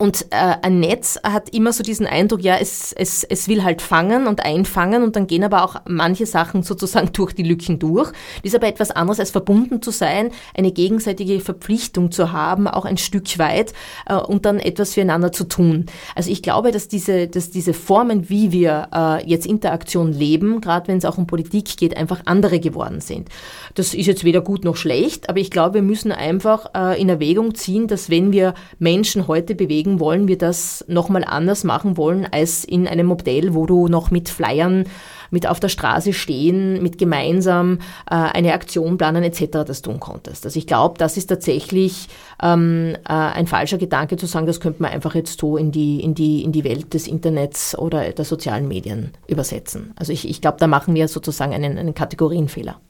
Und 0.00 0.28
äh, 0.30 0.56
ein 0.62 0.80
Netz 0.80 1.18
hat 1.22 1.50
immer 1.50 1.74
so 1.74 1.82
diesen 1.82 2.06
Eindruck, 2.06 2.42
ja, 2.42 2.56
es, 2.56 2.94
es, 2.94 3.22
es 3.22 3.48
will 3.48 3.62
halt 3.62 3.82
fangen 3.82 4.26
und 4.26 4.42
einfangen 4.42 5.02
und 5.02 5.14
dann 5.14 5.26
gehen 5.26 5.44
aber 5.44 5.62
auch 5.62 5.76
manche 5.86 6.24
Sachen 6.24 6.62
sozusagen 6.62 7.10
durch 7.12 7.34
die 7.34 7.42
Lücken 7.42 7.78
durch. 7.78 8.10
Das 8.36 8.44
ist 8.44 8.54
aber 8.54 8.66
etwas 8.66 8.92
anderes 8.92 9.20
als 9.20 9.30
verbunden 9.30 9.82
zu 9.82 9.90
sein, 9.90 10.30
eine 10.56 10.72
gegenseitige 10.72 11.40
Verpflichtung 11.40 12.12
zu 12.12 12.32
haben, 12.32 12.66
auch 12.66 12.86
ein 12.86 12.96
Stück 12.96 13.38
weit 13.38 13.74
äh, 14.06 14.14
und 14.14 14.46
dann 14.46 14.58
etwas 14.58 14.94
füreinander 14.94 15.32
zu 15.32 15.44
tun. 15.44 15.84
Also 16.14 16.30
ich 16.30 16.42
glaube, 16.42 16.72
dass 16.72 16.88
diese, 16.88 17.28
dass 17.28 17.50
diese 17.50 17.74
Formen, 17.74 18.30
wie 18.30 18.52
wir 18.52 18.88
äh, 18.94 19.28
jetzt 19.28 19.44
Interaktion 19.44 20.14
leben, 20.14 20.62
gerade 20.62 20.88
wenn 20.88 20.96
es 20.96 21.04
auch 21.04 21.18
um 21.18 21.26
Politik 21.26 21.76
geht, 21.76 21.94
einfach 21.94 22.22
andere 22.24 22.58
geworden 22.58 23.02
sind. 23.02 23.28
Das 23.74 23.92
ist 23.92 24.06
jetzt 24.06 24.24
weder 24.24 24.40
gut 24.40 24.64
noch 24.64 24.76
schlecht, 24.76 25.28
aber 25.28 25.40
ich 25.40 25.50
glaube, 25.50 25.74
wir 25.74 25.82
müssen 25.82 26.10
einfach 26.10 26.70
äh, 26.74 26.98
in 26.98 27.10
Erwägung 27.10 27.54
ziehen, 27.54 27.86
dass 27.86 28.08
wenn 28.08 28.32
wir 28.32 28.54
Menschen 28.78 29.28
heute 29.28 29.54
bewegen, 29.54 29.89
deswegen 29.90 30.00
wollen 30.00 30.28
wir 30.28 30.38
das 30.38 30.84
nochmal 30.88 31.24
anders 31.24 31.64
machen 31.64 31.96
wollen 31.96 32.26
als 32.30 32.64
in 32.64 32.86
einem 32.86 33.06
Modell, 33.06 33.54
wo 33.54 33.66
du 33.66 33.88
noch 33.88 34.10
mit 34.10 34.28
Flyern 34.28 34.84
mit 35.32 35.46
auf 35.46 35.60
der 35.60 35.68
Straße 35.68 36.12
stehen, 36.12 36.82
mit 36.82 36.98
gemeinsam 36.98 37.78
äh, 38.10 38.14
eine 38.14 38.52
Aktion 38.52 38.98
planen 38.98 39.22
etc. 39.22 39.64
das 39.64 39.80
tun 39.80 40.00
konntest. 40.00 40.44
Also 40.44 40.58
ich 40.58 40.66
glaube, 40.66 40.98
das 40.98 41.16
ist 41.16 41.26
tatsächlich 41.26 42.08
ähm, 42.42 42.96
äh, 43.08 43.12
ein 43.12 43.46
falscher 43.46 43.78
Gedanke 43.78 44.16
zu 44.16 44.26
sagen, 44.26 44.46
das 44.46 44.58
könnte 44.58 44.82
man 44.82 44.90
einfach 44.90 45.14
jetzt 45.14 45.40
so 45.40 45.56
in 45.56 45.70
die, 45.70 46.00
in 46.00 46.14
die, 46.14 46.42
in 46.42 46.50
die 46.50 46.64
Welt 46.64 46.94
des 46.94 47.06
Internets 47.06 47.78
oder 47.78 48.10
der 48.10 48.24
sozialen 48.24 48.66
Medien 48.66 49.12
übersetzen. 49.28 49.92
Also 49.94 50.12
ich, 50.12 50.28
ich 50.28 50.40
glaube, 50.40 50.56
da 50.58 50.66
machen 50.66 50.96
wir 50.96 51.06
sozusagen 51.06 51.54
einen, 51.54 51.78
einen 51.78 51.94
Kategorienfehler. 51.94 52.80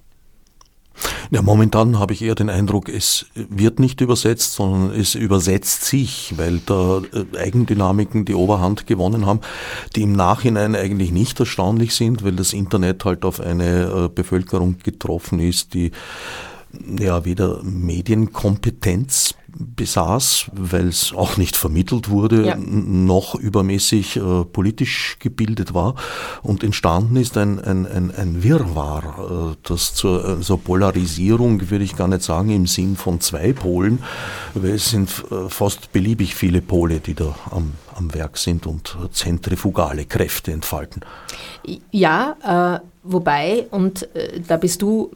Ja, 1.30 1.42
momentan 1.42 1.98
habe 1.98 2.12
ich 2.12 2.22
eher 2.22 2.34
den 2.34 2.50
Eindruck, 2.50 2.88
es 2.88 3.26
wird 3.34 3.78
nicht 3.78 4.00
übersetzt, 4.00 4.54
sondern 4.54 4.98
es 4.98 5.14
übersetzt 5.14 5.84
sich, 5.84 6.34
weil 6.36 6.60
da 6.66 7.02
äh, 7.12 7.38
Eigendynamiken 7.38 8.24
die 8.24 8.34
Oberhand 8.34 8.86
gewonnen 8.86 9.26
haben, 9.26 9.40
die 9.96 10.02
im 10.02 10.12
Nachhinein 10.12 10.74
eigentlich 10.74 11.12
nicht 11.12 11.38
erstaunlich 11.38 11.94
sind, 11.94 12.24
weil 12.24 12.32
das 12.32 12.52
Internet 12.52 13.04
halt 13.04 13.24
auf 13.24 13.40
eine 13.40 14.06
äh, 14.06 14.08
Bevölkerung 14.08 14.78
getroffen 14.82 15.38
ist, 15.38 15.74
die 15.74 15.92
ja 16.98 17.24
weder 17.24 17.62
Medienkompetenz 17.62 19.34
besaß, 19.58 20.50
weil 20.52 20.88
es 20.88 21.12
auch 21.12 21.36
nicht 21.36 21.56
vermittelt 21.56 22.08
wurde, 22.08 22.46
ja. 22.46 22.56
noch 22.56 23.34
übermäßig 23.34 24.16
äh, 24.16 24.44
politisch 24.44 25.16
gebildet 25.18 25.74
war. 25.74 25.94
Und 26.42 26.62
entstanden 26.62 27.16
ist 27.16 27.36
ein, 27.36 27.58
ein, 27.58 27.86
ein, 27.86 28.10
ein 28.14 28.42
Wirrwarr, 28.42 29.52
äh, 29.52 29.56
das 29.62 29.94
zur 29.94 30.24
also 30.24 30.56
Polarisierung, 30.56 31.70
würde 31.70 31.84
ich 31.84 31.96
gar 31.96 32.08
nicht 32.08 32.22
sagen, 32.22 32.50
im 32.50 32.66
Sinn 32.66 32.96
von 32.96 33.20
zwei 33.20 33.52
Polen, 33.52 34.02
weil 34.54 34.72
es 34.72 34.90
sind 34.90 35.10
äh, 35.30 35.48
fast 35.48 35.92
beliebig 35.92 36.34
viele 36.34 36.62
Pole, 36.62 37.00
die 37.00 37.14
da 37.14 37.34
am, 37.50 37.72
am 37.94 38.14
Werk 38.14 38.38
sind 38.38 38.66
und 38.66 38.96
zentrifugale 39.12 40.06
Kräfte 40.06 40.52
entfalten. 40.52 41.02
Ja, 41.90 42.78
äh, 42.80 42.86
wobei, 43.02 43.66
und 43.70 44.14
äh, 44.14 44.40
da 44.46 44.56
bist 44.56 44.82
du 44.82 45.10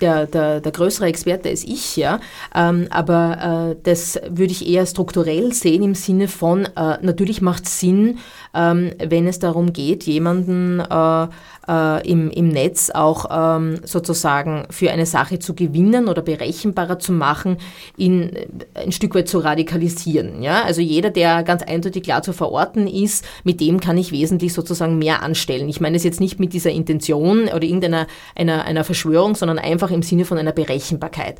der, 0.00 0.26
der, 0.26 0.60
der 0.60 0.72
größere 0.72 1.06
Experte 1.06 1.48
als 1.48 1.64
ich, 1.64 1.96
ja, 1.96 2.20
ähm, 2.54 2.86
aber 2.90 3.74
äh, 3.74 3.76
das 3.82 4.20
würde 4.28 4.52
ich 4.52 4.68
eher 4.68 4.86
strukturell 4.86 5.52
sehen 5.52 5.82
im 5.82 5.94
Sinne 5.94 6.28
von, 6.28 6.64
äh, 6.64 6.98
natürlich 7.00 7.40
macht 7.40 7.66
es 7.66 7.80
Sinn, 7.80 8.18
ähm, 8.54 8.92
wenn 8.98 9.26
es 9.26 9.38
darum 9.38 9.72
geht, 9.72 10.04
jemanden 10.04 10.80
äh, 10.80 11.26
äh, 11.68 12.08
im, 12.08 12.30
im 12.30 12.48
Netz 12.48 12.90
auch 12.90 13.26
ähm, 13.30 13.80
sozusagen 13.84 14.66
für 14.70 14.90
eine 14.90 15.06
Sache 15.06 15.38
zu 15.38 15.54
gewinnen 15.54 16.08
oder 16.08 16.22
berechenbarer 16.22 16.98
zu 16.98 17.12
machen, 17.12 17.58
ihn 17.96 18.30
äh, 18.34 18.48
ein 18.74 18.92
Stück 18.92 19.14
weit 19.14 19.28
zu 19.28 19.38
radikalisieren. 19.38 20.42
Ja? 20.42 20.64
Also 20.64 20.80
jeder, 20.80 21.10
der 21.10 21.42
ganz 21.42 21.62
eindeutig 21.62 22.02
klar 22.02 22.22
zu 22.22 22.32
verorten 22.32 22.86
ist, 22.86 23.24
mit 23.44 23.60
dem 23.60 23.80
kann 23.80 23.98
ich 23.98 24.12
wesentlich 24.12 24.54
sozusagen 24.54 24.98
mehr 24.98 25.22
anstellen. 25.22 25.68
Ich 25.68 25.80
meine 25.80 25.96
es 25.96 26.04
jetzt 26.04 26.20
nicht 26.20 26.40
mit 26.40 26.52
dieser 26.52 26.70
Intention 26.70 27.27
oder 27.28 27.62
irgendeiner 27.62 28.06
einer, 28.34 28.64
einer 28.64 28.84
Verschwörung, 28.84 29.34
sondern 29.34 29.58
einfach 29.58 29.90
im 29.90 30.02
Sinne 30.02 30.24
von 30.24 30.38
einer 30.38 30.52
Berechenbarkeit. 30.52 31.38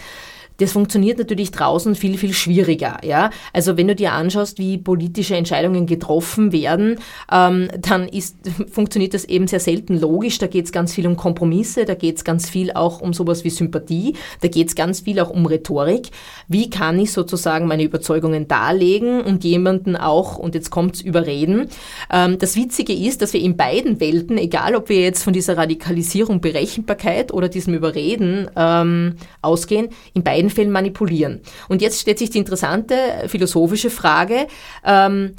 Das 0.59 0.73
funktioniert 0.73 1.19
natürlich 1.19 1.51
draußen 1.51 1.95
viel, 1.95 2.19
viel 2.19 2.33
schwieriger. 2.33 2.99
Ja? 3.03 3.31
Also 3.53 3.77
wenn 3.77 3.89
du 3.89 3.95
dir 3.95 4.13
anschaust, 4.13 4.59
wie 4.59 4.79
politische 4.79 5.37
Entscheidungen 5.37 5.87
getroffen 5.87 6.53
werden, 6.53 6.99
ähm, 7.33 7.69
dann 7.81 8.09
ist, 8.09 8.37
funktioniert 8.71 9.15
das 9.15 9.25
eben 9.25 9.47
sehr 9.47 9.61
selten 9.61 9.99
logisch. 9.99 10.39
Da 10.39 10.47
geht 10.47 10.67
es 10.67 10.73
ganz 10.73 10.95
viel 10.95 11.07
um 11.07 11.17
Kompromisse, 11.17 11.85
da 11.85 11.95
geht 11.95 12.17
es 12.17 12.25
ganz 12.25 12.51
viel 12.51 12.73
auch 12.73 13.01
um 13.01 13.13
sowas 13.13 13.45
wie 13.45 13.51
Sympathie, 13.51 14.15
da 14.41 14.49
geht 14.49 14.69
es 14.69 14.75
ganz 14.75 15.01
viel 15.01 15.21
auch 15.21 15.31
um 15.31 15.47
Rhetorik. 15.47 16.11
Wie 16.49 16.71
kann 16.71 16.99
ich 16.99 17.13
sozusagen 17.13 17.67
meine 17.67 17.85
Überzeugungen 17.85 18.49
darlegen 18.49 19.21
und 19.21 19.45
jemanden 19.45 19.97
auch, 19.97 20.39
und 20.39 20.55
jetzt 20.55 20.71
kommt 20.71 20.97
es 20.97 21.01
überreden. 21.03 21.69
Ähm, 22.13 22.39
das 22.39 22.57
Witzige 22.57 22.93
ist, 22.93 23.23
dass 23.23 23.33
wir 23.33 23.41
in 23.41 23.57
beiden 23.57 24.01
Welten, 24.01 24.39
egal 24.39 24.75
ob 24.75 24.89
wir 24.89 25.01
jetzt 25.01 25.23
von 25.23 25.33
dieser 25.33 25.57
Radikalisierung, 25.57 26.41
Berechenbarkeit 26.41 27.33
oder 27.33 27.49
diesem 27.49 27.75
Überreden 27.75 28.51
ähm, 28.57 29.15
ausgehen, 29.41 29.89
in 30.15 30.25
beiden 30.25 30.48
Fällen 30.51 30.71
manipulieren. 30.71 31.41
Und 31.69 31.83
jetzt 31.83 32.01
stellt 32.01 32.19
sich 32.19 32.31
die 32.31 32.39
interessante 32.39 32.95
philosophische 33.27 33.91
Frage, 33.91 34.47
ähm, 34.85 35.35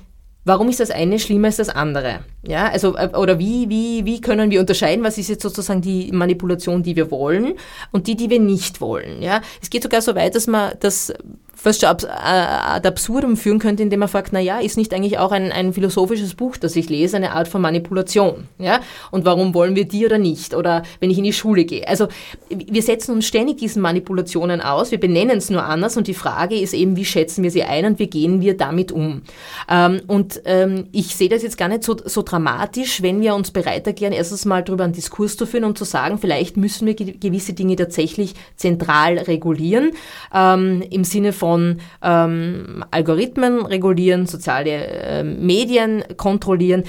Warum 0.45 0.69
ist 0.69 0.79
das 0.79 0.89
eine 0.89 1.19
schlimmer 1.19 1.47
als 1.47 1.57
das 1.57 1.69
andere? 1.69 2.21
Ja, 2.41 2.69
also, 2.69 2.95
äh, 2.95 3.09
oder 3.15 3.37
wie, 3.37 3.69
wie, 3.69 4.05
wie 4.05 4.19
können 4.19 4.49
wir 4.49 4.61
unterscheiden, 4.61 5.03
was 5.03 5.17
ist 5.17 5.27
jetzt 5.27 5.43
sozusagen 5.43 5.81
die 5.81 6.11
Manipulation, 6.11 6.81
die 6.81 6.95
wir 6.95 7.11
wollen 7.11 7.53
und 7.91 8.07
die, 8.07 8.15
die 8.15 8.29
wir 8.29 8.39
nicht 8.39 8.81
wollen? 8.81 9.21
Ja, 9.21 9.41
es 9.61 9.69
geht 9.69 9.83
sogar 9.83 10.01
so 10.01 10.15
weit, 10.15 10.33
dass 10.33 10.47
man 10.47 10.73
das 10.79 11.13
fast 11.61 11.81
schon 11.81 11.89
äh, 11.89 12.07
ad 12.09 12.87
absurdum 12.87 13.35
führen 13.35 13.59
könnte, 13.59 13.83
indem 13.83 13.99
man 13.99 14.07
fragt, 14.07 14.31
na 14.31 14.39
ja, 14.39 14.59
ist 14.59 14.77
nicht 14.77 14.93
eigentlich 14.93 15.19
auch 15.19 15.31
ein, 15.31 15.51
ein 15.51 15.73
philosophisches 15.73 16.35
Buch, 16.35 16.55
das 16.55 16.75
ich 16.75 16.89
lese, 16.89 17.17
eine 17.17 17.33
Art 17.33 17.49
von 17.49 17.61
Manipulation? 17.61 18.47
Ja? 18.57 18.79
Und 19.11 19.25
warum 19.25 19.53
wollen 19.53 19.75
wir 19.75 19.85
die 19.85 20.05
oder 20.05 20.17
nicht? 20.17 20.55
Oder 20.55 20.83
wenn 21.01 21.09
ich 21.11 21.17
in 21.17 21.25
die 21.25 21.33
Schule 21.33 21.65
gehe. 21.65 21.85
Also 21.87 22.07
wir 22.49 22.81
setzen 22.81 23.13
uns 23.13 23.27
ständig 23.27 23.57
diesen 23.57 23.81
Manipulationen 23.81 24.61
aus, 24.61 24.91
wir 24.91 24.99
benennen 24.99 25.37
es 25.37 25.49
nur 25.49 25.63
anders 25.63 25.97
und 25.97 26.07
die 26.07 26.13
Frage 26.13 26.55
ist 26.55 26.73
eben, 26.73 26.95
wie 26.95 27.05
schätzen 27.05 27.43
wir 27.43 27.51
sie 27.51 27.63
ein 27.63 27.85
und 27.85 27.99
wie 27.99 28.07
gehen 28.07 28.39
wir 28.39 28.55
damit 28.55 28.93
um? 28.93 29.23
Ähm, 29.69 30.01
und 30.07 30.41
ähm, 30.45 30.87
ich 30.93 31.15
sehe 31.15 31.29
das 31.29 31.43
jetzt 31.43 31.57
gar 31.57 31.67
nicht 31.67 31.83
so, 31.83 31.97
so 32.05 32.21
dramatisch, 32.21 33.01
wenn 33.01 33.19
wir 33.19 33.35
uns 33.35 33.51
bereit 33.51 33.85
erklären, 33.85 34.13
erstens 34.13 34.45
mal 34.45 34.63
darüber 34.63 34.85
einen 34.85 34.93
Diskurs 34.93 35.35
zu 35.35 35.45
führen 35.45 35.65
und 35.65 35.77
zu 35.77 35.83
sagen, 35.83 36.19
vielleicht 36.19 36.55
müssen 36.55 36.87
wir 36.87 36.95
gewisse 36.95 37.51
Dinge 37.51 37.75
tatsächlich 37.75 38.33
zentral 38.55 39.17
regulieren, 39.17 39.91
ähm, 40.33 40.81
im 40.89 41.03
Sinne 41.03 41.33
von 41.33 41.48
von 41.49 41.79
ähm, 42.03 42.85
Algorithmen 42.91 43.65
regulieren, 43.65 44.27
soziale 44.27 44.69
äh, 44.69 45.23
Medien 45.23 46.03
kontrollieren. 46.15 46.83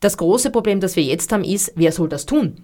Das 0.00 0.16
große 0.16 0.50
Problem, 0.50 0.80
das 0.80 0.96
wir 0.96 1.04
jetzt 1.04 1.30
haben, 1.32 1.44
ist, 1.44 1.72
wer 1.76 1.92
soll 1.92 2.08
das 2.08 2.26
tun? 2.26 2.56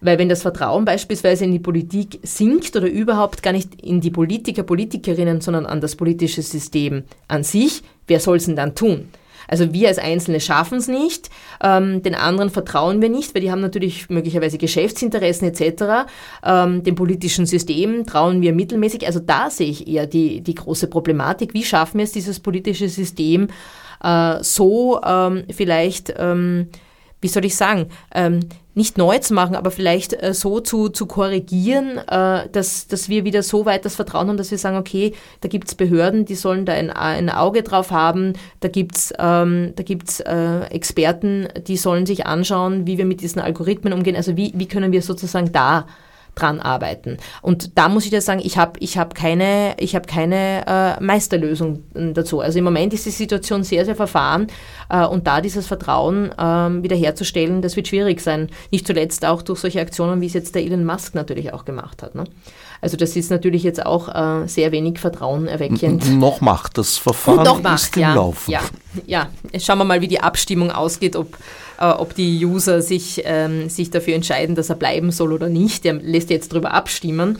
Weil 0.00 0.18
wenn 0.18 0.30
das 0.30 0.40
Vertrauen 0.40 0.86
beispielsweise 0.86 1.44
in 1.44 1.52
die 1.52 1.58
Politik 1.58 2.18
sinkt 2.22 2.74
oder 2.76 2.88
überhaupt 2.88 3.42
gar 3.42 3.52
nicht 3.52 3.74
in 3.82 4.00
die 4.00 4.10
Politiker, 4.10 4.62
Politikerinnen, 4.62 5.42
sondern 5.42 5.66
an 5.66 5.82
das 5.82 5.96
politische 5.96 6.40
System 6.40 7.04
an 7.28 7.44
sich, 7.44 7.82
wer 8.06 8.18
soll 8.18 8.38
es 8.38 8.46
denn 8.46 8.56
dann 8.56 8.74
tun? 8.74 9.08
Also 9.50 9.72
wir 9.72 9.88
als 9.88 9.98
Einzelne 9.98 10.38
schaffen 10.38 10.78
es 10.78 10.86
nicht, 10.86 11.28
ähm, 11.60 12.02
den 12.02 12.14
anderen 12.14 12.50
vertrauen 12.50 13.02
wir 13.02 13.08
nicht, 13.08 13.34
weil 13.34 13.42
die 13.42 13.50
haben 13.50 13.60
natürlich 13.60 14.08
möglicherweise 14.08 14.58
Geschäftsinteressen 14.58 15.48
etc. 15.48 16.08
Ähm, 16.44 16.84
dem 16.84 16.94
politischen 16.94 17.46
System 17.46 18.06
trauen 18.06 18.42
wir 18.42 18.52
mittelmäßig. 18.52 19.06
Also 19.06 19.18
da 19.18 19.50
sehe 19.50 19.68
ich 19.68 19.88
eher 19.88 20.06
die, 20.06 20.40
die 20.40 20.54
große 20.54 20.86
Problematik. 20.86 21.52
Wie 21.52 21.64
schaffen 21.64 21.98
wir 21.98 22.04
es, 22.04 22.12
dieses 22.12 22.38
politische 22.38 22.88
System 22.88 23.48
äh, 24.04 24.36
so 24.42 25.00
ähm, 25.04 25.42
vielleicht, 25.50 26.14
ähm, 26.16 26.68
wie 27.20 27.28
soll 27.28 27.44
ich 27.44 27.56
sagen, 27.56 27.86
ähm, 28.14 28.40
nicht 28.74 28.96
neu 28.96 29.18
zu 29.18 29.34
machen, 29.34 29.56
aber 29.56 29.70
vielleicht 29.70 30.22
äh, 30.22 30.32
so 30.32 30.60
zu, 30.60 30.88
zu 30.88 31.06
korrigieren, 31.06 31.98
äh, 31.98 32.48
dass, 32.50 32.86
dass 32.86 33.08
wir 33.08 33.24
wieder 33.24 33.42
so 33.42 33.66
weit 33.66 33.84
das 33.84 33.96
Vertrauen 33.96 34.28
haben, 34.28 34.36
dass 34.36 34.50
wir 34.50 34.58
sagen, 34.58 34.76
okay, 34.76 35.12
da 35.40 35.48
gibt 35.48 35.68
es 35.68 35.74
Behörden, 35.74 36.24
die 36.24 36.34
sollen 36.34 36.64
da 36.64 36.72
ein, 36.72 36.90
ein 36.90 37.30
Auge 37.30 37.62
drauf 37.62 37.90
haben, 37.90 38.34
da 38.60 38.68
gibt 38.68 38.96
es 38.96 39.12
ähm, 39.18 39.72
da 39.76 39.82
gibt's, 39.82 40.20
äh, 40.20 40.60
Experten, 40.70 41.48
die 41.66 41.76
sollen 41.76 42.06
sich 42.06 42.26
anschauen, 42.26 42.86
wie 42.86 42.96
wir 42.96 43.04
mit 43.04 43.20
diesen 43.20 43.40
Algorithmen 43.40 43.92
umgehen, 43.92 44.16
also 44.16 44.36
wie, 44.36 44.52
wie 44.54 44.66
können 44.66 44.92
wir 44.92 45.02
sozusagen 45.02 45.52
da 45.52 45.86
dran 46.34 46.60
arbeiten. 46.60 47.18
Und 47.42 47.78
da 47.78 47.88
muss 47.88 48.04
ich 48.04 48.10
dir 48.10 48.20
sagen, 48.20 48.40
ich 48.42 48.58
habe 48.58 48.78
ich 48.80 48.98
hab 48.98 49.14
keine, 49.14 49.74
ich 49.78 49.94
hab 49.94 50.06
keine 50.06 50.66
äh, 50.66 51.02
Meisterlösung 51.02 51.84
dazu. 51.94 52.40
Also 52.40 52.58
im 52.58 52.64
Moment 52.64 52.94
ist 52.94 53.06
die 53.06 53.10
Situation 53.10 53.64
sehr, 53.64 53.84
sehr 53.84 53.96
verfahren 53.96 54.46
äh, 54.88 55.04
und 55.04 55.26
da 55.26 55.40
dieses 55.40 55.66
Vertrauen 55.66 56.32
äh, 56.32 56.82
wiederherzustellen, 56.82 57.62
das 57.62 57.76
wird 57.76 57.88
schwierig 57.88 58.20
sein. 58.20 58.48
Nicht 58.70 58.86
zuletzt 58.86 59.24
auch 59.24 59.42
durch 59.42 59.60
solche 59.60 59.80
Aktionen, 59.80 60.20
wie 60.20 60.26
es 60.26 60.34
jetzt 60.34 60.54
der 60.54 60.62
Elon 60.62 60.84
Musk 60.84 61.14
natürlich 61.14 61.52
auch 61.52 61.64
gemacht 61.64 62.02
hat. 62.02 62.14
Ne? 62.14 62.24
Also 62.80 62.96
das 62.96 63.14
ist 63.14 63.30
natürlich 63.30 63.62
jetzt 63.62 63.84
auch 63.84 64.08
äh, 64.08 64.48
sehr 64.48 64.72
wenig 64.72 64.98
Vertrauen 64.98 65.46
erweckend. 65.48 66.06
N 66.06 66.18
noch 66.18 66.40
macht 66.40 66.78
das 66.78 66.96
Verfahren 66.96 67.44
noch 67.44 67.62
macht, 67.62 67.82
ist 67.82 67.96
im 67.96 68.02
ja, 68.02 68.14
Laufen. 68.14 68.50
Ja, 68.50 68.60
ja, 69.06 69.28
schauen 69.58 69.78
wir 69.78 69.84
mal, 69.84 70.00
wie 70.00 70.08
die 70.08 70.20
Abstimmung 70.20 70.70
ausgeht, 70.70 71.14
ob 71.14 71.36
ob 71.86 72.14
die 72.14 72.44
User 72.44 72.82
sich, 72.82 73.22
ähm, 73.24 73.68
sich 73.68 73.90
dafür 73.90 74.14
entscheiden, 74.14 74.54
dass 74.54 74.68
er 74.68 74.76
bleiben 74.76 75.10
soll 75.10 75.32
oder 75.32 75.48
nicht. 75.48 75.84
Der 75.84 75.94
lässt 75.94 76.30
jetzt 76.30 76.52
darüber 76.52 76.74
abstimmen. 76.74 77.38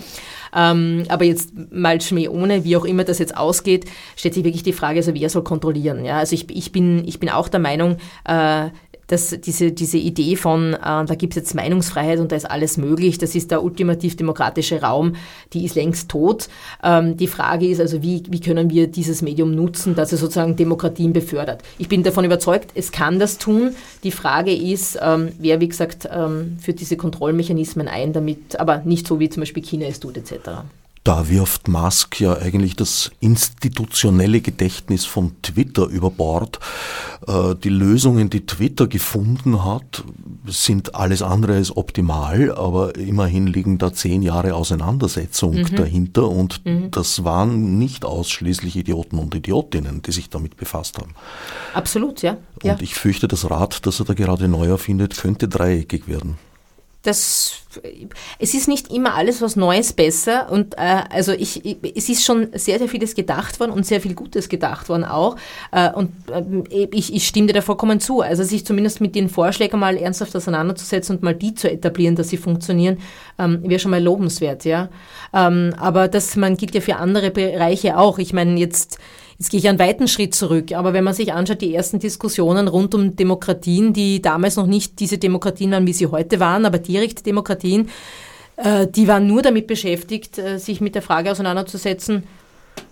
Ähm, 0.54 1.04
aber 1.08 1.24
jetzt 1.24 1.52
mal 1.70 2.00
Schmäh 2.00 2.28
ohne, 2.28 2.64
wie 2.64 2.76
auch 2.76 2.84
immer 2.84 3.04
das 3.04 3.18
jetzt 3.18 3.36
ausgeht, 3.36 3.84
stellt 4.16 4.34
sich 4.34 4.44
wirklich 4.44 4.62
die 4.62 4.72
Frage, 4.72 4.98
also 4.98 5.14
wer 5.14 5.28
soll 5.28 5.44
kontrollieren? 5.44 6.04
Ja, 6.04 6.18
also 6.18 6.34
ich, 6.34 6.50
ich, 6.50 6.72
bin, 6.72 7.06
ich 7.06 7.20
bin 7.20 7.28
auch 7.28 7.48
der 7.48 7.60
Meinung, 7.60 7.98
äh, 8.24 8.70
dass 9.10 9.36
diese, 9.40 9.72
diese 9.72 9.98
Idee 9.98 10.36
von, 10.36 10.74
äh, 10.74 10.78
da 10.80 11.14
gibt 11.16 11.32
es 11.32 11.36
jetzt 11.36 11.54
Meinungsfreiheit 11.54 12.20
und 12.20 12.30
da 12.32 12.36
ist 12.36 12.50
alles 12.50 12.76
möglich, 12.76 13.18
das 13.18 13.34
ist 13.34 13.50
der 13.50 13.64
ultimativ 13.64 14.16
demokratische 14.16 14.80
Raum, 14.82 15.16
die 15.52 15.64
ist 15.64 15.74
längst 15.74 16.08
tot. 16.08 16.48
Ähm, 16.82 17.16
die 17.16 17.26
Frage 17.26 17.66
ist 17.66 17.80
also, 17.80 18.02
wie, 18.02 18.22
wie 18.28 18.40
können 18.40 18.70
wir 18.70 18.86
dieses 18.86 19.22
Medium 19.22 19.54
nutzen, 19.54 19.94
dass 19.94 20.12
es 20.12 20.20
sozusagen 20.20 20.56
Demokratien 20.56 21.12
befördert. 21.12 21.62
Ich 21.78 21.88
bin 21.88 22.02
davon 22.02 22.24
überzeugt, 22.24 22.70
es 22.74 22.92
kann 22.92 23.18
das 23.18 23.38
tun. 23.38 23.74
Die 24.04 24.12
Frage 24.12 24.54
ist, 24.54 24.98
ähm, 25.02 25.30
wer, 25.38 25.60
wie 25.60 25.68
gesagt, 25.68 26.08
ähm, 26.12 26.58
führt 26.60 26.80
diese 26.80 26.96
Kontrollmechanismen 26.96 27.88
ein, 27.88 28.12
damit, 28.12 28.60
aber 28.60 28.78
nicht 28.84 29.06
so, 29.06 29.18
wie 29.18 29.28
zum 29.28 29.40
Beispiel 29.40 29.62
China 29.62 29.86
es 29.86 30.00
tut, 30.00 30.16
etc. 30.16 30.62
Da 31.02 31.30
wirft 31.30 31.66
Musk 31.66 32.20
ja 32.20 32.36
eigentlich 32.36 32.76
das 32.76 33.10
institutionelle 33.20 34.42
Gedächtnis 34.42 35.06
von 35.06 35.32
Twitter 35.40 35.86
über 35.86 36.10
Bord. 36.10 36.60
Äh, 37.26 37.54
die 37.54 37.70
Lösungen, 37.70 38.28
die 38.28 38.44
Twitter 38.44 38.86
gefunden 38.86 39.64
hat, 39.64 40.04
sind 40.46 40.94
alles 40.94 41.22
andere 41.22 41.54
als 41.54 41.74
optimal, 41.74 42.52
aber 42.52 42.96
immerhin 42.96 43.46
liegen 43.46 43.78
da 43.78 43.94
zehn 43.94 44.20
Jahre 44.20 44.54
Auseinandersetzung 44.54 45.54
mhm. 45.54 45.74
dahinter 45.74 46.28
und 46.28 46.64
mhm. 46.66 46.90
das 46.90 47.24
waren 47.24 47.78
nicht 47.78 48.04
ausschließlich 48.04 48.76
Idioten 48.76 49.18
und 49.18 49.34
Idiotinnen, 49.34 50.02
die 50.02 50.12
sich 50.12 50.28
damit 50.28 50.58
befasst 50.58 50.98
haben. 50.98 51.14
Absolut, 51.72 52.20
ja. 52.20 52.32
Und 52.32 52.64
ja. 52.64 52.76
ich 52.80 52.94
fürchte, 52.94 53.26
das 53.26 53.48
Rad, 53.50 53.86
das 53.86 54.00
er 54.00 54.04
da 54.04 54.12
gerade 54.12 54.48
neu 54.48 54.66
erfindet, 54.66 55.16
könnte 55.16 55.48
dreieckig 55.48 56.08
werden 56.08 56.36
das, 57.02 57.62
es 58.38 58.52
ist 58.52 58.68
nicht 58.68 58.92
immer 58.92 59.14
alles 59.14 59.40
was 59.40 59.56
Neues 59.56 59.94
besser 59.94 60.52
und 60.52 60.74
äh, 60.74 61.02
also 61.10 61.32
ich, 61.32 61.64
ich, 61.64 61.78
es 61.96 62.10
ist 62.10 62.24
schon 62.24 62.48
sehr, 62.52 62.78
sehr 62.78 62.88
vieles 62.88 63.14
gedacht 63.14 63.58
worden 63.58 63.70
und 63.70 63.86
sehr 63.86 64.02
viel 64.02 64.14
Gutes 64.14 64.50
gedacht 64.50 64.90
worden 64.90 65.04
auch 65.04 65.36
äh, 65.72 65.90
und 65.92 66.12
äh, 66.30 66.88
ich, 66.92 67.14
ich 67.14 67.26
stimme 67.26 67.46
dir 67.46 67.54
da 67.54 67.62
vollkommen 67.62 68.00
zu. 68.00 68.20
Also 68.20 68.42
sich 68.42 68.66
zumindest 68.66 69.00
mit 69.00 69.14
den 69.14 69.30
Vorschlägen 69.30 69.80
mal 69.80 69.96
ernsthaft 69.96 70.36
auseinanderzusetzen 70.36 71.16
und 71.16 71.22
mal 71.22 71.34
die 71.34 71.54
zu 71.54 71.70
etablieren, 71.70 72.16
dass 72.16 72.28
sie 72.28 72.36
funktionieren, 72.36 72.98
ähm, 73.38 73.60
wäre 73.62 73.80
schon 73.80 73.92
mal 73.92 74.02
lobenswert, 74.02 74.66
ja. 74.66 74.90
Ähm, 75.32 75.74
aber 75.78 76.08
das, 76.08 76.36
man 76.36 76.58
gilt 76.58 76.74
ja 76.74 76.82
für 76.82 76.96
andere 76.96 77.30
Bereiche 77.30 77.96
auch. 77.96 78.18
Ich 78.18 78.34
meine 78.34 78.58
jetzt 78.58 78.98
Jetzt 79.40 79.48
gehe 79.48 79.58
ich 79.58 79.68
einen 79.70 79.78
weiten 79.78 80.06
Schritt 80.06 80.34
zurück, 80.34 80.72
aber 80.72 80.92
wenn 80.92 81.02
man 81.02 81.14
sich 81.14 81.32
anschaut, 81.32 81.62
die 81.62 81.74
ersten 81.74 81.98
Diskussionen 81.98 82.68
rund 82.68 82.94
um 82.94 83.16
Demokratien, 83.16 83.94
die 83.94 84.20
damals 84.20 84.56
noch 84.56 84.66
nicht 84.66 85.00
diese 85.00 85.16
Demokratien 85.16 85.70
waren, 85.70 85.86
wie 85.86 85.94
sie 85.94 86.08
heute 86.08 86.40
waren, 86.40 86.66
aber 86.66 86.76
direkte 86.76 87.22
Demokratien, 87.22 87.88
äh, 88.56 88.86
die 88.86 89.08
waren 89.08 89.26
nur 89.26 89.40
damit 89.40 89.66
beschäftigt, 89.66 90.36
äh, 90.36 90.58
sich 90.58 90.82
mit 90.82 90.94
der 90.94 91.00
Frage 91.00 91.30
auseinanderzusetzen, 91.30 92.24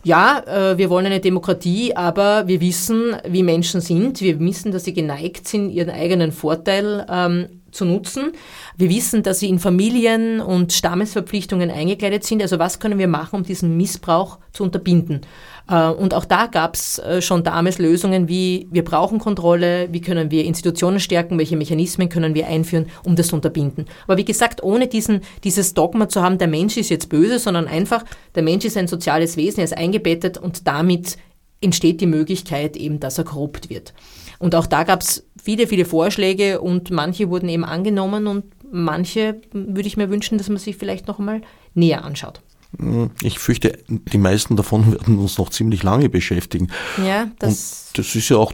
ja, 0.04 0.38
äh, 0.46 0.78
wir 0.78 0.88
wollen 0.88 1.04
eine 1.04 1.20
Demokratie, 1.20 1.94
aber 1.94 2.48
wir 2.48 2.62
wissen, 2.62 3.16
wie 3.26 3.42
Menschen 3.42 3.82
sind. 3.82 4.22
Wir 4.22 4.40
wissen, 4.40 4.72
dass 4.72 4.84
sie 4.84 4.94
geneigt 4.94 5.46
sind, 5.46 5.68
ihren 5.68 5.90
eigenen 5.90 6.32
Vorteil 6.32 7.06
ähm, 7.10 7.57
zu 7.70 7.84
nutzen. 7.84 8.32
Wir 8.76 8.90
wissen, 8.90 9.22
dass 9.22 9.40
sie 9.40 9.48
in 9.48 9.58
Familien 9.58 10.40
und 10.40 10.72
Stammesverpflichtungen 10.72 11.70
eingekleidet 11.70 12.24
sind. 12.24 12.42
Also 12.42 12.58
was 12.58 12.80
können 12.80 12.98
wir 12.98 13.08
machen, 13.08 13.36
um 13.36 13.42
diesen 13.42 13.76
Missbrauch 13.76 14.38
zu 14.52 14.64
unterbinden? 14.64 15.22
Äh, 15.68 15.88
und 15.88 16.14
auch 16.14 16.24
da 16.24 16.46
gab 16.46 16.74
es 16.74 16.98
äh, 16.98 17.20
schon 17.22 17.44
damals 17.44 17.78
Lösungen 17.78 18.28
wie, 18.28 18.68
wir 18.70 18.84
brauchen 18.84 19.18
Kontrolle, 19.18 19.88
wie 19.92 20.00
können 20.00 20.30
wir 20.30 20.44
Institutionen 20.44 21.00
stärken, 21.00 21.38
welche 21.38 21.56
Mechanismen 21.56 22.08
können 22.08 22.34
wir 22.34 22.46
einführen, 22.48 22.86
um 23.04 23.16
das 23.16 23.28
zu 23.28 23.36
unterbinden. 23.36 23.86
Aber 24.06 24.16
wie 24.16 24.24
gesagt, 24.24 24.62
ohne 24.62 24.88
diesen, 24.88 25.20
dieses 25.44 25.74
Dogma 25.74 26.08
zu 26.08 26.22
haben, 26.22 26.38
der 26.38 26.48
Mensch 26.48 26.76
ist 26.76 26.88
jetzt 26.88 27.08
böse, 27.08 27.38
sondern 27.38 27.68
einfach, 27.68 28.04
der 28.34 28.42
Mensch 28.42 28.64
ist 28.64 28.76
ein 28.76 28.88
soziales 28.88 29.36
Wesen, 29.36 29.60
er 29.60 29.64
ist 29.64 29.76
eingebettet 29.76 30.38
und 30.38 30.66
damit 30.66 31.18
entsteht 31.60 32.00
die 32.00 32.06
Möglichkeit 32.06 32.76
eben, 32.76 33.00
dass 33.00 33.18
er 33.18 33.24
korrupt 33.24 33.68
wird. 33.68 33.92
Und 34.38 34.54
auch 34.54 34.66
da 34.66 34.84
gab 34.84 35.00
es 35.00 35.27
viele, 35.48 35.66
viele 35.66 35.86
Vorschläge 35.86 36.60
und 36.60 36.90
manche 36.90 37.30
wurden 37.30 37.48
eben 37.48 37.64
angenommen 37.64 38.26
und 38.26 38.44
manche 38.70 39.40
würde 39.54 39.88
ich 39.88 39.96
mir 39.96 40.10
wünschen, 40.10 40.36
dass 40.36 40.50
man 40.50 40.58
sich 40.58 40.76
vielleicht 40.76 41.08
noch 41.08 41.18
einmal 41.18 41.40
näher 41.72 42.04
anschaut. 42.04 42.42
Hm, 42.78 43.12
ich 43.22 43.38
fürchte, 43.38 43.78
die 43.88 44.18
meisten 44.18 44.56
davon 44.56 44.92
werden 44.92 45.18
uns 45.18 45.38
noch 45.38 45.48
ziemlich 45.48 45.82
lange 45.82 46.10
beschäftigen. 46.10 46.68
Ja, 47.02 47.30
das, 47.38 47.88
Und 47.88 47.98
das 47.98 48.14
ist 48.14 48.28
ja 48.28 48.36
auch 48.36 48.52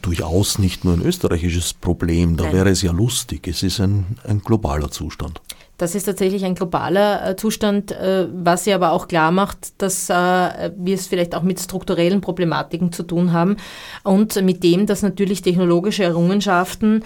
durchaus 0.00 0.58
nicht 0.58 0.86
nur 0.86 0.94
ein 0.94 1.02
österreichisches 1.02 1.74
Problem. 1.74 2.38
Da 2.38 2.44
Nein. 2.44 2.54
wäre 2.54 2.70
es 2.70 2.80
ja 2.80 2.92
lustig. 2.92 3.46
Es 3.46 3.62
ist 3.62 3.78
ein, 3.80 4.16
ein 4.24 4.40
globaler 4.40 4.90
Zustand. 4.90 5.42
Das 5.78 5.94
ist 5.96 6.04
tatsächlich 6.04 6.44
ein 6.44 6.54
globaler 6.54 7.30
äh, 7.30 7.36
Zustand, 7.36 7.90
äh, 7.90 8.28
was 8.32 8.64
sie 8.64 8.72
aber 8.72 8.92
auch 8.92 9.08
klar 9.08 9.32
macht, 9.32 9.80
dass 9.82 10.08
äh, 10.10 10.70
wir 10.76 10.94
es 10.94 11.06
vielleicht 11.08 11.34
auch 11.34 11.42
mit 11.42 11.58
strukturellen 11.58 12.20
Problematiken 12.20 12.92
zu 12.92 13.02
tun 13.02 13.32
haben 13.32 13.56
und 14.04 14.40
mit 14.44 14.62
dem, 14.62 14.86
dass 14.86 15.02
natürlich 15.02 15.42
technologische 15.42 16.04
Errungenschaften 16.04 17.04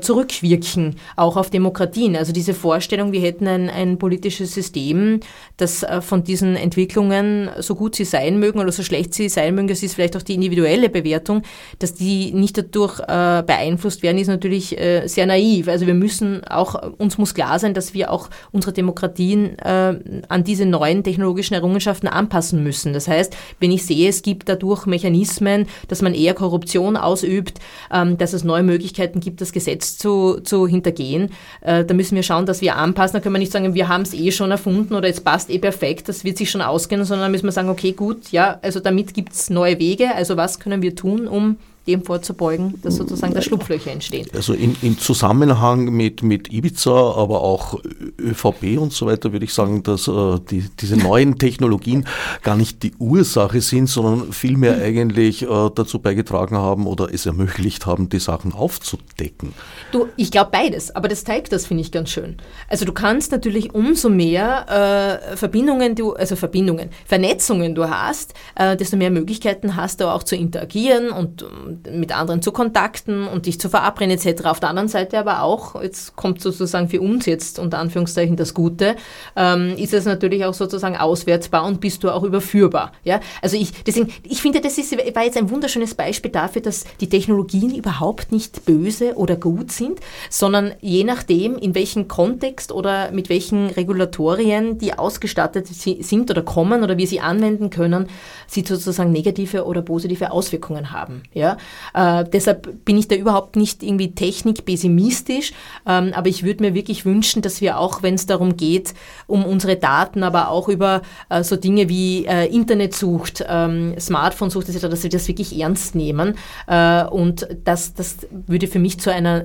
zurückwirken, 0.00 0.96
auch 1.16 1.36
auf 1.36 1.50
Demokratien. 1.50 2.16
Also 2.16 2.32
diese 2.32 2.54
Vorstellung, 2.54 3.12
wir 3.12 3.20
hätten 3.20 3.46
ein, 3.46 3.68
ein 3.68 3.98
politisches 3.98 4.54
System, 4.54 5.20
das 5.56 5.84
von 6.00 6.24
diesen 6.24 6.56
Entwicklungen, 6.56 7.50
so 7.58 7.74
gut 7.74 7.94
sie 7.94 8.04
sein 8.04 8.38
mögen 8.38 8.58
oder 8.58 8.72
so 8.72 8.82
schlecht 8.82 9.14
sie 9.14 9.28
sein 9.28 9.54
mögen, 9.54 9.68
das 9.68 9.82
ist 9.82 9.94
vielleicht 9.94 10.16
auch 10.16 10.22
die 10.22 10.34
individuelle 10.34 10.88
Bewertung, 10.88 11.42
dass 11.78 11.94
die 11.94 12.32
nicht 12.32 12.56
dadurch 12.56 12.98
beeinflusst 12.98 14.02
werden, 14.02 14.18
ist 14.18 14.28
natürlich 14.28 14.76
sehr 15.04 15.26
naiv. 15.26 15.68
Also 15.68 15.86
wir 15.86 15.94
müssen 15.94 16.44
auch, 16.44 16.92
uns 16.98 17.18
muss 17.18 17.34
klar 17.34 17.58
sein, 17.58 17.74
dass 17.74 17.92
wir 17.94 18.05
auch 18.06 18.28
unsere 18.52 18.72
Demokratien 18.72 19.58
äh, 19.58 19.98
an 20.28 20.44
diese 20.44 20.66
neuen 20.66 21.04
technologischen 21.04 21.54
Errungenschaften 21.54 22.08
anpassen 22.08 22.62
müssen. 22.62 22.92
Das 22.92 23.08
heißt, 23.08 23.36
wenn 23.60 23.70
ich 23.70 23.84
sehe, 23.84 24.08
es 24.08 24.22
gibt 24.22 24.48
dadurch 24.48 24.86
Mechanismen, 24.86 25.66
dass 25.88 26.02
man 26.02 26.14
eher 26.14 26.34
Korruption 26.34 26.96
ausübt, 26.96 27.60
ähm, 27.92 28.18
dass 28.18 28.32
es 28.32 28.44
neue 28.44 28.62
Möglichkeiten 28.62 29.20
gibt, 29.20 29.40
das 29.40 29.52
Gesetz 29.52 29.98
zu, 29.98 30.40
zu 30.42 30.66
hintergehen, 30.66 31.30
äh, 31.60 31.84
da 31.84 31.94
müssen 31.94 32.16
wir 32.16 32.22
schauen, 32.22 32.46
dass 32.46 32.60
wir 32.60 32.76
anpassen. 32.76 33.14
Da 33.14 33.20
können 33.20 33.34
wir 33.34 33.40
nicht 33.40 33.52
sagen, 33.52 33.74
wir 33.74 33.88
haben 33.88 34.02
es 34.02 34.14
eh 34.14 34.30
schon 34.30 34.50
erfunden 34.50 34.94
oder 34.94 35.08
es 35.08 35.20
passt 35.20 35.50
eh 35.50 35.58
perfekt, 35.58 36.08
das 36.08 36.24
wird 36.24 36.38
sich 36.38 36.50
schon 36.50 36.62
ausgehen, 36.62 37.04
sondern 37.04 37.30
müssen 37.30 37.46
wir 37.46 37.52
sagen, 37.52 37.68
okay, 37.68 37.92
gut, 37.92 38.30
ja, 38.32 38.58
also 38.62 38.80
damit 38.80 39.14
gibt 39.14 39.32
es 39.32 39.50
neue 39.50 39.78
Wege. 39.78 40.14
Also 40.14 40.36
was 40.36 40.58
können 40.58 40.82
wir 40.82 40.94
tun, 40.94 41.28
um 41.28 41.56
dem 41.86 42.04
vorzubeugen, 42.04 42.74
dass 42.82 42.96
sozusagen 42.96 43.34
da 43.34 43.42
Schlupflöcher 43.42 43.90
entstehen. 43.92 44.26
Also 44.34 44.52
in, 44.52 44.76
in 44.82 44.98
Zusammenhang 44.98 45.84
mit, 45.84 46.22
mit 46.22 46.52
Ibiza, 46.52 46.90
aber 46.90 47.42
auch 47.42 47.80
ÖVP 48.18 48.78
und 48.78 48.92
so 48.92 49.06
weiter 49.06 49.32
würde 49.32 49.44
ich 49.44 49.54
sagen, 49.54 49.82
dass 49.82 50.08
äh, 50.08 50.38
die, 50.50 50.68
diese 50.80 50.96
neuen 50.96 51.38
Technologien 51.38 52.06
gar 52.42 52.56
nicht 52.56 52.82
die 52.82 52.92
Ursache 52.98 53.60
sind, 53.60 53.88
sondern 53.88 54.32
vielmehr 54.32 54.78
eigentlich 54.78 55.42
äh, 55.42 55.70
dazu 55.74 56.00
beigetragen 56.00 56.56
haben 56.56 56.86
oder 56.86 57.12
es 57.12 57.26
ermöglicht 57.26 57.86
haben, 57.86 58.08
die 58.08 58.18
Sachen 58.18 58.52
aufzudecken. 58.52 59.52
Du, 59.92 60.08
ich 60.16 60.30
glaube 60.30 60.50
beides, 60.52 60.94
aber 60.94 61.08
das 61.08 61.24
zeigt 61.24 61.52
das, 61.52 61.66
finde 61.66 61.82
ich 61.82 61.92
ganz 61.92 62.10
schön. 62.10 62.36
Also 62.68 62.84
du 62.84 62.92
kannst 62.92 63.32
natürlich 63.32 63.74
umso 63.74 64.08
mehr 64.08 65.20
äh, 65.32 65.36
Verbindungen, 65.36 65.94
du, 65.94 66.14
also 66.14 66.36
Verbindungen, 66.36 66.90
Vernetzungen 67.06 67.74
du 67.74 67.88
hast, 67.88 68.34
äh, 68.56 68.76
desto 68.76 68.96
mehr 68.96 69.10
Möglichkeiten 69.10 69.76
hast 69.76 70.00
du 70.00 70.06
auch 70.06 70.22
zu 70.22 70.34
interagieren 70.34 71.10
und 71.10 71.44
mit 71.90 72.16
anderen 72.16 72.42
zu 72.42 72.52
kontakten 72.52 73.26
und 73.26 73.46
dich 73.46 73.60
zu 73.60 73.68
verabreden 73.68 74.16
etc. 74.18 74.44
Auf 74.44 74.60
der 74.60 74.70
anderen 74.70 74.88
Seite 74.88 75.18
aber 75.18 75.42
auch, 75.42 75.80
jetzt 75.82 76.16
kommt 76.16 76.40
sozusagen 76.40 76.88
für 76.88 77.00
uns 77.00 77.26
jetzt 77.26 77.58
unter 77.58 77.78
Anführungszeichen 77.78 78.36
das 78.36 78.54
Gute, 78.54 78.96
ähm, 79.36 79.74
ist 79.76 79.94
es 79.94 80.04
natürlich 80.04 80.44
auch 80.44 80.54
sozusagen 80.54 80.96
auswärtsbar 80.96 81.64
und 81.64 81.80
bist 81.80 82.02
du 82.04 82.10
auch 82.10 82.22
überführbar. 82.22 82.92
Ja? 83.04 83.20
Also 83.42 83.56
ich, 83.56 83.72
deswegen, 83.84 84.12
ich 84.22 84.42
finde, 84.42 84.60
das 84.60 84.78
ist, 84.78 84.96
war 85.14 85.24
jetzt 85.24 85.36
ein 85.36 85.50
wunderschönes 85.50 85.94
Beispiel 85.94 86.30
dafür, 86.30 86.62
dass 86.62 86.84
die 87.00 87.08
Technologien 87.08 87.74
überhaupt 87.74 88.32
nicht 88.32 88.64
böse 88.64 89.14
oder 89.14 89.36
gut 89.36 89.72
sind, 89.72 90.00
sondern 90.30 90.72
je 90.80 91.04
nachdem, 91.04 91.56
in 91.56 91.74
welchem 91.74 92.08
Kontext 92.08 92.72
oder 92.72 93.10
mit 93.10 93.28
welchen 93.28 93.66
Regulatorien 93.70 94.78
die 94.78 94.94
ausgestattet 94.98 95.66
sind 95.66 96.30
oder 96.30 96.42
kommen 96.42 96.82
oder 96.82 96.98
wir 96.98 97.06
sie 97.06 97.20
anwenden 97.20 97.70
können, 97.70 98.08
sie 98.46 98.64
sozusagen 98.66 99.12
negative 99.12 99.64
oder 99.64 99.82
positive 99.82 100.30
Auswirkungen 100.30 100.92
haben. 100.92 101.22
Ja? 101.32 101.56
Äh, 101.94 102.24
deshalb 102.24 102.84
bin 102.84 102.98
ich 102.98 103.08
da 103.08 103.14
überhaupt 103.14 103.56
nicht 103.56 103.82
irgendwie 103.82 104.12
technikpessimistisch, 104.12 105.52
ähm, 105.86 106.12
aber 106.14 106.28
ich 106.28 106.42
würde 106.42 106.62
mir 106.62 106.74
wirklich 106.74 107.04
wünschen, 107.04 107.42
dass 107.42 107.60
wir 107.60 107.78
auch, 107.78 108.02
wenn 108.02 108.14
es 108.14 108.26
darum 108.26 108.56
geht, 108.56 108.94
um 109.26 109.44
unsere 109.44 109.76
Daten, 109.76 110.22
aber 110.22 110.50
auch 110.50 110.68
über 110.68 111.02
äh, 111.28 111.42
so 111.42 111.56
Dinge 111.56 111.88
wie 111.88 112.26
äh, 112.26 112.46
Internetsucht, 112.46 113.44
ähm, 113.48 113.94
Smartphone-Sucht 113.98 114.68
etc., 114.68 114.88
dass 114.88 115.02
wir 115.02 115.10
das 115.10 115.28
wirklich 115.28 115.58
ernst 115.58 115.94
nehmen. 115.94 116.34
Äh, 116.66 117.04
und 117.04 117.48
das, 117.64 117.94
das 117.94 118.18
würde 118.30 118.66
für 118.66 118.78
mich 118.78 118.98
zu 119.00 119.12
einer, 119.12 119.44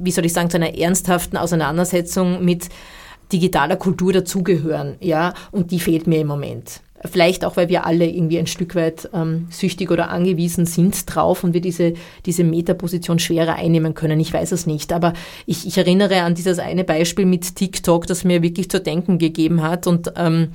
wie 0.00 0.10
soll 0.10 0.24
ich 0.24 0.32
sagen, 0.32 0.50
zu 0.50 0.56
einer 0.56 0.76
ernsthaften 0.76 1.36
Auseinandersetzung 1.36 2.44
mit 2.44 2.68
digitaler 3.32 3.76
Kultur 3.76 4.12
dazugehören. 4.12 4.96
Ja? 5.00 5.34
Und 5.50 5.70
die 5.70 5.80
fehlt 5.80 6.06
mir 6.06 6.20
im 6.20 6.28
Moment. 6.28 6.80
Vielleicht 7.06 7.44
auch, 7.44 7.56
weil 7.56 7.68
wir 7.68 7.86
alle 7.86 8.06
irgendwie 8.06 8.38
ein 8.38 8.46
Stück 8.46 8.74
weit 8.74 9.08
ähm, 9.12 9.48
süchtig 9.50 9.90
oder 9.90 10.10
angewiesen 10.10 10.66
sind 10.66 11.04
drauf 11.06 11.44
und 11.44 11.54
wir 11.54 11.60
diese, 11.60 11.94
diese 12.24 12.44
Metaposition 12.44 13.18
schwerer 13.18 13.56
einnehmen 13.56 13.94
können. 13.94 14.20
Ich 14.20 14.32
weiß 14.32 14.52
es 14.52 14.66
nicht. 14.66 14.92
Aber 14.92 15.12
ich, 15.46 15.66
ich 15.66 15.78
erinnere 15.78 16.22
an 16.22 16.34
dieses 16.34 16.58
eine 16.58 16.84
Beispiel 16.84 17.26
mit 17.26 17.56
TikTok, 17.56 18.06
das 18.06 18.24
mir 18.24 18.42
wirklich 18.42 18.70
zu 18.70 18.80
denken 18.80 19.18
gegeben 19.18 19.62
hat. 19.62 19.86
Und 19.86 20.12
ähm, 20.16 20.48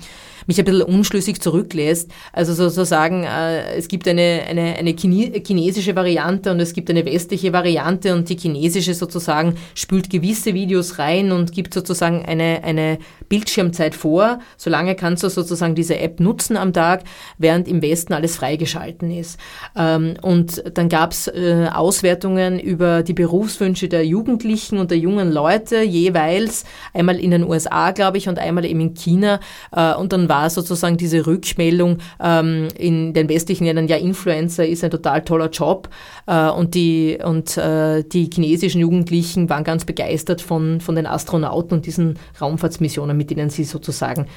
mich 0.48 0.60
ein 0.60 0.66
bisschen 0.66 0.84
unschlüssig 0.84 1.42
zurücklässt. 1.42 2.12
Also 2.34 2.54
sozusagen, 2.54 3.24
äh, 3.24 3.76
es 3.76 3.88
gibt 3.88 4.08
eine, 4.08 4.44
eine, 4.48 4.76
eine 4.78 4.96
chinesische 4.96 5.96
Variante 5.96 6.52
und 6.52 6.60
es 6.60 6.74
gibt 6.74 6.90
eine 6.90 7.06
westliche 7.06 7.54
Variante 7.54 8.14
und 8.14 8.30
die 8.30 8.38
chinesische 8.38 8.94
sozusagen 8.94 9.56
spült 9.76 10.10
gewisse 10.10 10.54
Videos 10.54 11.00
rein 11.00 11.32
und 11.32 11.52
gibt 11.52 11.74
sozusagen 11.74 12.26
eine, 12.26 12.64
eine 12.64 12.98
Bildschirmzeit 13.30 13.96
vor. 13.96 14.40
Solange 14.58 14.96
kannst 14.96 15.24
du 15.24 15.30
sozusagen 15.30 15.76
diese 15.76 15.98
App 16.00 16.20
nutzen 16.20 16.58
am 16.58 16.74
Tag, 16.74 17.04
während 17.38 17.68
im 17.68 17.82
Westen 17.82 18.14
alles 18.14 18.36
freigeschalten 18.36 19.12
ist. 19.12 19.40
Ähm, 19.76 20.16
und 20.22 20.64
dann 20.74 20.90
gab 20.90 21.12
es 21.12 21.28
äh, 21.28 21.68
Auswertungen 21.74 22.60
über 22.60 23.04
die 23.04 23.14
Berufswünsche 23.14 23.88
der 23.88 24.06
Jugendlichen 24.06 24.78
und 24.78 24.92
der 24.92 24.98
jungen 24.98 25.32
Leute 25.32 25.82
jeweils, 25.82 26.66
einmal 26.94 27.20
in 27.20 27.32
den 27.32 27.44
USA, 27.44 27.92
glaube 27.92 28.18
ich, 28.18 28.28
und 28.28 28.40
einmal 28.40 28.66
eben 28.66 28.82
in 28.82 28.94
China. 28.94 29.40
Äh, 29.72 29.94
und 29.96 30.14
dann 30.14 30.30
war 30.32 30.50
sozusagen 30.50 30.96
diese 30.96 31.28
Rückmeldung 31.28 31.98
ähm, 32.24 32.70
in 32.78 33.14
den 33.14 33.28
westlichen 33.28 33.66
Ländern, 33.66 33.90
ja, 33.90 33.98
Influencer 33.98 34.66
ist 34.66 34.82
ein 34.82 34.90
total 34.90 35.24
toller 35.24 35.50
Job 35.50 35.90
äh, 36.26 36.50
und, 36.50 36.74
die, 36.74 37.20
und 37.22 37.58
äh, 37.58 38.04
die 38.04 38.30
chinesischen 38.34 38.80
Jugendlichen 38.80 39.50
waren 39.50 39.66
ganz 39.66 39.84
begeistert 39.84 40.42
von, 40.42 40.80
von 40.80 40.96
den 40.96 41.06
Astronauten 41.06 41.78
und 41.78 41.86
diesen 41.86 42.18
Raumfahrtsmissionen, 42.40 43.18
mit 43.18 43.30
denen 43.30 43.50
sie 43.50 43.66
sozusagen 43.66 44.28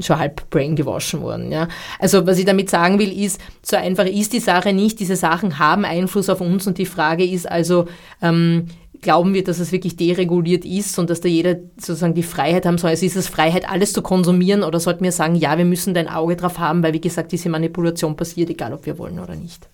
schon 0.00 0.18
halb 0.18 0.50
brain 0.50 0.74
gewaschen 0.74 1.20
wurden. 1.20 1.52
Ja. 1.52 1.68
Also 2.00 2.26
was 2.26 2.38
ich 2.38 2.44
damit 2.44 2.68
sagen 2.68 2.98
will, 2.98 3.12
ist, 3.12 3.40
so 3.62 3.76
einfach 3.76 4.06
ist 4.06 4.32
die 4.32 4.40
Sache 4.40 4.72
nicht. 4.72 4.98
Diese 4.98 5.14
Sachen 5.14 5.60
haben 5.60 5.84
Einfluss 5.84 6.28
auf 6.28 6.40
uns 6.40 6.66
und 6.66 6.78
die 6.78 6.86
Frage 6.86 7.24
ist 7.24 7.48
also, 7.48 7.86
ähm, 8.20 8.66
glauben 9.00 9.34
wir, 9.34 9.44
dass 9.44 9.58
es 9.58 9.72
wirklich 9.72 9.96
dereguliert 9.96 10.64
ist 10.64 10.98
und 10.98 11.10
dass 11.10 11.20
da 11.20 11.28
jeder 11.28 11.56
sozusagen 11.76 12.14
die 12.14 12.22
Freiheit 12.22 12.66
haben 12.66 12.78
soll. 12.78 12.90
Also 12.90 13.06
ist 13.06 13.16
es 13.16 13.28
Freiheit, 13.28 13.68
alles 13.68 13.92
zu 13.92 14.02
konsumieren 14.02 14.62
oder 14.62 14.80
sollten 14.80 15.04
wir 15.04 15.12
sagen, 15.12 15.34
ja, 15.34 15.56
wir 15.58 15.64
müssen 15.64 15.94
da 15.94 16.00
ein 16.00 16.08
Auge 16.08 16.36
drauf 16.36 16.58
haben, 16.58 16.82
weil 16.82 16.92
wie 16.92 17.00
gesagt, 17.00 17.32
diese 17.32 17.48
Manipulation 17.48 18.16
passiert, 18.16 18.50
egal 18.50 18.72
ob 18.72 18.86
wir 18.86 18.98
wollen 18.98 19.18
oder 19.18 19.34
nicht. 19.34 19.68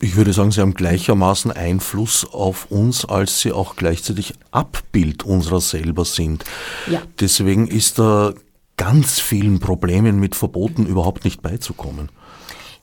Ich 0.00 0.14
würde 0.14 0.32
sagen, 0.32 0.52
sie 0.52 0.60
haben 0.60 0.74
gleichermaßen 0.74 1.50
Einfluss 1.50 2.26
auf 2.30 2.70
uns, 2.70 3.04
als 3.04 3.40
sie 3.40 3.52
auch 3.52 3.76
gleichzeitig 3.76 4.34
Abbild 4.50 5.24
unserer 5.24 5.60
selber 5.60 6.04
sind. 6.04 6.44
Ja. 6.88 7.02
Deswegen 7.18 7.66
ist 7.66 7.98
da 7.98 8.34
ganz 8.76 9.18
vielen 9.18 9.58
Problemen 9.58 10.20
mit 10.20 10.36
Verboten 10.36 10.86
überhaupt 10.86 11.24
nicht 11.24 11.42
beizukommen. 11.42 12.10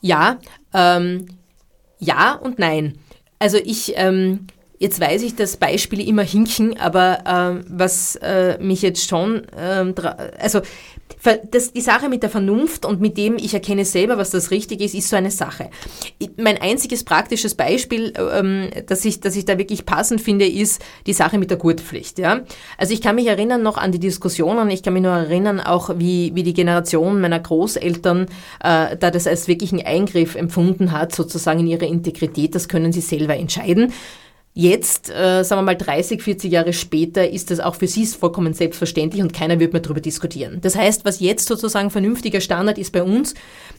Ja, 0.00 0.38
ähm, 0.74 1.26
ja 1.98 2.34
und 2.34 2.58
nein. 2.58 2.98
Also 3.38 3.58
ich, 3.58 3.94
ähm, 3.96 4.46
Jetzt 4.78 5.00
weiß 5.00 5.22
ich, 5.22 5.34
dass 5.34 5.56
Beispiele 5.56 6.02
immer 6.02 6.22
hinken, 6.22 6.78
aber 6.78 7.18
ähm, 7.26 7.64
was 7.68 8.16
äh, 8.16 8.58
mich 8.58 8.82
jetzt 8.82 9.08
schon, 9.08 9.46
ähm, 9.58 9.94
also 10.38 10.60
das, 11.50 11.72
die 11.72 11.80
Sache 11.80 12.08
mit 12.08 12.22
der 12.22 12.30
Vernunft 12.30 12.84
und 12.84 13.00
mit 13.00 13.16
dem, 13.16 13.36
ich 13.36 13.54
erkenne 13.54 13.84
selber, 13.84 14.18
was 14.18 14.30
das 14.30 14.50
richtig 14.50 14.80
ist, 14.80 14.94
ist 14.94 15.08
so 15.08 15.16
eine 15.16 15.30
Sache. 15.30 15.70
Mein 16.36 16.60
einziges 16.60 17.04
praktisches 17.04 17.54
Beispiel, 17.54 18.12
ähm, 18.32 18.70
das, 18.86 19.04
ich, 19.04 19.20
das 19.20 19.34
ich 19.36 19.44
da 19.44 19.58
wirklich 19.58 19.86
passend 19.86 20.20
finde, 20.20 20.46
ist 20.46 20.82
die 21.06 21.12
Sache 21.12 21.38
mit 21.38 21.50
der 21.50 21.58
Gurtpflicht. 21.58 22.18
Ja? 22.18 22.42
Also 22.78 22.92
ich 22.92 23.00
kann 23.00 23.16
mich 23.16 23.26
erinnern 23.26 23.62
noch 23.62 23.76
an 23.76 23.92
die 23.92 23.98
Diskussionen, 23.98 24.70
ich 24.70 24.82
kann 24.82 24.92
mich 24.92 25.02
nur 25.02 25.12
erinnern 25.12 25.60
auch, 25.60 25.90
wie, 25.98 26.32
wie 26.34 26.42
die 26.42 26.54
Generation 26.54 27.20
meiner 27.20 27.40
Großeltern 27.40 28.26
äh, 28.62 28.96
da 28.96 29.10
das 29.10 29.26
als 29.26 29.48
wirklich 29.48 29.72
einen 29.72 29.86
Eingriff 29.86 30.34
empfunden 30.34 30.92
hat, 30.92 31.14
sozusagen 31.14 31.60
in 31.60 31.66
ihre 31.66 31.86
Integrität, 31.86 32.54
das 32.54 32.68
können 32.68 32.92
sie 32.92 33.00
selber 33.00 33.36
entscheiden. 33.36 33.92
Jetzt, 34.58 35.10
äh, 35.10 35.42
sagen 35.44 35.60
wir 35.60 35.64
mal 35.64 35.76
30, 35.76 36.22
40 36.22 36.50
Jahre 36.50 36.72
später, 36.72 37.28
ist 37.28 37.50
das 37.50 37.60
auch 37.60 37.74
für 37.74 37.86
sie 37.86 38.06
vollkommen 38.06 38.54
selbstverständlich 38.54 39.22
und 39.22 39.34
keiner 39.34 39.60
wird 39.60 39.74
mehr 39.74 39.82
darüber 39.82 40.00
diskutieren. 40.00 40.60
Das 40.62 40.74
heißt, 40.74 41.04
was 41.04 41.20
jetzt 41.20 41.46
sozusagen 41.46 41.90
vernünftiger 41.90 42.40
Standard 42.40 42.78
ist 42.78 42.90
bei 42.90 43.02
uns, 43.02 43.34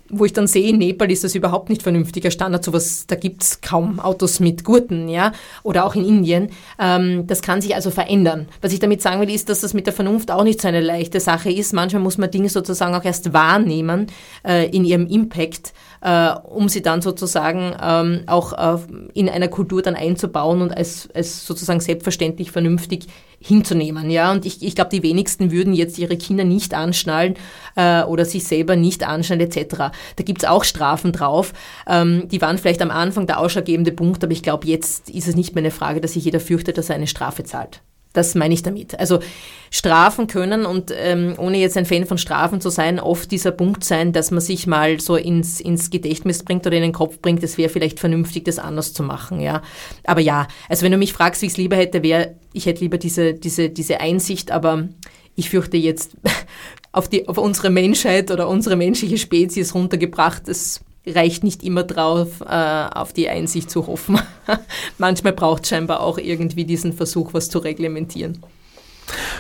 wo 0.08 0.26
ich 0.26 0.34
dann 0.34 0.46
sehe, 0.46 0.70
in 0.70 0.78
Nepal 0.78 1.10
ist 1.10 1.24
das 1.24 1.34
überhaupt 1.34 1.70
nicht 1.70 1.82
vernünftiger 1.82 2.30
Standard, 2.30 2.64
sowas, 2.64 3.08
da 3.08 3.16
gibt's 3.16 3.62
kaum 3.62 4.00
Autos 4.00 4.40
mit 4.40 4.64
Gurten, 4.64 5.10
ja, 5.10 5.32
oder 5.64 5.84
auch 5.84 5.96
in 5.96 6.06
Indien. 6.06 6.50
Ähm, 6.78 7.26
das 7.26 7.42
kann 7.42 7.60
sich 7.60 7.74
also 7.74 7.90
verändern. 7.90 8.48
Was 8.62 8.72
ich 8.72 8.78
damit 8.80 9.02
sagen 9.02 9.20
will, 9.20 9.32
ist, 9.32 9.50
dass 9.50 9.62
das 9.62 9.74
mit 9.74 9.88
der 9.88 9.94
Vernunft 9.94 10.30
auch 10.30 10.44
nicht 10.44 10.62
so 10.62 10.68
eine 10.68 10.82
leichte 10.82 11.20
Sache 11.20 11.52
ist. 11.52 11.74
Manchmal 11.74 12.04
muss 12.04 12.20
man 12.20 12.30
Dinge 12.30 12.50
sozusagen 12.50 12.94
auch 12.94 13.04
erst 13.04 13.34
wahrnehmen 13.34 14.06
äh, 14.46 14.70
in 14.70 14.86
ihrem 14.86 15.08
Impact 15.08 15.74
äh, 16.02 16.32
um 16.32 16.70
sie 16.70 16.82
dann 16.82 17.02
sozusagen 17.02 17.76
ähm, 17.82 18.24
auch 18.28 18.54
äh, 18.54 18.80
in 19.14 19.30
einer 19.30 19.48
Kultur 19.48 19.82
dann 19.82 19.96
einzubauen 19.96 20.62
und 20.62 20.76
als, 20.76 21.10
als 21.14 21.46
sozusagen 21.46 21.80
selbstverständlich 21.80 22.52
vernünftig 22.52 23.08
hinzunehmen. 23.40 24.10
Ja? 24.10 24.32
Und 24.32 24.46
ich, 24.46 24.64
ich 24.64 24.76
glaube, 24.76 24.90
die 24.92 25.04
wenigsten 25.04 25.52
würden 25.52 25.74
jetzt 25.74 25.98
ihre 25.98 26.18
Kinder 26.18 26.44
nicht 26.44 26.74
anschnallen 26.74 27.36
äh, 27.76 28.04
oder 28.04 28.26
sich 28.26 28.46
selber 28.46 28.76
nicht 28.76 29.08
anschnallen 29.08 29.48
etc. 29.48 29.76
Da 30.16 30.24
gibt's 30.24 30.46
auch 30.46 30.64
Strafen 30.64 31.12
drauf. 31.12 31.54
Ähm, 31.88 32.28
die 32.30 32.42
waren 32.42 32.58
vielleicht 32.58 32.82
am 32.82 32.92
Anfang 32.92 33.28
der 33.28 33.40
ausschlaggebende 33.40 33.92
Punkt, 33.92 34.24
aber 34.24 34.34
ich 34.34 34.44
glaube, 34.44 34.68
jetzt 34.68 35.10
ist 35.10 35.28
es 35.28 35.36
nicht 35.36 35.56
mehr 35.56 35.64
eine 35.64 35.72
Frage, 35.72 36.02
dass 36.02 36.14
sich 36.14 36.26
jeder 36.26 36.40
fürchtet, 36.40 36.78
dass 36.78 36.90
er 36.90 36.96
eine 36.96 37.08
Strafe 37.08 37.44
zahlt. 37.44 37.82
Das 38.14 38.36
meine 38.36 38.54
ich 38.54 38.64
damit. 38.64 39.00
Also 39.00 39.20
Strafen 39.70 40.28
können 40.28 40.66
und 40.66 40.94
ähm, 40.96 41.36
ohne 41.38 41.58
jetzt 41.58 41.78
ein 41.78 41.86
Fan 41.86 42.06
von 42.06 42.18
Strafen 42.18 42.62
zu 42.62 42.70
sein, 42.70 43.00
oft 43.00 43.32
dieser 43.32 43.52
Punkt 43.52 43.84
sein, 43.84 44.14
dass 44.14 44.32
man 44.32 44.40
sich 44.40 44.66
mal 44.66 45.00
so 45.00 45.16
ins, 45.16 45.60
ins 45.60 45.90
Gedächtnis 45.90 46.44
bringt 46.44 46.66
oder 46.66 46.78
in 46.78 46.84
den 46.84 46.94
Kopf 46.94 47.20
bringt, 47.20 47.44
es 47.44 47.58
wäre 47.58 47.70
vielleicht 47.70 48.00
vernünftig, 48.00 48.46
das 48.46 48.60
anders 48.60 48.94
zu 48.94 49.04
machen. 49.04 49.40
Ja. 49.40 49.62
Aber 50.06 50.22
ja, 50.22 50.48
also 50.70 50.84
wenn 50.84 50.92
du 50.92 50.98
mich 50.98 51.14
fragst, 51.14 51.42
wie 51.42 51.48
ich 51.48 51.54
es 51.54 51.58
lieber 51.58 51.76
hätte, 51.76 52.02
wäre, 52.02 52.36
ich 52.54 52.66
hätte 52.66 52.82
lieber 52.82 52.98
diese, 52.98 53.34
diese, 53.34 53.70
diese 53.70 54.00
Einsicht, 54.00 54.52
aber 54.52 54.88
ich 55.36 55.50
fürchte 55.50 55.78
jetzt 55.78 56.18
auf, 56.92 57.08
die, 57.10 57.28
auf 57.28 57.38
unsere 57.38 57.70
Menschheit 57.70 58.32
oder 58.32 58.48
unsere 58.48 58.76
menschliche 58.76 59.18
Spezies 59.18 59.76
runtergebracht, 59.76 60.48
das 60.48 60.82
reicht 61.08 61.44
nicht 61.44 61.64
immer 61.64 61.84
drauf, 61.84 62.42
äh, 62.42 62.46
auf 62.46 63.14
die 63.14 63.30
Einsicht 63.30 63.70
zu 63.70 63.88
hoffen. 63.88 64.20
Manchmal 64.98 65.34
braucht 65.34 65.64
es 65.64 65.70
scheinbar 65.70 66.02
auch 66.02 66.18
irgendwie 66.18 66.66
diesen 66.66 66.94
Versuch, 66.94 67.34
was 67.34 67.50
zu 67.50 67.60
reglementieren. 67.60 68.40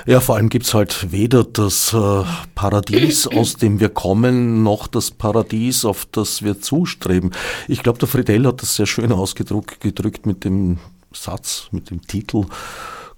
Ja, 0.05 0.21
vor 0.21 0.35
allem 0.35 0.47
gibt 0.47 0.65
es 0.65 0.73
halt 0.73 1.11
weder 1.11 1.43
das 1.43 1.93
äh, 1.93 2.23
Paradies, 2.55 3.27
aus 3.35 3.55
dem 3.55 3.79
wir 3.79 3.89
kommen, 3.89 4.63
noch 4.63 4.87
das 4.87 5.11
Paradies, 5.11 5.83
auf 5.83 6.07
das 6.11 6.41
wir 6.41 6.61
zustreben. 6.61 7.31
Ich 7.67 7.83
glaube, 7.83 7.99
der 7.99 8.07
Friedel 8.07 8.47
hat 8.47 8.61
das 8.61 8.75
sehr 8.75 8.85
schön 8.85 9.11
ausgedrückt 9.11 9.81
gedrückt 9.81 10.25
mit 10.25 10.45
dem 10.45 10.77
Satz, 11.13 11.67
mit 11.71 11.89
dem 11.89 12.01
Titel 12.01 12.45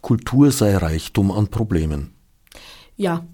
Kultur 0.02 0.52
sei 0.52 0.78
Reichtum 0.78 1.32
an 1.32 1.50
Problemen. 1.50 2.14
Ja, 2.96 3.26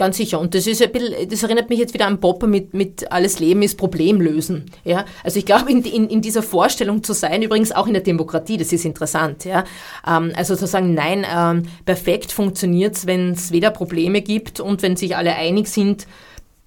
Ganz 0.00 0.16
sicher. 0.16 0.40
Und 0.40 0.54
das 0.54 0.66
ist 0.66 0.80
ein 0.80 0.92
bisschen, 0.92 1.28
das 1.28 1.42
erinnert 1.42 1.68
mich 1.68 1.78
jetzt 1.78 1.92
wieder 1.92 2.06
an 2.06 2.20
Popper 2.20 2.46
mit, 2.46 2.72
mit 2.72 3.12
alles 3.12 3.38
Leben 3.38 3.60
ist 3.60 3.76
Problemlösen. 3.76 4.64
Ja? 4.82 5.04
Also 5.22 5.38
ich 5.38 5.44
glaube, 5.44 5.70
in, 5.70 5.82
in, 5.82 6.08
in 6.08 6.22
dieser 6.22 6.42
Vorstellung 6.42 7.02
zu 7.02 7.12
sein, 7.12 7.42
übrigens 7.42 7.70
auch 7.70 7.86
in 7.86 7.92
der 7.92 8.02
Demokratie, 8.02 8.56
das 8.56 8.72
ist 8.72 8.86
interessant. 8.86 9.44
Ja? 9.44 9.64
Ähm, 10.08 10.32
also 10.34 10.56
zu 10.56 10.66
sagen, 10.66 10.94
nein, 10.94 11.26
ähm, 11.30 11.64
perfekt 11.84 12.32
funktioniert 12.32 12.96
es, 12.96 13.06
wenn 13.06 13.32
es 13.32 13.52
weder 13.52 13.70
Probleme 13.70 14.22
gibt 14.22 14.58
und 14.58 14.80
wenn 14.80 14.96
sich 14.96 15.18
alle 15.18 15.34
einig 15.34 15.68
sind, 15.68 16.06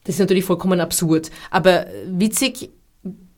das 0.04 0.14
ist 0.14 0.20
natürlich 0.20 0.46
vollkommen 0.46 0.80
absurd. 0.80 1.32
Aber 1.50 1.88
witzig, 2.06 2.70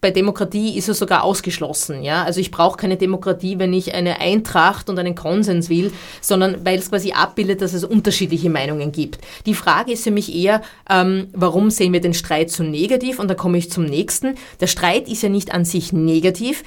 bei 0.05 0.11
Demokratie 0.11 0.77
ist 0.77 0.87
es 0.87 0.99
sogar 0.99 1.23
ausgeschlossen. 1.23 2.03
Ja? 2.03 2.25
Also 2.25 2.39
ich 2.39 2.51
brauche 2.51 2.77
keine 2.77 2.95
Demokratie, 2.95 3.57
wenn 3.57 3.73
ich 3.73 3.95
eine 3.95 4.19
Eintracht 4.21 4.87
und 4.87 4.99
einen 4.99 5.15
Konsens 5.15 5.67
will, 5.67 5.91
sondern 6.21 6.63
weil 6.63 6.77
es 6.77 6.91
quasi 6.91 7.13
abbildet, 7.13 7.63
dass 7.63 7.73
es 7.73 7.83
unterschiedliche 7.83 8.51
Meinungen 8.51 8.91
gibt. 8.91 9.17
Die 9.47 9.55
Frage 9.55 9.93
ist 9.93 10.03
für 10.03 10.11
mich 10.11 10.31
eher, 10.35 10.61
ähm, 10.87 11.29
warum 11.33 11.71
sehen 11.71 11.91
wir 11.91 12.01
den 12.01 12.13
Streit 12.13 12.51
so 12.51 12.61
negativ? 12.61 13.17
Und 13.17 13.29
da 13.29 13.33
komme 13.33 13.57
ich 13.57 13.71
zum 13.71 13.85
nächsten. 13.85 14.35
Der 14.59 14.67
Streit 14.67 15.09
ist 15.09 15.23
ja 15.23 15.29
nicht 15.29 15.51
an 15.55 15.65
sich 15.65 15.91
negativ, 15.91 16.63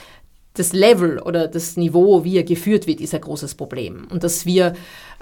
das 0.54 0.72
Level 0.72 1.20
oder 1.20 1.46
das 1.46 1.76
Niveau, 1.76 2.24
wie 2.24 2.38
er 2.38 2.42
geführt 2.42 2.88
wird, 2.88 3.00
ist 3.00 3.14
ein 3.14 3.20
großes 3.20 3.54
Problem. 3.54 4.08
Und 4.10 4.24
dass 4.24 4.46
wir 4.46 4.74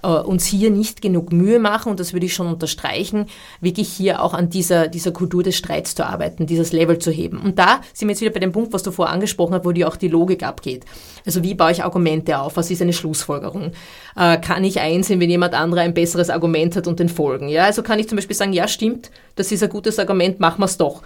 äh, 0.02 0.08
uns 0.08 0.46
hier 0.46 0.70
nicht 0.70 1.02
genug 1.02 1.32
Mühe 1.32 1.58
machen, 1.58 1.90
und 1.90 2.00
das 2.00 2.12
würde 2.12 2.26
ich 2.26 2.34
schon 2.34 2.46
unterstreichen, 2.46 3.26
wirklich 3.60 3.88
hier 3.88 4.22
auch 4.22 4.34
an 4.34 4.50
dieser, 4.50 4.88
dieser 4.88 5.12
Kultur 5.12 5.42
des 5.42 5.56
Streits 5.56 5.94
zu 5.94 6.06
arbeiten, 6.06 6.46
dieses 6.46 6.72
Level 6.72 6.98
zu 6.98 7.10
heben. 7.10 7.38
Und 7.38 7.58
da 7.58 7.80
sind 7.92 8.08
wir 8.08 8.12
jetzt 8.12 8.20
wieder 8.20 8.32
bei 8.32 8.40
dem 8.40 8.52
Punkt, 8.52 8.72
was 8.72 8.82
du 8.82 8.90
vorher 8.90 9.14
angesprochen 9.14 9.54
hast, 9.54 9.64
wo 9.64 9.72
die 9.72 9.84
auch 9.84 9.96
die 9.96 10.08
Logik 10.08 10.42
abgeht. 10.42 10.84
Also 11.24 11.42
wie 11.42 11.54
baue 11.54 11.72
ich 11.72 11.84
Argumente 11.84 12.38
auf? 12.38 12.56
Was 12.56 12.70
ist 12.70 12.82
eine 12.82 12.92
Schlussfolgerung? 12.92 13.72
Äh, 14.16 14.38
kann 14.38 14.64
ich 14.64 14.80
einsehen, 14.80 15.20
wenn 15.20 15.30
jemand 15.30 15.54
anderer 15.54 15.80
ein 15.80 15.94
besseres 15.94 16.30
Argument 16.30 16.76
hat 16.76 16.86
und 16.86 17.00
den 17.00 17.08
folgen? 17.08 17.48
Ja, 17.48 17.64
also 17.64 17.82
kann 17.82 17.98
ich 17.98 18.08
zum 18.08 18.16
Beispiel 18.16 18.36
sagen, 18.36 18.52
ja, 18.52 18.68
stimmt, 18.68 19.10
das 19.34 19.52
ist 19.52 19.62
ein 19.62 19.70
gutes 19.70 19.98
Argument, 19.98 20.40
machen 20.40 20.60
wir 20.60 20.66
es 20.66 20.76
doch. 20.76 21.02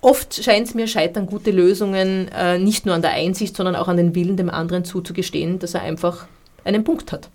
Oft 0.00 0.42
scheint 0.42 0.66
es 0.66 0.74
mir 0.74 0.88
scheitern 0.88 1.26
gute 1.26 1.52
Lösungen 1.52 2.28
äh, 2.36 2.58
nicht 2.58 2.86
nur 2.86 2.94
an 2.94 3.02
der 3.02 3.12
Einsicht, 3.12 3.56
sondern 3.56 3.76
auch 3.76 3.86
an 3.86 3.96
den 3.96 4.16
Willen, 4.16 4.36
dem 4.36 4.50
anderen 4.50 4.84
zuzugestehen, 4.84 5.60
dass 5.60 5.74
er 5.74 5.82
einfach 5.82 6.26
einen 6.64 6.82
Punkt 6.82 7.12
hat. 7.12 7.30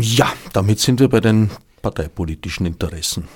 Ja, 0.00 0.32
damit 0.52 0.80
sind 0.80 1.00
wir 1.00 1.08
bei 1.08 1.20
den 1.20 1.50
parteipolitischen 1.82 2.66
Interessen. 2.66 3.28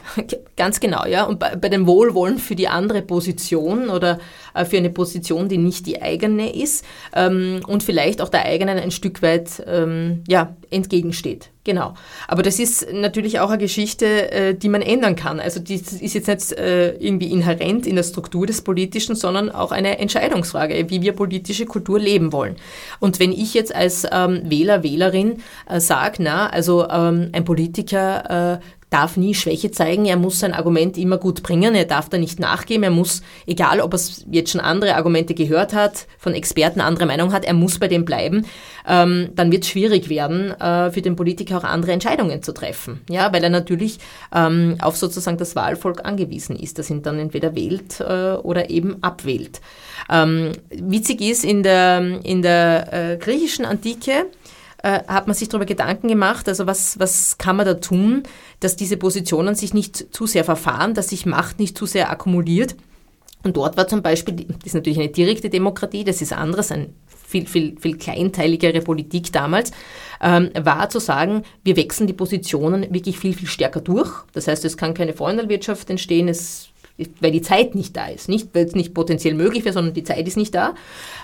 Ganz 0.56 0.80
genau, 0.80 1.06
ja. 1.06 1.24
Und 1.24 1.38
bei, 1.38 1.56
bei, 1.56 1.68
dem 1.68 1.86
Wohlwollen 1.86 2.38
für 2.38 2.54
die 2.54 2.68
andere 2.68 3.02
Position 3.02 3.88
oder 3.88 4.18
äh, 4.54 4.64
für 4.64 4.76
eine 4.76 4.90
Position, 4.90 5.48
die 5.48 5.58
nicht 5.58 5.86
die 5.86 6.02
eigene 6.02 6.54
ist 6.54 6.84
ähm, 7.14 7.60
und 7.66 7.82
vielleicht 7.82 8.20
auch 8.20 8.28
der 8.28 8.44
eigenen 8.44 8.78
ein 8.78 8.90
Stück 8.90 9.22
weit 9.22 9.62
ähm, 9.66 10.22
ja, 10.28 10.56
entgegensteht. 10.74 11.50
Genau. 11.64 11.94
Aber 12.28 12.42
das 12.42 12.58
ist 12.58 12.92
natürlich 12.92 13.40
auch 13.40 13.48
eine 13.48 13.58
Geschichte, 13.58 14.30
äh, 14.30 14.54
die 14.54 14.68
man 14.68 14.82
ändern 14.82 15.16
kann. 15.16 15.40
Also 15.40 15.60
die 15.60 15.74
ist 15.74 16.14
jetzt 16.14 16.28
nicht 16.28 16.52
äh, 16.52 16.90
irgendwie 16.96 17.30
inhärent 17.30 17.86
in 17.86 17.96
der 17.96 18.02
Struktur 18.02 18.46
des 18.46 18.60
Politischen, 18.60 19.14
sondern 19.16 19.50
auch 19.50 19.72
eine 19.72 19.98
Entscheidungsfrage, 19.98 20.90
wie 20.90 21.00
wir 21.00 21.12
politische 21.12 21.64
Kultur 21.64 21.98
leben 21.98 22.32
wollen. 22.32 22.56
Und 23.00 23.18
wenn 23.18 23.32
ich 23.32 23.54
jetzt 23.54 23.74
als 23.74 24.06
ähm, 24.12 24.42
Wähler, 24.44 24.82
Wählerin 24.82 25.42
äh, 25.66 25.80
sage, 25.80 26.22
na, 26.22 26.48
also 26.48 26.86
ähm, 26.88 27.30
ein 27.32 27.44
Politiker 27.44 28.60
darf 28.94 29.16
nie 29.16 29.34
Schwäche 29.34 29.72
zeigen, 29.72 30.06
er 30.06 30.16
muss 30.16 30.38
sein 30.38 30.54
Argument 30.54 30.96
immer 30.96 31.18
gut 31.18 31.42
bringen, 31.42 31.74
er 31.74 31.84
darf 31.84 32.08
da 32.08 32.16
nicht 32.16 32.38
nachgeben, 32.38 32.84
er 32.84 32.90
muss, 32.90 33.22
egal 33.44 33.80
ob 33.80 33.92
er 33.92 34.00
jetzt 34.30 34.52
schon 34.52 34.60
andere 34.60 34.94
Argumente 34.94 35.34
gehört 35.34 35.74
hat, 35.74 36.06
von 36.16 36.32
Experten 36.32 36.80
andere 36.80 37.04
Meinung 37.06 37.32
hat, 37.32 37.44
er 37.44 37.54
muss 37.54 37.80
bei 37.80 37.88
dem 37.88 38.04
bleiben, 38.04 38.46
ähm, 38.86 39.30
dann 39.34 39.50
wird 39.50 39.64
es 39.64 39.70
schwierig 39.70 40.08
werden, 40.08 40.52
äh, 40.60 40.92
für 40.92 41.02
den 41.02 41.16
Politiker 41.16 41.58
auch 41.58 41.64
andere 41.64 41.90
Entscheidungen 41.90 42.44
zu 42.44 42.52
treffen. 42.52 43.00
Ja, 43.10 43.32
weil 43.32 43.42
er 43.42 43.50
natürlich 43.50 43.98
ähm, 44.32 44.76
auf 44.80 44.96
sozusagen 44.96 45.38
das 45.38 45.56
Wahlvolk 45.56 46.04
angewiesen 46.04 46.54
ist, 46.54 46.78
das 46.78 46.88
ihn 46.88 47.02
dann 47.02 47.18
entweder 47.18 47.56
wählt 47.56 47.98
äh, 47.98 48.34
oder 48.34 48.70
eben 48.70 49.02
abwählt. 49.02 49.60
Ähm, 50.08 50.52
witzig 50.70 51.20
ist, 51.20 51.44
in 51.44 51.64
der, 51.64 52.20
in 52.22 52.42
der 52.42 52.92
äh, 52.92 53.16
griechischen 53.16 53.64
Antike 53.64 54.26
äh, 54.84 55.02
hat 55.08 55.26
man 55.26 55.34
sich 55.34 55.48
darüber 55.48 55.64
Gedanken 55.64 56.08
gemacht, 56.08 56.46
also 56.46 56.66
was, 56.66 56.98
was 56.98 57.38
kann 57.38 57.56
man 57.56 57.64
da 57.64 57.74
tun, 57.74 58.22
dass 58.60 58.76
diese 58.76 58.98
Positionen 58.98 59.54
sich 59.54 59.72
nicht 59.72 60.14
zu 60.14 60.26
sehr 60.26 60.44
verfahren, 60.44 60.92
dass 60.92 61.08
sich 61.08 61.24
Macht 61.24 61.58
nicht 61.58 61.78
zu 61.78 61.86
sehr 61.86 62.10
akkumuliert. 62.10 62.76
Und 63.42 63.56
dort 63.56 63.78
war 63.78 63.88
zum 63.88 64.02
Beispiel, 64.02 64.34
das 64.34 64.66
ist 64.66 64.74
natürlich 64.74 64.98
eine 64.98 65.08
direkte 65.08 65.48
Demokratie, 65.48 66.04
das 66.04 66.20
ist 66.20 66.34
anderes, 66.34 66.70
ein 66.70 66.94
viel, 67.26 67.46
viel, 67.46 67.78
viel 67.80 67.96
kleinteiligere 67.96 68.82
Politik 68.82 69.32
damals, 69.32 69.72
ähm, 70.20 70.50
war 70.54 70.90
zu 70.90 70.98
sagen, 70.98 71.44
wir 71.62 71.76
wechseln 71.76 72.06
die 72.06 72.12
Positionen 72.12 72.92
wirklich 72.92 73.18
viel, 73.18 73.32
viel 73.32 73.48
stärker 73.48 73.80
durch. 73.80 74.10
Das 74.34 74.48
heißt, 74.48 74.66
es 74.66 74.76
kann 74.76 74.92
keine 74.92 75.14
Freundelwirtschaft 75.14 75.88
entstehen, 75.88 76.28
es 76.28 76.68
weil 77.20 77.32
die 77.32 77.42
Zeit 77.42 77.74
nicht 77.74 77.96
da 77.96 78.06
ist. 78.06 78.28
Nicht, 78.28 78.50
weil 78.54 78.66
es 78.66 78.74
nicht 78.74 78.94
potenziell 78.94 79.34
möglich 79.34 79.64
wäre, 79.64 79.72
sondern 79.72 79.94
die 79.94 80.04
Zeit 80.04 80.28
ist 80.28 80.36
nicht 80.36 80.54
da. 80.54 80.74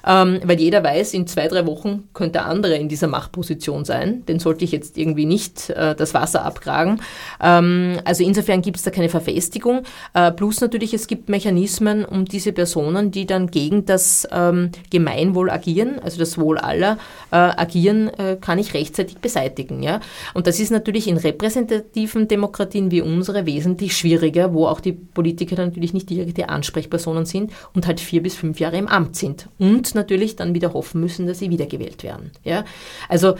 Ähm, 0.04 0.40
weil 0.44 0.58
jeder 0.58 0.82
weiß, 0.82 1.14
in 1.14 1.26
zwei, 1.26 1.46
drei 1.46 1.64
Wochen 1.66 2.08
könnte 2.12 2.32
der 2.32 2.46
andere 2.46 2.74
in 2.76 2.88
dieser 2.88 3.06
Machtposition 3.06 3.84
sein. 3.84 4.24
Den 4.26 4.40
sollte 4.40 4.64
ich 4.64 4.72
jetzt 4.72 4.98
irgendwie 4.98 5.26
nicht 5.26 5.70
äh, 5.70 5.94
das 5.94 6.12
Wasser 6.12 6.44
abgraben. 6.44 7.00
Ähm, 7.40 7.98
also 8.04 8.24
insofern 8.24 8.62
gibt 8.62 8.78
es 8.78 8.82
da 8.82 8.90
keine 8.90 9.08
Verfestigung. 9.08 9.82
Äh, 10.12 10.32
plus 10.32 10.60
natürlich, 10.60 10.92
es 10.92 11.06
gibt 11.06 11.28
Mechanismen, 11.28 12.04
um 12.04 12.24
diese 12.24 12.52
Personen, 12.52 13.12
die 13.12 13.26
dann 13.26 13.50
gegen 13.50 13.84
das 13.84 14.26
ähm, 14.32 14.70
Gemeinwohl 14.90 15.50
agieren, 15.50 16.00
also 16.02 16.18
das 16.18 16.36
Wohl 16.36 16.58
aller 16.58 16.98
äh, 17.30 17.36
agieren, 17.36 18.08
äh, 18.18 18.36
kann 18.40 18.58
ich 18.58 18.74
rechtzeitig 18.74 19.18
beseitigen. 19.18 19.84
Ja? 19.84 20.00
Und 20.34 20.48
das 20.48 20.58
ist 20.58 20.70
natürlich 20.70 21.06
in 21.06 21.16
repräsentativen 21.16 22.26
Demokratien 22.26 22.90
wie 22.90 23.02
unsere 23.02 23.46
wesentlich 23.46 23.96
schwieriger, 23.96 24.52
wo 24.52 24.66
auch 24.66 24.80
die 24.80 24.92
Politiker 24.92 25.59
dann 25.60 25.68
natürlich 25.68 25.94
nicht 25.94 26.10
direkte 26.10 26.48
Ansprechpersonen 26.48 27.24
sind 27.24 27.52
und 27.74 27.86
halt 27.86 28.00
vier 28.00 28.22
bis 28.22 28.34
fünf 28.34 28.60
Jahre 28.60 28.78
im 28.78 28.88
Amt 28.88 29.16
sind 29.16 29.48
und 29.58 29.94
natürlich 29.94 30.36
dann 30.36 30.54
wieder 30.54 30.72
hoffen 30.72 31.00
müssen, 31.00 31.26
dass 31.26 31.38
sie 31.38 31.50
wiedergewählt 31.50 32.02
werden. 32.02 32.32
Ja? 32.44 32.64
Also 33.08 33.34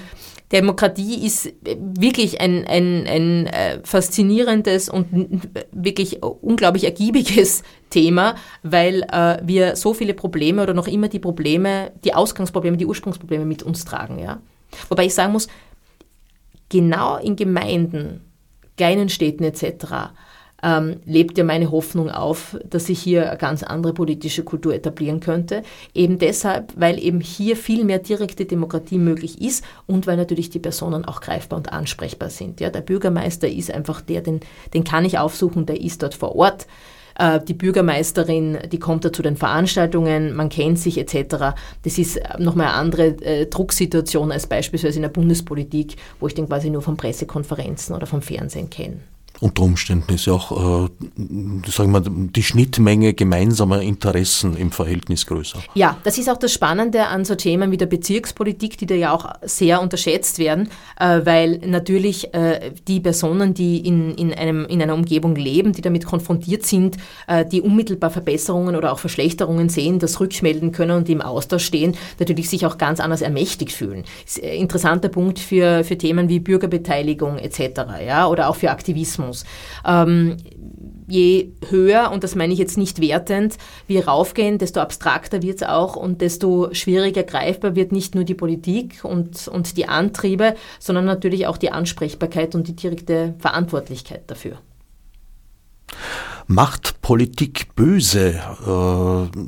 Demokratie 0.53 1.25
ist 1.25 1.53
wirklich 1.65 2.41
ein, 2.41 2.67
ein, 2.67 3.07
ein 3.07 3.47
äh, 3.47 3.81
faszinierendes 3.85 4.89
und 4.89 5.07
wirklich 5.71 6.23
unglaublich 6.23 6.85
ergiebiges 6.85 7.63
Thema, 7.91 8.35
weil 8.63 9.03
äh, 9.13 9.39
wir 9.45 9.77
so 9.77 9.95
viele 9.95 10.15
Probleme 10.15 10.63
oder 10.63 10.75
noch 10.75 10.89
immer 10.89 11.09
die 11.09 11.21
Probleme, 11.21 11.93
die 12.05 12.15
Ausgangsprobleme, 12.15 12.77
die 12.77 12.87
Ursprungsprobleme 12.87 13.45
mit 13.45 13.63
uns 13.63 13.85
tragen. 13.85 14.19
Ja? 14.19 14.41
Wobei 14.89 15.07
ich 15.07 15.15
sagen 15.15 15.33
muss, 15.33 15.47
genau 16.69 17.17
in 17.17 17.37
Gemeinden, 17.37 18.23
kleinen 18.77 19.09
Städten 19.09 19.45
etc., 19.45 20.13
ähm, 20.63 21.01
lebt 21.05 21.39
ja 21.39 21.45
meine 21.45 21.71
Hoffnung 21.71 22.11
auf, 22.11 22.57
dass 22.69 22.87
sich 22.87 23.01
hier 23.01 23.29
eine 23.29 23.39
ganz 23.39 23.63
andere 23.63 23.93
politische 23.93 24.45
Kultur 24.45 24.75
etablieren 24.75 25.21
könnte. 25.21 25.63
Eben 25.95 26.19
deshalb, 26.19 26.73
weil 26.77 27.03
eben 27.03 27.21
hier 27.21 27.57
viel 27.57 27.85
mehr 27.85 27.99
direkte 27.99 28.45
Demokratie 28.45 28.99
möglich 28.99 29.41
ist 29.41 29.65
und 29.87 30.07
weil 30.07 30.17
natürlich 30.17 30.51
die 30.51 30.59
Personen 30.59 31.05
auch 31.05 31.21
greifbar 31.21 31.59
und 31.59 31.73
ansprechbar 31.73 32.31
sind. 32.31 32.61
Ja, 32.61 32.71
der 32.71 32.81
Bürgermeister 32.81 33.49
ist 33.49 33.73
einfach 33.73 34.01
der, 34.01 34.21
den, 34.21 34.41
den 34.75 34.85
kann 34.85 35.05
ich 35.05 35.19
aufsuchen, 35.19 35.67
der 35.67 35.81
ist 35.81 36.03
dort 36.03 36.15
vor 36.15 36.37
Ort 36.37 36.67
äh, 37.19 37.41
die 37.41 37.55
Bürgermeisterin, 37.55 38.59
die 38.71 38.79
kommt 38.79 39.05
da 39.05 39.13
zu 39.13 39.23
den 39.23 39.37
Veranstaltungen, 39.37 40.35
man 40.35 40.49
kennt 40.49 40.79
sich 40.79 40.99
etc. 40.99 41.55
Das 41.83 41.99
ist 41.99 42.21
nochmal 42.39 42.69
eine 42.69 42.77
andere 42.77 43.07
äh, 43.23 43.47
Drucksituation 43.47 44.33
als 44.33 44.47
beispielsweise 44.47 44.97
in 44.97 45.03
der 45.03 45.09
Bundespolitik, 45.11 45.97
wo 46.19 46.27
ich 46.27 46.35
den 46.35 46.47
quasi 46.49 46.71
nur 46.71 46.83
von 46.83 46.97
Pressekonferenzen 46.97 47.95
oder 47.95 48.07
vom 48.07 48.23
Fernsehen 48.23 48.71
kenne 48.71 49.01
unter 49.41 49.63
Umständen 49.63 50.13
ist 50.13 50.27
ja 50.27 50.35
auch, 50.35 50.87
äh, 50.87 50.89
sagen 51.71 51.93
wir, 51.93 52.03
die 52.03 52.43
Schnittmenge 52.43 53.15
gemeinsamer 53.15 53.81
Interessen 53.81 54.55
im 54.55 54.71
Verhältnis 54.71 55.27
größer. 55.27 55.61
Ja, 55.75 55.97
das 56.05 56.19
ist 56.19 56.29
auch 56.29 56.37
das 56.37 56.53
Spannende 56.53 57.07
an 57.07 57.25
so 57.25 57.35
Themen 57.35 57.71
wie 57.71 57.79
der 57.79 57.87
Bezirkspolitik, 57.87 58.77
die 58.77 58.87
da 58.87 58.95
ja 58.95 59.13
auch 59.15 59.31
sehr 59.43 59.81
unterschätzt 59.81 60.39
werden, 60.39 60.69
äh, 60.99 61.21
weil 61.25 61.59
natürlich 61.65 62.35
äh, 62.35 62.73
die 62.87 63.01
Personen, 63.01 63.55
die 63.55 63.79
in, 63.79 64.15
in, 64.15 64.35
einem, 64.35 64.67
in 64.67 64.83
einer 64.83 64.95
Umgebung 64.95 65.35
leben, 65.35 65.73
die 65.73 65.81
damit 65.81 66.05
konfrontiert 66.05 66.67
sind, 66.67 66.99
äh, 67.27 67.47
die 67.47 67.63
unmittelbar 67.63 68.11
Verbesserungen 68.11 68.77
oder 68.77 68.93
auch 68.93 68.99
Verschlechterungen 68.99 69.71
sehen, 69.71 69.99
das 69.99 70.21
rückmelden 70.21 70.73
können 70.73 70.99
und 70.99 71.09
im 71.09 71.23
Austausch 71.23 71.65
stehen, 71.65 71.97
natürlich 72.19 72.51
sich 72.51 72.67
auch 72.67 72.77
ganz 72.77 73.01
anders 73.01 73.23
ermächtigt 73.23 73.73
fühlen. 73.73 74.05
Ein 74.43 74.49
interessanter 74.51 75.09
Punkt 75.09 75.39
für, 75.39 75.83
für 75.83 75.97
Themen 75.97 76.29
wie 76.29 76.41
Bürgerbeteiligung 76.41 77.39
etc. 77.39 77.81
Ja, 78.07 78.27
oder 78.27 78.51
auch 78.51 78.57
für 78.57 78.71
Aktivismus. 78.71 79.30
Journalismus. 79.31 79.45
Ähm, 79.85 80.37
je 81.09 81.53
höher, 81.69 82.11
und 82.13 82.23
das 82.23 82.35
meine 82.35 82.53
ich 82.53 82.59
jetzt 82.59 82.79
nicht 82.79 83.01
wertend, 83.01 83.57
wir 83.87 84.07
raufgehen, 84.07 84.59
desto 84.59 84.81
abstrakter 84.81 85.43
wird 85.43 85.63
es 85.63 85.69
auch 85.69 85.97
und 85.97 86.21
desto 86.21 86.73
schwieriger 86.73 87.23
greifbar 87.23 87.75
wird 87.75 87.93
nicht 87.93 88.15
nur 88.15 88.25
die 88.25 88.35
Politik 88.35 89.05
und, 89.05 89.49
und 89.49 89.77
die 89.77 89.89
Antriebe, 89.89 90.55
sondern 90.79 91.05
natürlich 91.05 91.47
auch 91.47 91.57
die 91.57 91.73
Ansprechbarkeit 91.73 92.55
und 92.55 92.69
die 92.69 92.77
direkte 92.77 93.35
Verantwortlichkeit 93.39 94.23
dafür. 94.29 94.59
Macht 96.47 97.01
Politik 97.01 97.77
böse? 97.77 98.41
Äh, 98.67 99.39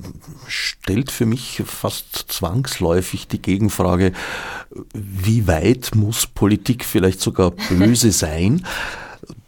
stellt 0.46 1.10
für 1.10 1.26
mich 1.26 1.62
fast 1.66 2.26
zwangsläufig 2.28 3.26
die 3.26 3.42
Gegenfrage, 3.42 4.12
wie 4.94 5.48
weit 5.48 5.96
muss 5.96 6.28
Politik 6.28 6.84
vielleicht 6.84 7.20
sogar 7.20 7.50
böse 7.50 8.12
sein? 8.12 8.64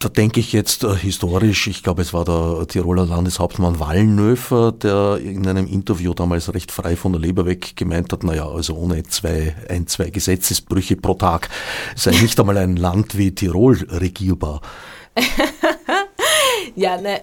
Da 0.04 0.10
denke 0.10 0.38
ich 0.38 0.52
jetzt 0.52 0.84
äh, 0.84 0.94
historisch, 0.94 1.66
ich 1.66 1.82
glaube, 1.82 2.02
es 2.02 2.12
war 2.12 2.26
der 2.26 2.66
Tiroler 2.68 3.06
Landeshauptmann 3.06 3.80
Wallenöfer, 3.80 4.70
der 4.70 5.16
in 5.16 5.46
einem 5.46 5.66
Interview 5.66 6.12
damals 6.12 6.52
recht 6.52 6.70
frei 6.72 6.94
von 6.94 7.12
der 7.12 7.22
Leber 7.22 7.46
weg 7.46 7.74
gemeint 7.74 8.12
hat, 8.12 8.22
naja, 8.22 8.46
also 8.46 8.74
ohne 8.76 9.02
zwei, 9.04 9.56
ein, 9.70 9.86
zwei 9.86 10.10
Gesetzesbrüche 10.10 10.96
pro 10.96 11.14
Tag 11.14 11.48
sei 11.96 12.10
nicht 12.10 12.38
einmal 12.38 12.58
ein 12.58 12.76
Land 12.76 13.16
wie 13.16 13.34
Tirol 13.34 13.78
regierbar. 13.88 14.60
Ja, 16.76 17.00
ne, 17.00 17.20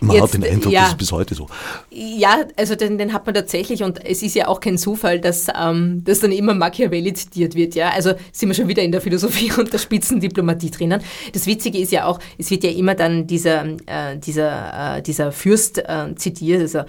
man 0.00 0.16
jetzt, 0.16 0.22
hat 0.22 0.34
den 0.34 0.44
Eindruck, 0.44 0.72
ja, 0.72 0.82
das 0.82 0.90
ist 0.90 0.98
bis 0.98 1.12
heute 1.12 1.34
so. 1.34 1.46
Ja, 1.90 2.44
also 2.56 2.74
den, 2.74 2.96
den 2.96 3.12
hat 3.12 3.26
man 3.26 3.34
tatsächlich 3.34 3.82
und 3.82 4.02
es 4.04 4.22
ist 4.22 4.34
ja 4.34 4.48
auch 4.48 4.60
kein 4.60 4.78
Zufall, 4.78 5.20
dass, 5.20 5.48
ähm, 5.60 6.02
dass 6.04 6.20
dann 6.20 6.32
immer 6.32 6.54
Machiavelli 6.54 7.12
zitiert 7.12 7.54
wird. 7.54 7.74
Ja, 7.74 7.90
also 7.90 8.12
sind 8.32 8.48
wir 8.48 8.54
schon 8.54 8.68
wieder 8.68 8.82
in 8.82 8.92
der 8.92 9.02
Philosophie 9.02 9.52
und 9.58 9.72
der 9.72 9.78
Spitzendiplomatie 9.78 10.70
drinnen. 10.70 11.02
Das 11.32 11.46
Witzige 11.46 11.78
ist 11.78 11.92
ja 11.92 12.06
auch, 12.06 12.18
es 12.38 12.50
wird 12.50 12.64
ja 12.64 12.70
immer 12.70 12.94
dann 12.94 13.26
dieser, 13.26 13.64
äh, 13.64 14.16
dieser, 14.16 14.96
äh, 14.96 15.02
dieser 15.02 15.32
Fürst 15.32 15.78
äh, 15.78 16.14
zitiert, 16.16 16.62
also, 16.62 16.80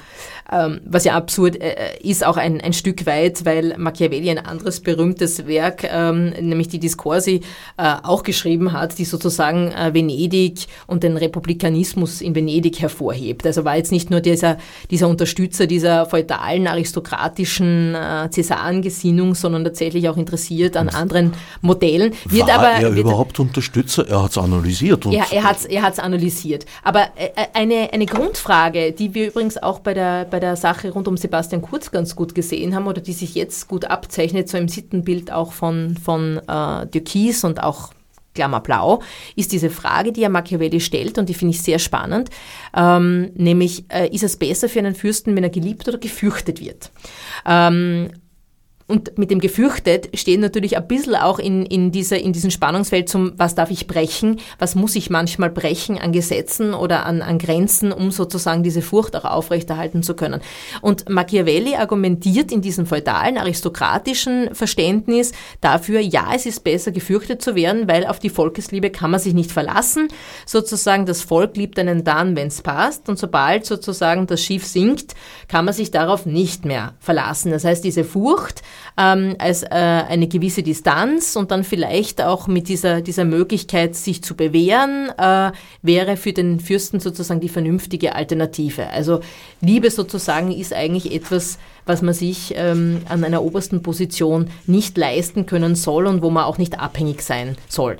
ähm, 0.51 0.81
was 0.85 1.03
ja 1.03 1.15
absurd 1.15 1.61
äh, 1.61 1.97
ist, 2.01 2.25
auch 2.25 2.37
ein, 2.37 2.61
ein 2.61 2.73
Stück 2.73 3.05
weit, 3.05 3.43
weil 3.45 3.77
Machiavelli 3.77 4.29
ein 4.29 4.39
anderes 4.39 4.79
berühmtes 4.79 5.45
Werk, 5.45 5.83
ähm, 5.83 6.29
nämlich 6.29 6.69
die 6.69 6.79
Discorsi, 6.79 7.41
äh, 7.77 7.95
auch 8.03 8.23
geschrieben 8.23 8.71
hat, 8.71 8.97
die 8.97 9.05
sozusagen 9.05 9.71
äh, 9.71 9.93
Venedig 9.93 10.67
und 10.87 11.03
den 11.03 11.17
Republikanismus 11.17 11.80
Humanismus 11.81 12.21
in 12.21 12.35
Venedig 12.35 12.79
hervorhebt. 12.79 13.45
Also 13.45 13.65
war 13.65 13.75
jetzt 13.75 13.91
nicht 13.91 14.09
nur 14.09 14.21
dieser, 14.21 14.57
dieser 14.89 15.07
Unterstützer 15.07 15.65
dieser 15.65 16.05
feudalen, 16.05 16.67
aristokratischen 16.67 17.95
äh, 17.95 18.29
Cäsarengesinnung, 18.29 19.35
sondern 19.35 19.63
tatsächlich 19.63 20.07
auch 20.07 20.17
interessiert 20.17 20.77
an 20.77 20.89
anderen 20.89 21.33
Modellen. 21.61 22.13
Wird 22.25 22.47
war 22.47 22.59
aber, 22.59 22.67
er 22.69 22.91
überhaupt 22.91 23.39
Unterstützer? 23.39 24.07
Er 24.07 24.23
hat 24.23 24.31
es 24.31 24.37
analysiert. 24.37 25.05
ja, 25.05 25.25
er 25.31 25.43
hat 25.43 25.57
es 25.57 25.65
er 25.65 25.81
hat's 25.81 25.99
analysiert. 25.99 26.65
Aber 26.83 27.07
äh, 27.15 27.29
äh, 27.35 27.47
eine, 27.53 27.89
eine 27.93 28.05
Grundfrage, 28.05 28.91
die 28.91 29.13
wir 29.13 29.27
übrigens 29.27 29.57
auch 29.57 29.79
bei 29.79 29.93
der, 29.93 30.25
bei 30.25 30.39
der 30.39 30.55
Sache 30.55 30.91
rund 30.91 31.07
um 31.07 31.17
Sebastian 31.17 31.61
Kurz 31.61 31.91
ganz 31.91 32.15
gut 32.15 32.35
gesehen 32.35 32.75
haben 32.75 32.87
oder 32.87 33.01
die 33.01 33.13
sich 33.13 33.35
jetzt 33.35 33.67
gut 33.67 33.85
abzeichnet, 33.85 34.49
so 34.49 34.57
im 34.57 34.67
Sittenbild 34.67 35.31
auch 35.31 35.51
von, 35.51 35.95
von 36.03 36.39
äh, 36.47 36.87
Türkis 36.87 37.43
und 37.43 37.63
auch 37.63 37.91
Klammer 38.33 38.61
blau, 38.61 39.01
ist 39.35 39.51
diese 39.51 39.69
Frage, 39.69 40.11
die 40.11 40.21
ja 40.21 40.29
Machiavelli 40.29 40.79
stellt 40.79 41.17
und 41.17 41.29
die 41.29 41.33
finde 41.33 41.55
ich 41.55 41.61
sehr 41.61 41.79
spannend, 41.79 42.29
ähm, 42.75 43.31
nämlich 43.35 43.85
äh, 43.89 44.07
ist 44.09 44.23
es 44.23 44.37
besser 44.37 44.69
für 44.69 44.79
einen 44.79 44.95
Fürsten, 44.95 45.35
wenn 45.35 45.43
er 45.43 45.49
geliebt 45.49 45.87
oder 45.87 45.97
gefürchtet 45.97 46.61
wird? 46.61 46.91
Ähm, 47.45 48.09
und 48.91 49.17
mit 49.17 49.31
dem 49.31 49.39
gefürchtet 49.39 50.09
stehen 50.19 50.41
natürlich 50.41 50.75
ein 50.75 50.85
bisschen 50.85 51.15
auch 51.15 51.39
in, 51.39 51.65
in, 51.65 51.91
dieser, 51.91 52.19
in 52.19 52.33
diesem 52.33 52.51
Spannungsfeld 52.51 53.07
zum, 53.07 53.31
was 53.37 53.55
darf 53.55 53.71
ich 53.71 53.87
brechen, 53.87 54.41
was 54.59 54.75
muss 54.75 54.97
ich 54.97 55.09
manchmal 55.09 55.49
brechen 55.49 55.97
an 55.97 56.11
Gesetzen 56.11 56.73
oder 56.73 57.05
an, 57.05 57.21
an 57.21 57.39
Grenzen, 57.39 57.93
um 57.93 58.11
sozusagen 58.11 58.63
diese 58.63 58.81
Furcht 58.81 59.15
auch 59.15 59.23
aufrechterhalten 59.23 60.03
zu 60.03 60.13
können. 60.13 60.41
Und 60.81 61.07
Machiavelli 61.09 61.75
argumentiert 61.75 62.51
in 62.51 62.61
diesem 62.61 62.85
feudalen, 62.85 63.37
aristokratischen 63.37 64.53
Verständnis 64.53 65.31
dafür, 65.61 66.01
ja, 66.01 66.33
es 66.35 66.45
ist 66.45 66.65
besser 66.65 66.91
gefürchtet 66.91 67.41
zu 67.41 67.55
werden, 67.55 67.87
weil 67.87 68.05
auf 68.05 68.19
die 68.19 68.29
Volkesliebe 68.29 68.89
kann 68.89 69.11
man 69.11 69.21
sich 69.21 69.33
nicht 69.33 69.53
verlassen. 69.53 70.09
Sozusagen 70.45 71.05
das 71.05 71.21
Volk 71.21 71.55
liebt 71.55 71.79
einen 71.79 72.03
dann, 72.03 72.35
wenn 72.35 72.47
es 72.47 72.61
passt. 72.61 73.07
Und 73.07 73.17
sobald 73.17 73.65
sozusagen 73.65 74.27
das 74.27 74.43
Schiff 74.43 74.65
sinkt, 74.65 75.15
kann 75.47 75.63
man 75.63 75.73
sich 75.73 75.91
darauf 75.91 76.25
nicht 76.25 76.65
mehr 76.65 76.95
verlassen. 76.99 77.51
Das 77.51 77.63
heißt, 77.63 77.85
diese 77.85 78.03
Furcht, 78.03 78.61
ähm, 78.97 79.35
als 79.39 79.63
äh, 79.63 79.67
eine 79.69 80.27
gewisse 80.27 80.63
Distanz 80.63 81.35
und 81.35 81.51
dann 81.51 81.63
vielleicht 81.63 82.21
auch 82.21 82.47
mit 82.47 82.67
dieser, 82.67 83.01
dieser 83.01 83.25
Möglichkeit, 83.25 83.95
sich 83.95 84.23
zu 84.23 84.35
bewähren, 84.35 85.09
äh, 85.17 85.51
wäre 85.81 86.17
für 86.17 86.33
den 86.33 86.59
Fürsten 86.59 86.99
sozusagen 86.99 87.39
die 87.39 87.49
vernünftige 87.49 88.15
Alternative. 88.15 88.87
Also 88.89 89.21
Liebe 89.61 89.89
sozusagen 89.89 90.51
ist 90.51 90.73
eigentlich 90.73 91.13
etwas, 91.13 91.57
was 91.85 92.01
man 92.01 92.13
sich 92.13 92.53
ähm, 92.55 93.01
an 93.09 93.23
einer 93.23 93.43
obersten 93.43 93.81
Position 93.81 94.49
nicht 94.67 94.97
leisten 94.97 95.45
können 95.45 95.75
soll 95.75 96.05
und 96.07 96.21
wo 96.21 96.29
man 96.29 96.43
auch 96.43 96.57
nicht 96.57 96.79
abhängig 96.79 97.21
sein 97.21 97.57
soll. 97.67 97.97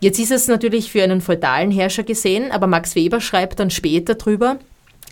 Jetzt 0.00 0.18
ist 0.18 0.30
es 0.30 0.48
natürlich 0.48 0.90
für 0.90 1.02
einen 1.02 1.20
feudalen 1.20 1.70
Herrscher 1.70 2.02
gesehen, 2.02 2.50
aber 2.50 2.66
Max 2.66 2.94
Weber 2.94 3.20
schreibt 3.20 3.60
dann 3.60 3.70
später 3.70 4.14
drüber, 4.14 4.58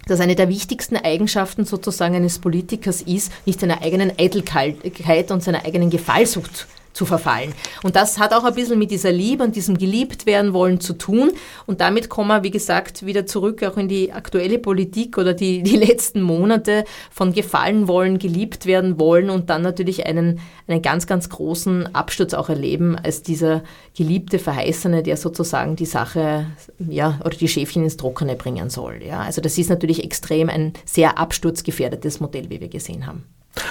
dass 0.09 0.21
eine 0.21 0.35
der 0.35 0.49
wichtigsten 0.49 0.97
Eigenschaften 0.97 1.65
sozusagen 1.65 2.17
eines 2.17 2.41
Politikers 2.41 3.03
ist, 3.03 3.31
nicht 3.47 3.61
seiner 3.61 3.83
eigenen 3.83 4.13
Eitelkeit 4.19 5.31
und 5.31 5.43
seiner 5.43 5.65
eigenen 5.65 5.91
Gefallsucht 5.91 6.67
zu 6.99 7.07
verfallen. 7.07 7.55
Und 7.85 7.95
das 7.95 8.19
hat 8.19 8.35
auch 8.35 8.43
ein 8.43 8.55
bisschen 8.55 8.77
mit 8.77 8.91
dieser 8.91 9.13
Liebe 9.13 9.45
und 9.45 9.55
diesem 9.55 9.79
geliebt 9.79 10.27
werden 10.27 10.53
wollen 10.53 10.81
zu 10.81 10.95
tun. 10.95 11.31
Und 11.65 11.81
damit 11.81 12.09
kommen 12.09 12.29
wir, 12.29 12.43
wie 12.43 12.51
gesagt, 12.51 13.07
wieder 13.07 13.25
zurück 13.25 13.63
auch 13.63 13.77
in 13.77 13.87
die 13.87 14.13
aktuelle 14.13 14.59
Politik 14.59 15.17
oder 15.17 15.33
die, 15.33 15.63
die 15.63 15.77
letzten 15.77 16.21
Monate 16.21 16.85
von 17.13 17.33
gefallen 17.33 17.87
wollen, 17.87 18.19
geliebt 18.19 18.67
werden 18.67 18.99
wollen 18.99 19.31
und 19.31 19.49
dann 19.49 19.63
natürlich 19.63 20.07
einen, 20.07 20.41
einen 20.67 20.83
ganz, 20.83 21.07
ganz 21.07 21.29
großen 21.29 21.95
Absturz 21.95 22.35
auch 22.35 22.49
erleben 22.49 22.97
als 22.97 23.23
dieser 23.23 23.63
geliebte 23.97 24.41
Verheißene, 24.41 25.05
der 25.05 25.17
sozusagen 25.17 25.77
die 25.77 25.87
Sache, 25.87 26.47
ja, 26.79 27.21
oder 27.25 27.37
die 27.37 27.47
Schäfchen 27.47 27.85
ins 27.85 27.97
Trockene 27.97 28.35
bringen 28.35 28.71
soll. 28.71 29.03
Ja, 29.07 29.21
also 29.21 29.41
das 29.41 29.57
ist 29.57 29.71
natürlich 29.71 30.03
extrem 30.03 30.49
ein 30.49 30.73
sehr 30.85 31.17
absturzgefährdetes 31.17 32.19
Modell, 32.19 32.51
wie 32.51 32.61
wir 32.61 32.69
gesehen 32.69 33.07
haben. 33.07 33.25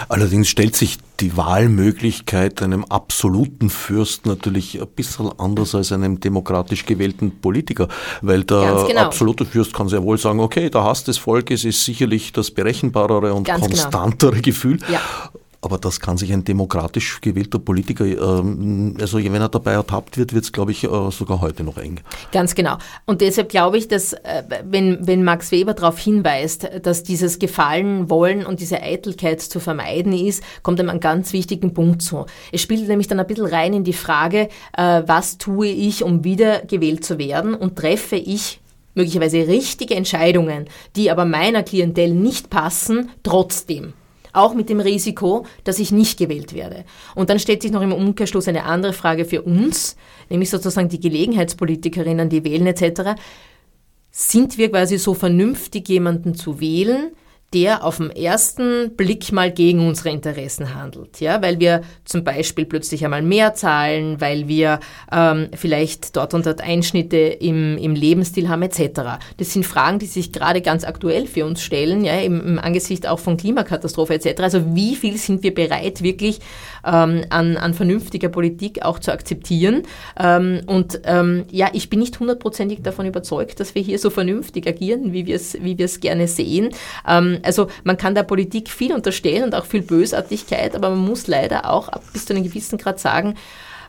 Allerdings 0.09 0.47
stellt 0.49 0.75
sich 0.75 0.97
die 1.19 1.38
Wahlmöglichkeit 1.38 2.61
einem 2.61 2.86
absoluten 2.86 3.69
Fürst 3.69 4.25
natürlich 4.25 4.80
ein 4.80 4.88
bisschen 4.88 5.32
anders 5.39 5.75
als 5.75 5.91
einem 5.91 6.19
demokratisch 6.19 6.86
gewählten 6.86 7.39
Politiker, 7.39 7.88
weil 8.21 8.43
der 8.43 8.86
genau. 8.88 9.01
absolute 9.01 9.45
Fürst 9.45 9.73
kann 9.73 9.89
sehr 9.89 10.03
wohl 10.03 10.17
sagen, 10.17 10.39
okay, 10.39 10.69
der 10.69 10.84
Hass 10.84 11.03
des 11.03 11.17
Volkes 11.17 11.63
ist 11.65 11.84
sicherlich 11.84 12.34
das 12.34 12.51
berechenbarere 12.51 13.34
und 13.34 13.45
Ganz 13.45 13.61
genau. 13.63 13.75
konstantere 13.75 14.32
genau. 14.32 14.43
Gefühl. 14.43 14.80
Ja. 14.91 15.01
Aber 15.62 15.78
das 15.78 15.99
kann 15.99 16.18
sich 16.18 16.32
ein 16.32 16.43
demokratisch 16.43 17.20
gewählter 17.22 17.60
Politiker, 17.60 18.05
ähm, 18.05 18.95
also 18.99 19.18
wenn 19.18 19.34
er 19.34 19.49
dabei 19.49 19.74
ertappt 19.74 20.18
wird, 20.18 20.34
wird 20.34 20.45
es, 20.45 20.51
glaube 20.51 20.72
ich, 20.72 20.84
äh, 20.84 21.12
sogar 21.12 21.41
heute 21.41 21.64
noch 21.64 21.78
eng. 21.78 21.99
Ganz 22.32 22.53
genau. 22.53 22.78
Und 23.05 23.22
deshalb 23.22 23.49
glaube 23.49 23.78
ich, 23.78 23.88
dass 23.88 24.14
äh, 24.14 24.43
wenn, 24.66 25.05
wenn 25.08 25.24
Max 25.24 25.51
Weber 25.51 25.74
darauf 25.74 25.97
hinweist, 25.97 26.70
dass 26.84 27.03
dieses 27.03 27.39
Gefallen 27.39 28.10
wollen 28.10 28.45
und 28.45 28.60
diese 28.60 28.82
Eitelkeit 28.82 29.41
zu 29.41 29.60
vermeiden 29.60 30.14
ist, 30.14 30.43
kommt 30.62 30.80
einem 30.80 30.89
einen 30.89 30.99
ganz 30.99 31.34
wichtigen 31.34 31.74
Punkt 31.74 32.01
zu. 32.01 32.26
Es 32.51 32.62
spielt 32.62 32.88
nämlich 32.88 33.08
dann 33.08 33.20
ein 33.20 33.28
bisschen 33.28 33.47
rein 33.47 33.74
in 33.74 33.84
die 33.84 33.93
Frage, 33.93 34.49
äh, 34.78 35.03
was 35.05 35.38
tue 35.38 35.68
ich, 35.68 36.03
um 36.03 36.24
wieder 36.24 36.62
gewählt 36.62 37.03
zu 37.03 37.18
werden 37.18 37.55
und 37.55 37.76
treffe 37.76 38.16
ich 38.16 38.60
möglicherweise 38.93 39.47
richtige 39.47 39.95
Entscheidungen, 39.95 40.66
die 40.95 41.10
aber 41.12 41.26
meiner 41.26 41.64
Klientel 41.64 42.14
nicht 42.14 42.49
passen, 42.49 43.10
trotzdem 43.24 43.93
auch 44.34 44.53
mit 44.53 44.69
dem 44.69 44.80
Risiko, 44.80 45.45
dass 45.63 45.80
ich 45.80 45.91
nicht 45.91 46.17
gewählt 46.17 46.53
werde. 46.53 46.86
Und 47.15 47.30
dann 47.30 47.39
stellt 47.39 47.61
sich 47.61 47.71
noch 47.71 47.82
im 47.82 47.93
Umkehrschluss 47.93 48.47
eine 48.47 48.63
andere 48.63 48.93
Frage 48.93 49.25
für 49.25 49.41
uns, 49.41 49.95
nämlich 50.30 50.49
sozusagen 50.49 50.89
die 50.89 50.99
Gelegenheitspolitikerinnen, 50.99 52.30
die 52.30 52.43
wählen 52.43 52.67
etc. 52.67 53.19
Sind 54.11 54.57
wir 54.57 54.71
quasi 54.71 54.97
so 54.97 55.13
vernünftig, 55.13 55.88
jemanden 55.89 56.36
zu 56.36 56.59
wählen, 56.59 57.11
der 57.53 57.85
auf 57.85 57.97
den 57.97 58.11
ersten 58.11 58.95
Blick 58.97 59.31
mal 59.31 59.51
gegen 59.51 59.87
unsere 59.87 60.09
Interessen 60.09 60.75
handelt. 60.75 61.21
Ja, 61.21 61.41
weil 61.41 61.59
wir 61.59 61.81
zum 62.03 62.25
Beispiel 62.25 62.65
plötzlich 62.65 63.05
einmal 63.05 63.21
mehr 63.21 63.53
zahlen, 63.53 64.19
weil 64.19 64.49
wir 64.49 64.81
ähm, 65.11 65.49
vielleicht 65.55 66.17
dort 66.17 66.33
und 66.33 66.45
dort 66.45 66.61
Einschnitte 66.61 67.17
im, 67.17 67.77
im 67.77 67.95
Lebensstil 67.95 68.49
haben 68.49 68.63
etc. 68.63 69.01
Das 69.37 69.53
sind 69.53 69.65
Fragen, 69.65 69.99
die 69.99 70.07
sich 70.07 70.33
gerade 70.33 70.61
ganz 70.61 70.83
aktuell 70.83 71.25
für 71.25 71.45
uns 71.45 71.61
stellen, 71.61 72.03
ja, 72.03 72.19
im, 72.19 72.45
im 72.45 72.59
Angesicht 72.59 73.07
auch 73.07 73.19
von 73.19 73.37
Klimakatastrophe 73.37 74.15
etc. 74.15 74.41
Also 74.41 74.75
wie 74.75 74.95
viel 74.95 75.17
sind 75.17 75.41
wir 75.43 75.53
bereit, 75.53 76.03
wirklich 76.03 76.39
ähm, 76.88 77.25
an, 77.29 77.57
an 77.57 77.73
vernünftiger 77.73 78.29
Politik 78.29 78.83
auch 78.83 78.99
zu 78.99 79.11
akzeptieren? 79.11 79.83
Ähm, 80.19 80.61
und 80.65 81.01
ähm, 81.03 81.45
ja, 81.51 81.69
ich 81.73 81.89
bin 81.89 81.99
nicht 81.99 82.19
hundertprozentig 82.19 82.81
davon 82.81 83.05
überzeugt, 83.05 83.59
dass 83.59 83.75
wir 83.75 83.81
hier 83.81 83.99
so 83.99 84.09
vernünftig 84.09 84.67
agieren, 84.67 85.13
wie 85.13 85.25
wir 85.25 85.35
es 85.35 85.57
wie 85.61 85.77
wir 85.77 85.85
es 85.85 85.99
gerne 85.99 86.27
sehen. 86.27 86.69
Ähm, 87.07 87.39
also 87.43 87.67
man 87.83 87.97
kann 87.97 88.15
der 88.15 88.23
Politik 88.23 88.69
viel 88.69 88.93
unterstellen 88.93 89.43
und 89.43 89.55
auch 89.55 89.65
viel 89.65 89.81
Bösartigkeit, 89.81 90.75
aber 90.75 90.89
man 90.89 91.05
muss 91.05 91.27
leider 91.27 91.69
auch 91.69 91.89
bis 92.13 92.25
zu 92.25 92.33
einem 92.33 92.43
gewissen 92.43 92.77
Grad 92.77 92.99
sagen, 92.99 93.35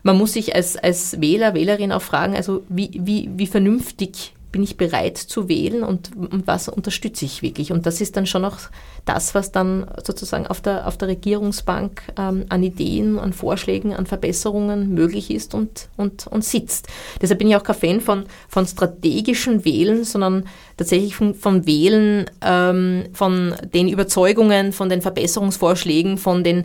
man 0.02 0.16
muss 0.16 0.32
sich 0.32 0.54
als, 0.54 0.76
als 0.76 1.20
Wähler, 1.20 1.54
Wählerin 1.54 1.92
auch 1.92 2.02
fragen, 2.02 2.36
also 2.36 2.62
wie, 2.68 2.90
wie, 2.94 3.30
wie 3.34 3.46
vernünftig 3.46 4.32
bin 4.50 4.62
ich 4.62 4.76
bereit 4.76 5.18
zu 5.18 5.48
wählen 5.48 5.82
und, 5.82 6.16
und, 6.16 6.46
was 6.46 6.68
unterstütze 6.68 7.24
ich 7.24 7.42
wirklich. 7.42 7.70
Und 7.70 7.84
das 7.84 8.00
ist 8.00 8.16
dann 8.16 8.26
schon 8.26 8.44
auch 8.44 8.56
das, 9.04 9.34
was 9.34 9.52
dann 9.52 9.86
sozusagen 10.04 10.46
auf 10.46 10.60
der, 10.60 10.86
auf 10.86 10.96
der 10.96 11.08
Regierungsbank 11.08 12.02
ähm, 12.18 12.46
an 12.48 12.62
Ideen, 12.62 13.18
an 13.18 13.32
Vorschlägen, 13.32 13.94
an 13.94 14.06
Verbesserungen 14.06 14.94
möglich 14.94 15.30
ist 15.30 15.54
und, 15.54 15.88
und, 15.96 16.26
und 16.26 16.44
sitzt. 16.44 16.88
Deshalb 17.20 17.38
bin 17.38 17.48
ich 17.48 17.56
auch 17.56 17.62
kein 17.62 17.76
Fan 17.76 18.00
von, 18.00 18.24
von 18.48 18.66
strategischen 18.66 19.64
Wählen, 19.64 20.04
sondern 20.04 20.44
tatsächlich 20.76 21.14
von, 21.14 21.34
von 21.34 21.66
Wählen, 21.66 22.30
ähm, 22.40 23.04
von 23.12 23.54
den 23.74 23.88
Überzeugungen, 23.88 24.72
von 24.72 24.88
den 24.88 25.02
Verbesserungsvorschlägen, 25.02 26.16
von 26.16 26.42
den 26.42 26.64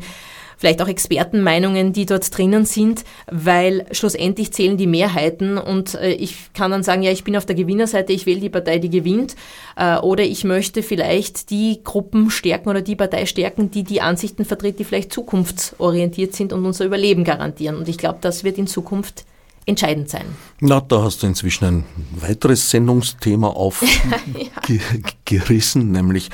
vielleicht 0.58 0.82
auch 0.82 0.88
Expertenmeinungen, 0.88 1.93
die 1.93 2.06
dort 2.06 2.36
drinnen 2.36 2.66
sind, 2.66 3.04
weil 3.30 3.86
schlussendlich 3.91 4.54
zählen 4.54 4.78
die 4.78 4.88
Mehrheiten 4.88 5.58
und 5.58 5.95
äh, 5.95 6.12
ich 6.12 6.54
kann 6.54 6.72
dann 6.72 6.84
sagen, 6.84 7.04
ja, 7.04 7.12
ich 7.12 7.24
bin 7.24 7.36
auf 7.38 7.45
der 7.45 7.56
Gewinnerseite, 7.56 8.14
ich 8.14 8.26
wähle 8.26 8.39
die 8.39 8.49
Partei, 8.49 8.80
die 8.80 8.89
gewinnt 8.89 9.36
äh, 9.76 9.97
oder 9.97 10.24
ich 10.24 10.43
möchte 10.43 10.84
vielleicht 10.84 11.49
die 11.49 11.82
Gruppen 11.84 12.30
stärken 12.30 12.70
oder 12.70 12.82
die 12.82 12.95
Partei 12.95 13.26
stärken, 13.26 13.72
die 13.72 13.84
die 13.84 14.01
Ansichten 14.01 14.45
vertritt, 14.45 14.80
die 14.80 14.84
vielleicht 14.84 15.14
zukunftsorientiert 15.14 16.36
sind 16.36 16.54
und 16.54 16.66
unser 16.66 16.86
Überleben 16.86 17.24
garantieren. 17.24 17.78
Und 17.78 17.89
ich 17.89 17.97
glaube, 17.97 18.20
das 18.22 18.43
wird 18.43 18.58
in 18.58 18.68
Zukunft 18.68 19.26
entscheidend 19.66 20.09
sein. 20.09 20.26
Na, 20.59 20.82
da 20.82 21.03
hast 21.03 21.24
du 21.24 21.28
inzwischen 21.28 21.66
ein 21.66 21.84
weiteres 22.16 22.70
Sendungsthema 22.70 23.47
aufgerissen, 23.47 24.01
ja. 25.30 26.01
nämlich 26.01 26.30